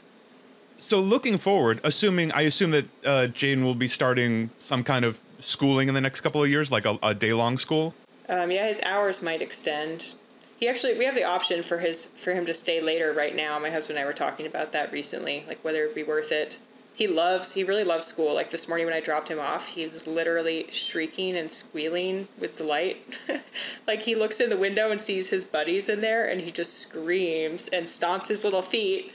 So, 0.77 0.99
looking 0.99 1.37
forward, 1.37 1.79
assuming 1.83 2.31
I 2.33 2.41
assume 2.41 2.71
that 2.71 2.85
uh, 3.05 3.27
Jane 3.27 3.63
will 3.63 3.75
be 3.75 3.87
starting 3.87 4.49
some 4.59 4.83
kind 4.83 5.05
of 5.05 5.21
schooling 5.39 5.87
in 5.87 5.93
the 5.93 6.01
next 6.01 6.21
couple 6.21 6.43
of 6.43 6.49
years, 6.49 6.71
like 6.71 6.85
a, 6.85 6.99
a 7.01 7.13
day 7.13 7.33
long 7.33 7.57
school. 7.57 7.95
Um, 8.27 8.51
yeah, 8.51 8.67
his 8.67 8.81
hours 8.83 9.21
might 9.21 9.41
extend 9.41 10.15
he 10.57 10.67
actually 10.69 10.97
we 10.97 11.05
have 11.05 11.15
the 11.15 11.23
option 11.23 11.61
for 11.63 11.79
his 11.79 12.07
for 12.07 12.33
him 12.33 12.45
to 12.45 12.53
stay 12.53 12.81
later 12.81 13.13
right 13.13 13.35
now. 13.35 13.59
My 13.59 13.69
husband 13.69 13.97
and 13.97 14.05
I 14.05 14.07
were 14.07 14.13
talking 14.13 14.45
about 14.45 14.71
that 14.71 14.91
recently, 14.91 15.43
like 15.47 15.63
whether 15.63 15.83
it'd 15.83 15.95
be 15.95 16.03
worth 16.03 16.31
it. 16.31 16.59
He 16.95 17.07
loves 17.07 17.53
he 17.53 17.63
really 17.63 17.83
loves 17.83 18.07
school. 18.07 18.33
Like 18.33 18.49
this 18.51 18.67
morning 18.67 18.87
when 18.87 18.95
I 18.95 19.01
dropped 19.01 19.29
him 19.29 19.39
off, 19.39 19.67
he 19.67 19.85
was 19.85 20.07
literally 20.07 20.67
shrieking 20.71 21.35
and 21.35 21.51
squealing 21.51 22.27
with 22.39 22.55
delight. 22.55 22.97
like 23.87 24.03
he 24.03 24.15
looks 24.15 24.39
in 24.39 24.49
the 24.49 24.57
window 24.57 24.89
and 24.91 24.99
sees 24.99 25.29
his 25.29 25.43
buddies 25.43 25.89
in 25.89 26.01
there 26.01 26.25
and 26.25 26.41
he 26.41 26.51
just 26.51 26.79
screams 26.79 27.67
and 27.67 27.85
stomps 27.85 28.29
his 28.29 28.43
little 28.43 28.61
feet. 28.61 29.11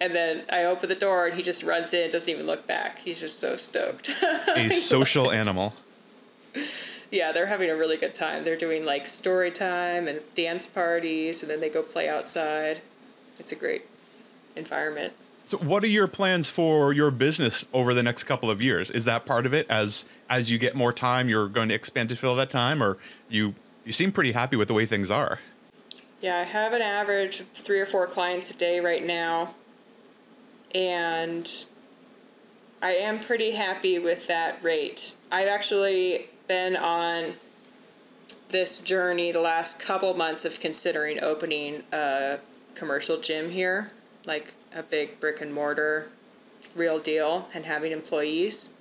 And 0.00 0.14
then 0.14 0.42
I 0.50 0.64
open 0.64 0.88
the 0.88 0.94
door 0.94 1.26
and 1.26 1.36
he 1.36 1.42
just 1.42 1.62
runs 1.62 1.94
in, 1.94 2.10
doesn't 2.10 2.28
even 2.28 2.46
look 2.46 2.66
back. 2.66 2.98
He's 2.98 3.20
just 3.20 3.40
so 3.40 3.56
stoked. 3.56 4.10
A 4.54 4.68
social 4.70 5.30
animal 5.30 5.74
yeah, 7.12 7.30
they're 7.30 7.46
having 7.46 7.70
a 7.70 7.76
really 7.76 7.98
good 7.98 8.14
time. 8.14 8.42
They're 8.42 8.56
doing 8.56 8.84
like 8.84 9.06
story 9.06 9.50
time 9.50 10.08
and 10.08 10.20
dance 10.34 10.66
parties, 10.66 11.42
and 11.42 11.50
then 11.50 11.60
they 11.60 11.68
go 11.68 11.82
play 11.82 12.08
outside. 12.08 12.80
It's 13.38 13.52
a 13.52 13.54
great 13.54 13.86
environment. 14.56 15.12
So, 15.52 15.58
what 15.58 15.84
are 15.84 15.88
your 15.88 16.08
plans 16.08 16.48
for 16.48 16.94
your 16.94 17.10
business 17.10 17.66
over 17.74 17.92
the 17.92 18.02
next 18.02 18.24
couple 18.24 18.48
of 18.48 18.62
years? 18.62 18.90
Is 18.90 19.04
that 19.04 19.26
part 19.26 19.44
of 19.44 19.52
it? 19.52 19.66
As 19.68 20.06
as 20.30 20.50
you 20.50 20.56
get 20.56 20.74
more 20.74 20.94
time, 20.94 21.28
you're 21.28 21.46
going 21.46 21.68
to 21.68 21.74
expand 21.74 22.08
to 22.08 22.16
fill 22.16 22.34
that 22.36 22.48
time, 22.48 22.82
or 22.82 22.96
you 23.28 23.54
you 23.84 23.92
seem 23.92 24.12
pretty 24.12 24.32
happy 24.32 24.56
with 24.56 24.68
the 24.68 24.72
way 24.72 24.86
things 24.86 25.10
are. 25.10 25.40
Yeah, 26.22 26.38
I 26.38 26.44
have 26.44 26.72
an 26.72 26.80
average 26.80 27.40
of 27.40 27.48
three 27.48 27.80
or 27.80 27.84
four 27.84 28.06
clients 28.06 28.50
a 28.50 28.54
day 28.54 28.80
right 28.80 29.04
now. 29.04 29.54
And 30.74 31.66
I 32.80 32.92
am 32.92 33.18
pretty 33.18 33.50
happy 33.50 33.98
with 33.98 34.28
that 34.28 34.56
rate. 34.64 35.16
I've 35.30 35.48
actually 35.48 36.30
been 36.48 36.76
on 36.76 37.34
this 38.48 38.80
journey 38.80 39.32
the 39.32 39.42
last 39.42 39.78
couple 39.78 40.14
months 40.14 40.46
of 40.46 40.60
considering 40.60 41.22
opening 41.22 41.82
a 41.92 42.38
commercial 42.74 43.20
gym 43.20 43.50
here, 43.50 43.90
like 44.24 44.54
a 44.74 44.82
big 44.82 45.20
brick 45.20 45.40
and 45.40 45.52
mortar 45.52 46.10
real 46.74 46.98
deal, 46.98 47.48
and 47.54 47.66
having 47.66 47.92
employees. 47.92 48.74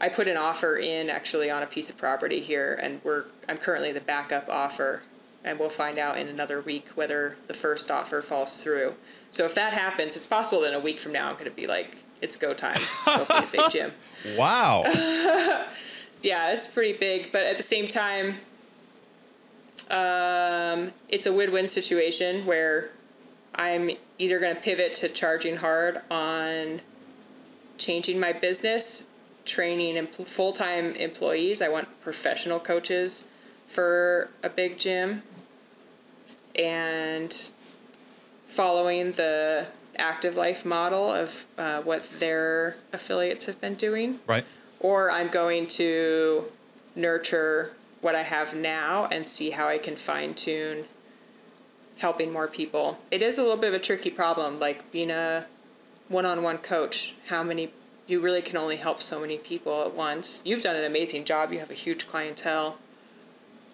I 0.00 0.08
put 0.08 0.28
an 0.28 0.36
offer 0.36 0.76
in 0.76 1.10
actually 1.10 1.50
on 1.50 1.62
a 1.62 1.66
piece 1.66 1.90
of 1.90 1.98
property 1.98 2.40
here, 2.40 2.78
and 2.80 3.00
we're 3.04 3.24
I'm 3.48 3.58
currently 3.58 3.92
the 3.92 4.00
backup 4.00 4.48
offer, 4.48 5.02
and 5.44 5.58
we'll 5.58 5.70
find 5.70 5.98
out 5.98 6.18
in 6.18 6.28
another 6.28 6.60
week 6.60 6.88
whether 6.94 7.36
the 7.46 7.54
first 7.54 7.90
offer 7.90 8.22
falls 8.22 8.62
through. 8.62 8.94
So 9.30 9.44
if 9.44 9.54
that 9.54 9.72
happens, 9.72 10.16
it's 10.16 10.26
possible 10.26 10.60
that 10.62 10.68
in 10.68 10.74
a 10.74 10.80
week 10.80 10.98
from 10.98 11.12
now 11.12 11.28
I'm 11.28 11.34
going 11.34 11.46
to 11.46 11.50
be 11.50 11.66
like, 11.66 11.98
it's 12.22 12.36
go 12.36 12.54
time, 12.54 12.78
open 13.06 13.44
a 13.44 13.46
big 13.50 13.70
gym. 13.70 13.92
Wow. 14.36 14.82
yeah, 16.22 16.52
it's 16.52 16.66
pretty 16.66 16.98
big, 16.98 17.30
but 17.30 17.42
at 17.42 17.56
the 17.56 17.62
same 17.62 17.86
time, 17.86 18.36
um, 19.90 20.92
it's 21.08 21.26
a 21.26 21.32
win-win 21.32 21.68
situation 21.68 22.44
where 22.44 22.90
I'm 23.54 23.90
either 24.18 24.38
going 24.38 24.54
to 24.54 24.60
pivot 24.60 24.94
to 24.96 25.08
charging 25.08 25.56
hard 25.56 26.00
on 26.10 26.80
changing 27.76 28.18
my 28.18 28.32
business, 28.32 29.06
training 29.44 29.94
empl- 29.94 30.26
full-time 30.26 30.94
employees. 30.94 31.62
I 31.62 31.68
want 31.68 31.88
professional 32.00 32.60
coaches 32.60 33.28
for 33.66 34.30
a 34.42 34.48
big 34.48 34.78
gym, 34.78 35.22
and 36.54 37.50
following 38.46 39.12
the 39.12 39.66
active 39.96 40.36
life 40.36 40.64
model 40.64 41.10
of 41.10 41.46
uh, 41.56 41.80
what 41.82 42.08
their 42.18 42.76
affiliates 42.92 43.46
have 43.46 43.60
been 43.60 43.74
doing. 43.74 44.20
Right. 44.26 44.44
Or 44.80 45.10
I'm 45.10 45.28
going 45.28 45.66
to 45.68 46.44
nurture 46.94 47.72
what 48.00 48.14
I 48.14 48.22
have 48.22 48.54
now 48.54 49.06
and 49.10 49.26
see 49.26 49.50
how 49.50 49.68
I 49.68 49.78
can 49.78 49.96
fine 49.96 50.34
tune 50.34 50.84
helping 51.98 52.32
more 52.32 52.48
people. 52.48 52.98
It 53.10 53.22
is 53.22 53.38
a 53.38 53.42
little 53.42 53.56
bit 53.56 53.68
of 53.68 53.74
a 53.74 53.78
tricky 53.78 54.10
problem, 54.10 54.58
like 54.58 54.90
being 54.90 55.10
a 55.10 55.46
one 56.08 56.24
on 56.24 56.42
one 56.42 56.58
coach. 56.58 57.14
How 57.26 57.42
many, 57.42 57.70
you 58.06 58.20
really 58.20 58.42
can 58.42 58.56
only 58.56 58.76
help 58.76 59.00
so 59.00 59.20
many 59.20 59.36
people 59.36 59.82
at 59.82 59.94
once. 59.94 60.42
You've 60.44 60.62
done 60.62 60.76
an 60.76 60.84
amazing 60.84 61.24
job, 61.24 61.52
you 61.52 61.58
have 61.58 61.70
a 61.70 61.74
huge 61.74 62.06
clientele. 62.06 62.78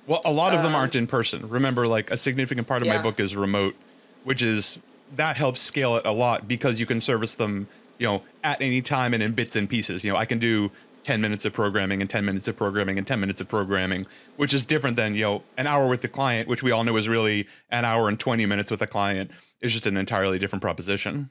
Well, 0.07 0.21
a 0.25 0.33
lot 0.33 0.53
of 0.53 0.63
them 0.63 0.75
um, 0.75 0.75
aren't 0.75 0.95
in 0.95 1.07
person. 1.07 1.49
Remember, 1.49 1.87
like 1.87 2.11
a 2.11 2.17
significant 2.17 2.69
part 2.69 2.83
of 2.83 2.89
my 2.89 3.01
book 3.01 3.19
is 3.19 3.35
remote, 3.35 3.75
which 4.23 4.43
is 4.43 4.79
that 5.17 5.37
helps 5.37 5.61
scale 5.61 5.97
it 5.97 6.05
a 6.05 6.13
lot 6.13 6.47
because 6.47 6.79
you 6.79 6.87
can 6.87 7.01
service 7.01 7.37
them, 7.37 7.69
you 7.99 8.07
know, 8.07 8.23
at 8.43 8.61
any 8.61 8.83
time 8.83 9.15
and 9.15 9.23
in 9.23 9.33
bits 9.33 9.57
and 9.57 9.69
pieces. 9.69 10.05
You 10.05 10.13
know, 10.13 10.19
I 10.19 10.27
can 10.27 10.39
do 10.39 10.71
10 11.05 11.21
minutes 11.21 11.45
of 11.45 11.53
programming 11.53 12.01
and 12.01 12.11
10 12.11 12.25
minutes 12.25 12.49
of 12.49 12.57
programming 12.57 12.99
and 12.99 13.07
10 13.07 13.21
minutes 13.21 13.41
of 13.41 13.49
programming, 13.49 14.07
which 14.37 14.53
is 14.53 14.65
different 14.65 14.97
than, 14.97 15.15
you 15.15 15.23
know, 15.23 15.43
an 15.57 15.67
hour 15.67 15.87
with 15.87 16.01
the 16.01 16.09
client, 16.09 16.49
which 16.49 16.63
we 16.63 16.73
all 16.73 16.83
know 16.83 16.97
is 16.97 17.09
really 17.09 17.47
an 17.71 17.85
hour 17.85 18.09
and 18.09 18.19
20 18.19 18.47
minutes 18.47 18.71
with 18.71 18.83
a 18.83 18.87
client. 18.87 19.31
Is 19.61 19.73
just 19.73 19.87
an 19.87 19.97
entirely 19.97 20.39
different 20.39 20.61
proposition. 20.61 21.31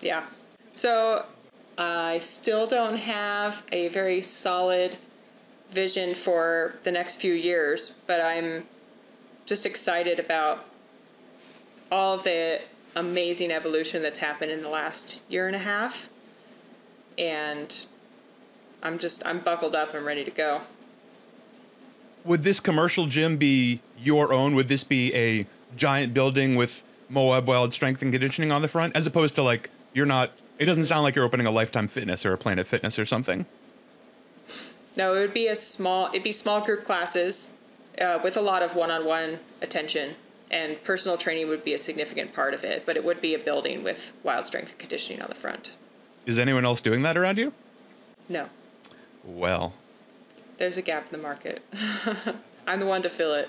Yeah. 0.00 0.24
So 0.74 1.24
I 1.78 2.18
still 2.18 2.66
don't 2.66 2.98
have 2.98 3.62
a 3.72 3.88
very 3.88 4.20
solid 4.20 4.96
vision 5.70 6.14
for 6.14 6.76
the 6.82 6.92
next 6.92 7.16
few 7.16 7.32
years, 7.32 7.96
but 8.06 8.20
I'm 8.20 8.66
just 9.46 9.64
excited 9.64 10.20
about 10.20 10.66
all 11.90 12.14
of 12.14 12.22
the 12.24 12.60
amazing 12.96 13.50
evolution 13.50 14.02
that's 14.02 14.18
happened 14.18 14.50
in 14.50 14.62
the 14.62 14.68
last 14.68 15.22
year 15.28 15.46
and 15.46 15.56
a 15.56 15.60
half. 15.60 16.10
And 17.16 17.86
I'm 18.84 18.98
just 18.98 19.26
I'm 19.26 19.40
buckled 19.40 19.74
up 19.74 19.94
I'm 19.94 20.04
ready 20.04 20.24
to 20.24 20.30
go. 20.30 20.60
Would 22.24 22.42
this 22.42 22.60
commercial 22.60 23.06
gym 23.06 23.36
be 23.36 23.80
your 23.98 24.32
own? 24.32 24.54
Would 24.54 24.68
this 24.68 24.84
be 24.84 25.14
a 25.14 25.46
giant 25.76 26.14
building 26.14 26.54
with 26.54 26.84
Moab 27.08 27.48
Wild 27.48 27.72
Strength 27.72 28.02
and 28.02 28.12
Conditioning 28.12 28.52
on 28.52 28.62
the 28.62 28.68
front, 28.68 28.94
as 28.96 29.06
opposed 29.06 29.34
to 29.36 29.42
like 29.42 29.70
you're 29.92 30.06
not? 30.06 30.32
It 30.58 30.66
doesn't 30.66 30.84
sound 30.84 31.02
like 31.02 31.16
you're 31.16 31.24
opening 31.24 31.46
a 31.46 31.50
Lifetime 31.50 31.88
Fitness 31.88 32.24
or 32.24 32.32
a 32.32 32.38
Planet 32.38 32.66
Fitness 32.66 32.98
or 32.98 33.04
something. 33.04 33.46
No, 34.96 35.14
it 35.14 35.20
would 35.20 35.34
be 35.34 35.48
a 35.48 35.56
small. 35.56 36.06
It'd 36.08 36.22
be 36.22 36.32
small 36.32 36.60
group 36.60 36.84
classes 36.84 37.56
uh, 38.00 38.18
with 38.22 38.36
a 38.36 38.40
lot 38.40 38.62
of 38.62 38.74
one-on-one 38.74 39.40
attention, 39.60 40.14
and 40.50 40.82
personal 40.84 41.16
training 41.16 41.48
would 41.48 41.64
be 41.64 41.74
a 41.74 41.78
significant 41.78 42.32
part 42.32 42.54
of 42.54 42.62
it. 42.62 42.86
But 42.86 42.96
it 42.96 43.04
would 43.04 43.20
be 43.20 43.34
a 43.34 43.38
building 43.38 43.82
with 43.82 44.12
wild 44.22 44.46
strength 44.46 44.70
and 44.70 44.78
conditioning 44.78 45.20
on 45.20 45.28
the 45.28 45.34
front. 45.34 45.72
Is 46.26 46.38
anyone 46.38 46.64
else 46.64 46.80
doing 46.80 47.02
that 47.02 47.16
around 47.16 47.38
you? 47.38 47.52
No, 48.28 48.48
Well, 49.24 49.74
there's 50.58 50.76
a 50.76 50.82
gap 50.82 51.06
in 51.06 51.12
the 51.12 51.22
market. 51.22 51.62
I'm 52.66 52.80
the 52.80 52.86
one 52.86 53.02
to 53.02 53.10
fill 53.10 53.34
it. 53.34 53.48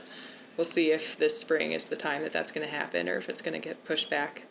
We'll 0.58 0.66
see 0.66 0.92
if 0.92 1.18
this 1.18 1.38
spring 1.38 1.74
is 1.74 1.86
the 1.86 1.96
time 1.96 2.22
that 2.24 2.32
that's 2.32 2.52
going 2.52 2.66
to 2.68 2.74
happen, 2.74 3.10
or 3.10 3.16
if 3.18 3.30
it's 3.30 3.42
going 3.42 3.60
to 3.60 3.68
get 3.68 3.84
pushed 3.84 4.10
back. 4.10 4.44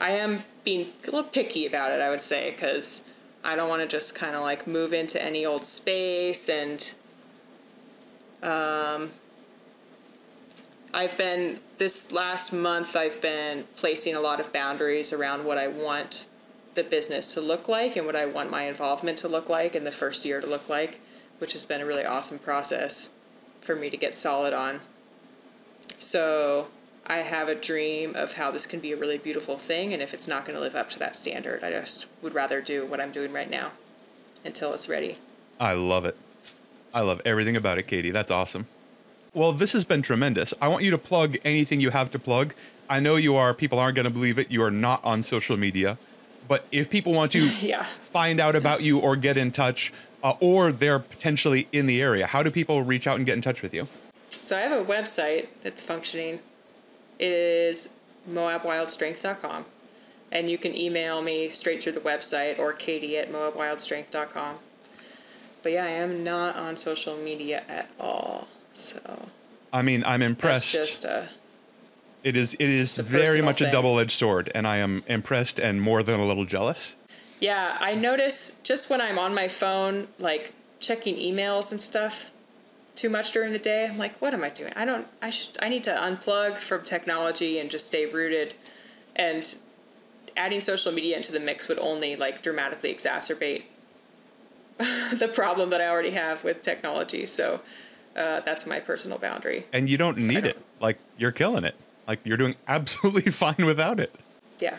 I 0.00 0.12
am 0.12 0.44
being 0.64 0.92
a 1.02 1.06
little 1.06 1.24
picky 1.24 1.66
about 1.66 1.90
it, 1.92 2.00
I 2.00 2.10
would 2.10 2.22
say, 2.22 2.52
because 2.52 3.02
I 3.44 3.56
don't 3.56 3.68
want 3.68 3.82
to 3.82 3.88
just 3.88 4.14
kind 4.14 4.34
of 4.34 4.42
like 4.42 4.66
move 4.66 4.92
into 4.92 5.22
any 5.22 5.44
old 5.44 5.64
space 5.64 6.48
and 6.48 6.94
um, 8.42 9.10
I've 10.92 11.16
been 11.18 11.60
this 11.76 12.10
last 12.10 12.52
month 12.52 12.96
I've 12.96 13.20
been 13.20 13.64
placing 13.76 14.14
a 14.14 14.20
lot 14.20 14.40
of 14.40 14.52
boundaries 14.52 15.12
around 15.12 15.44
what 15.44 15.58
I 15.58 15.68
want 15.68 16.26
the 16.74 16.84
business 16.84 17.32
to 17.34 17.40
look 17.40 17.68
like 17.68 17.96
and 17.96 18.06
what 18.06 18.16
I 18.16 18.26
want 18.26 18.50
my 18.50 18.64
involvement 18.64 19.18
to 19.18 19.28
look 19.28 19.48
like 19.48 19.74
and 19.74 19.86
the 19.86 19.92
first 19.92 20.24
year 20.24 20.40
to 20.40 20.46
look 20.46 20.68
like, 20.68 21.00
which 21.38 21.52
has 21.52 21.64
been 21.64 21.80
a 21.80 21.86
really 21.86 22.04
awesome 22.04 22.38
process 22.38 23.12
for 23.60 23.74
me 23.74 23.90
to 23.90 23.96
get 23.96 24.14
solid 24.16 24.52
on. 24.52 24.80
So 25.98 26.68
I 27.06 27.18
have 27.18 27.48
a 27.48 27.54
dream 27.54 28.14
of 28.16 28.34
how 28.34 28.50
this 28.50 28.66
can 28.66 28.80
be 28.80 28.92
a 28.92 28.96
really 28.96 29.18
beautiful 29.18 29.56
thing, 29.56 29.92
and 29.92 30.02
if 30.02 30.14
it's 30.14 30.26
not 30.26 30.44
going 30.44 30.56
to 30.56 30.60
live 30.60 30.74
up 30.74 30.90
to 30.90 30.98
that 30.98 31.16
standard, 31.16 31.62
I 31.62 31.70
just 31.70 32.06
would 32.22 32.34
rather 32.34 32.60
do 32.60 32.86
what 32.86 33.00
I'm 33.00 33.12
doing 33.12 33.32
right 33.32 33.50
now 33.50 33.72
until 34.44 34.72
it's 34.72 34.88
ready. 34.88 35.18
I 35.60 35.74
love 35.74 36.04
it. 36.04 36.16
I 36.92 37.00
love 37.00 37.20
everything 37.24 37.56
about 37.56 37.78
it, 37.78 37.86
Katie. 37.86 38.10
That's 38.10 38.30
awesome. 38.30 38.66
Well, 39.34 39.52
this 39.52 39.72
has 39.72 39.84
been 39.84 40.00
tremendous. 40.00 40.54
I 40.60 40.68
want 40.68 40.84
you 40.84 40.90
to 40.92 40.98
plug 40.98 41.36
anything 41.44 41.80
you 41.80 41.90
have 41.90 42.10
to 42.12 42.18
plug. 42.18 42.54
I 42.88 43.00
know 43.00 43.16
you 43.16 43.34
are, 43.34 43.52
people 43.52 43.78
aren't 43.78 43.96
going 43.96 44.04
to 44.04 44.10
believe 44.10 44.38
it. 44.38 44.50
You 44.50 44.62
are 44.62 44.70
not 44.70 45.04
on 45.04 45.22
social 45.22 45.56
media. 45.56 45.98
But 46.46 46.66
if 46.72 46.90
people 46.90 47.12
want 47.12 47.32
to 47.32 47.46
Yeah. 47.62 47.84
find 47.98 48.40
out 48.40 48.54
about 48.56 48.82
you 48.82 48.98
or 48.98 49.16
get 49.16 49.38
in 49.38 49.50
touch, 49.50 49.92
uh, 50.22 50.34
or 50.40 50.72
they're 50.72 50.98
potentially 50.98 51.68
in 51.72 51.86
the 51.86 52.00
area, 52.02 52.26
how 52.26 52.42
do 52.42 52.50
people 52.50 52.82
reach 52.82 53.06
out 53.06 53.16
and 53.16 53.26
get 53.26 53.34
in 53.34 53.40
touch 53.42 53.62
with 53.62 53.72
you? 53.74 53.88
So 54.30 54.56
I 54.56 54.60
have 54.60 54.72
a 54.72 54.84
website 54.84 55.48
that's 55.62 55.82
functioning. 55.82 56.40
It 57.18 57.30
is 57.32 57.94
moabwildstrength.com. 58.30 59.64
And 60.32 60.50
you 60.50 60.58
can 60.58 60.74
email 60.76 61.22
me 61.22 61.48
straight 61.48 61.82
through 61.82 61.92
the 61.92 62.00
website 62.00 62.58
or 62.58 62.72
katie 62.72 63.16
at 63.18 63.30
moabwildstrength.com. 63.32 64.56
But 65.62 65.72
yeah, 65.72 65.84
I 65.84 65.88
am 65.90 66.24
not 66.24 66.56
on 66.56 66.76
social 66.76 67.16
media 67.16 67.62
at 67.68 67.88
all. 68.00 68.48
So 68.74 68.98
I 69.72 69.82
mean, 69.82 70.02
I'm 70.04 70.20
that's 70.20 70.30
impressed. 70.30 70.72
just 70.72 71.04
a. 71.04 71.28
it 72.24 72.36
is 72.36 72.54
it 72.54 72.68
is 72.68 72.98
very 72.98 73.42
much 73.42 73.60
a 73.60 73.70
double-edged 73.70 74.10
sword, 74.10 74.50
and 74.54 74.66
I 74.66 74.78
am 74.78 75.04
impressed 75.06 75.60
and 75.60 75.80
more 75.80 76.02
than 76.02 76.18
a 76.18 76.26
little 76.26 76.44
jealous. 76.44 76.96
Yeah, 77.38 77.76
I 77.78 77.94
notice 77.94 78.58
just 78.62 78.88
when 78.88 79.00
I'm 79.00 79.18
on 79.18 79.34
my 79.34 79.48
phone, 79.48 80.08
like 80.18 80.54
checking 80.80 81.16
emails 81.16 81.70
and 81.70 81.80
stuff 81.80 82.32
too 82.94 83.10
much 83.10 83.32
during 83.32 83.52
the 83.52 83.58
day, 83.58 83.86
I'm 83.86 83.98
like, 83.98 84.16
what 84.20 84.34
am 84.34 84.44
I 84.44 84.48
doing? 84.48 84.72
I 84.76 84.84
don't, 84.84 85.06
I 85.20 85.30
should, 85.30 85.56
I 85.60 85.68
need 85.68 85.84
to 85.84 85.90
unplug 85.90 86.56
from 86.56 86.84
technology 86.84 87.58
and 87.58 87.70
just 87.70 87.86
stay 87.86 88.06
rooted. 88.06 88.54
And 89.16 89.54
adding 90.36 90.62
social 90.62 90.92
media 90.92 91.16
into 91.16 91.32
the 91.32 91.40
mix 91.40 91.68
would 91.68 91.78
only 91.78 92.16
like 92.16 92.42
dramatically 92.42 92.94
exacerbate 92.94 93.64
the 94.78 95.30
problem 95.32 95.70
that 95.70 95.80
I 95.80 95.88
already 95.88 96.10
have 96.10 96.44
with 96.44 96.62
technology. 96.62 97.26
So 97.26 97.60
uh, 98.16 98.40
that's 98.40 98.66
my 98.66 98.80
personal 98.80 99.18
boundary. 99.18 99.66
And 99.72 99.88
you 99.88 99.98
don't 99.98 100.16
need 100.16 100.34
don't- 100.34 100.44
it. 100.46 100.58
Like 100.80 100.98
you're 101.18 101.32
killing 101.32 101.64
it. 101.64 101.74
Like 102.06 102.20
you're 102.24 102.36
doing 102.36 102.56
absolutely 102.68 103.30
fine 103.30 103.66
without 103.66 104.00
it. 104.00 104.14
Yeah, 104.58 104.76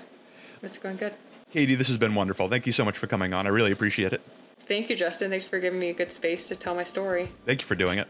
it's 0.62 0.78
going 0.78 0.98
good. 0.98 1.14
Katie, 1.52 1.76
this 1.76 1.88
has 1.88 1.98
been 1.98 2.16
wonderful. 2.16 2.50
Thank 2.50 2.66
you 2.66 2.72
so 2.72 2.84
much 2.84 2.98
for 2.98 3.08
coming 3.08 3.34
on. 3.34 3.46
I 3.46 3.50
really 3.50 3.72
appreciate 3.72 4.14
it. 4.14 4.22
Thank 4.62 4.90
you, 4.90 4.96
Justin. 4.96 5.30
Thanks 5.30 5.46
for 5.46 5.60
giving 5.60 5.80
me 5.80 5.90
a 5.90 5.94
good 5.94 6.12
space 6.12 6.48
to 6.48 6.56
tell 6.56 6.76
my 6.76 6.84
story. 6.84 7.30
Thank 7.46 7.62
you 7.62 7.68
for 7.68 7.76
doing 7.76 8.00
it. 8.00 8.08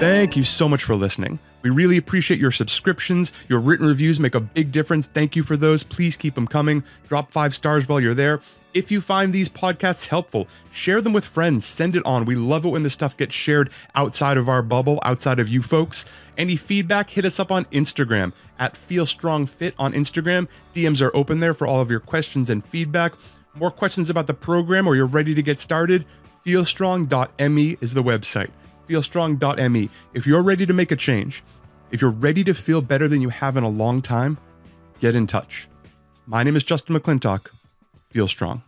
Thank 0.00 0.36
you 0.36 0.42
so 0.42 0.68
much 0.68 0.82
for 0.82 0.96
listening. 0.96 1.38
We 1.62 1.70
really 1.70 1.96
appreciate 1.96 2.40
your 2.40 2.50
subscriptions. 2.50 3.32
Your 3.48 3.60
written 3.60 3.86
reviews 3.86 4.18
make 4.20 4.34
a 4.34 4.40
big 4.40 4.72
difference. 4.72 5.06
Thank 5.06 5.36
you 5.36 5.42
for 5.42 5.56
those. 5.56 5.82
Please 5.82 6.16
keep 6.16 6.34
them 6.34 6.46
coming. 6.46 6.82
Drop 7.08 7.30
five 7.30 7.54
stars 7.54 7.88
while 7.88 8.00
you're 8.00 8.14
there. 8.14 8.40
If 8.74 8.90
you 8.90 9.00
find 9.00 9.32
these 9.32 9.48
podcasts 9.48 10.08
helpful, 10.08 10.48
share 10.72 11.00
them 11.00 11.12
with 11.12 11.24
friends, 11.24 11.64
send 11.64 11.94
it 11.94 12.04
on. 12.04 12.24
We 12.24 12.34
love 12.34 12.64
it 12.64 12.70
when 12.70 12.82
the 12.82 12.90
stuff 12.90 13.16
gets 13.16 13.32
shared 13.32 13.70
outside 13.94 14.36
of 14.36 14.48
our 14.48 14.62
bubble, 14.62 14.98
outside 15.04 15.38
of 15.38 15.48
you 15.48 15.62
folks. 15.62 16.04
Any 16.36 16.56
feedback, 16.56 17.10
hit 17.10 17.24
us 17.24 17.38
up 17.38 17.52
on 17.52 17.66
Instagram 17.66 18.32
at 18.58 18.76
Feel 18.76 19.06
Strong 19.06 19.46
Fit 19.46 19.76
on 19.78 19.92
Instagram. 19.92 20.48
DMs 20.74 21.00
are 21.00 21.14
open 21.14 21.38
there 21.38 21.54
for 21.54 21.68
all 21.68 21.80
of 21.80 21.88
your 21.88 22.00
questions 22.00 22.50
and 22.50 22.64
feedback. 22.64 23.14
More 23.54 23.70
questions 23.70 24.10
about 24.10 24.26
the 24.26 24.34
program 24.34 24.88
or 24.88 24.96
you're 24.96 25.06
ready 25.06 25.36
to 25.36 25.42
get 25.42 25.60
started? 25.60 26.04
Feelstrong.me 26.44 27.76
is 27.80 27.94
the 27.94 28.02
website. 28.02 28.50
Feelstrong.me. 28.88 29.88
If 30.14 30.26
you're 30.26 30.42
ready 30.42 30.66
to 30.66 30.72
make 30.72 30.90
a 30.90 30.96
change, 30.96 31.44
if 31.92 32.02
you're 32.02 32.10
ready 32.10 32.42
to 32.42 32.52
feel 32.52 32.82
better 32.82 33.06
than 33.06 33.20
you 33.20 33.28
have 33.28 33.56
in 33.56 33.62
a 33.62 33.68
long 33.68 34.02
time, 34.02 34.36
get 34.98 35.14
in 35.14 35.28
touch. 35.28 35.68
My 36.26 36.42
name 36.42 36.56
is 36.56 36.64
Justin 36.64 36.96
McClintock. 36.96 37.53
Feel 38.14 38.28
strong. 38.28 38.62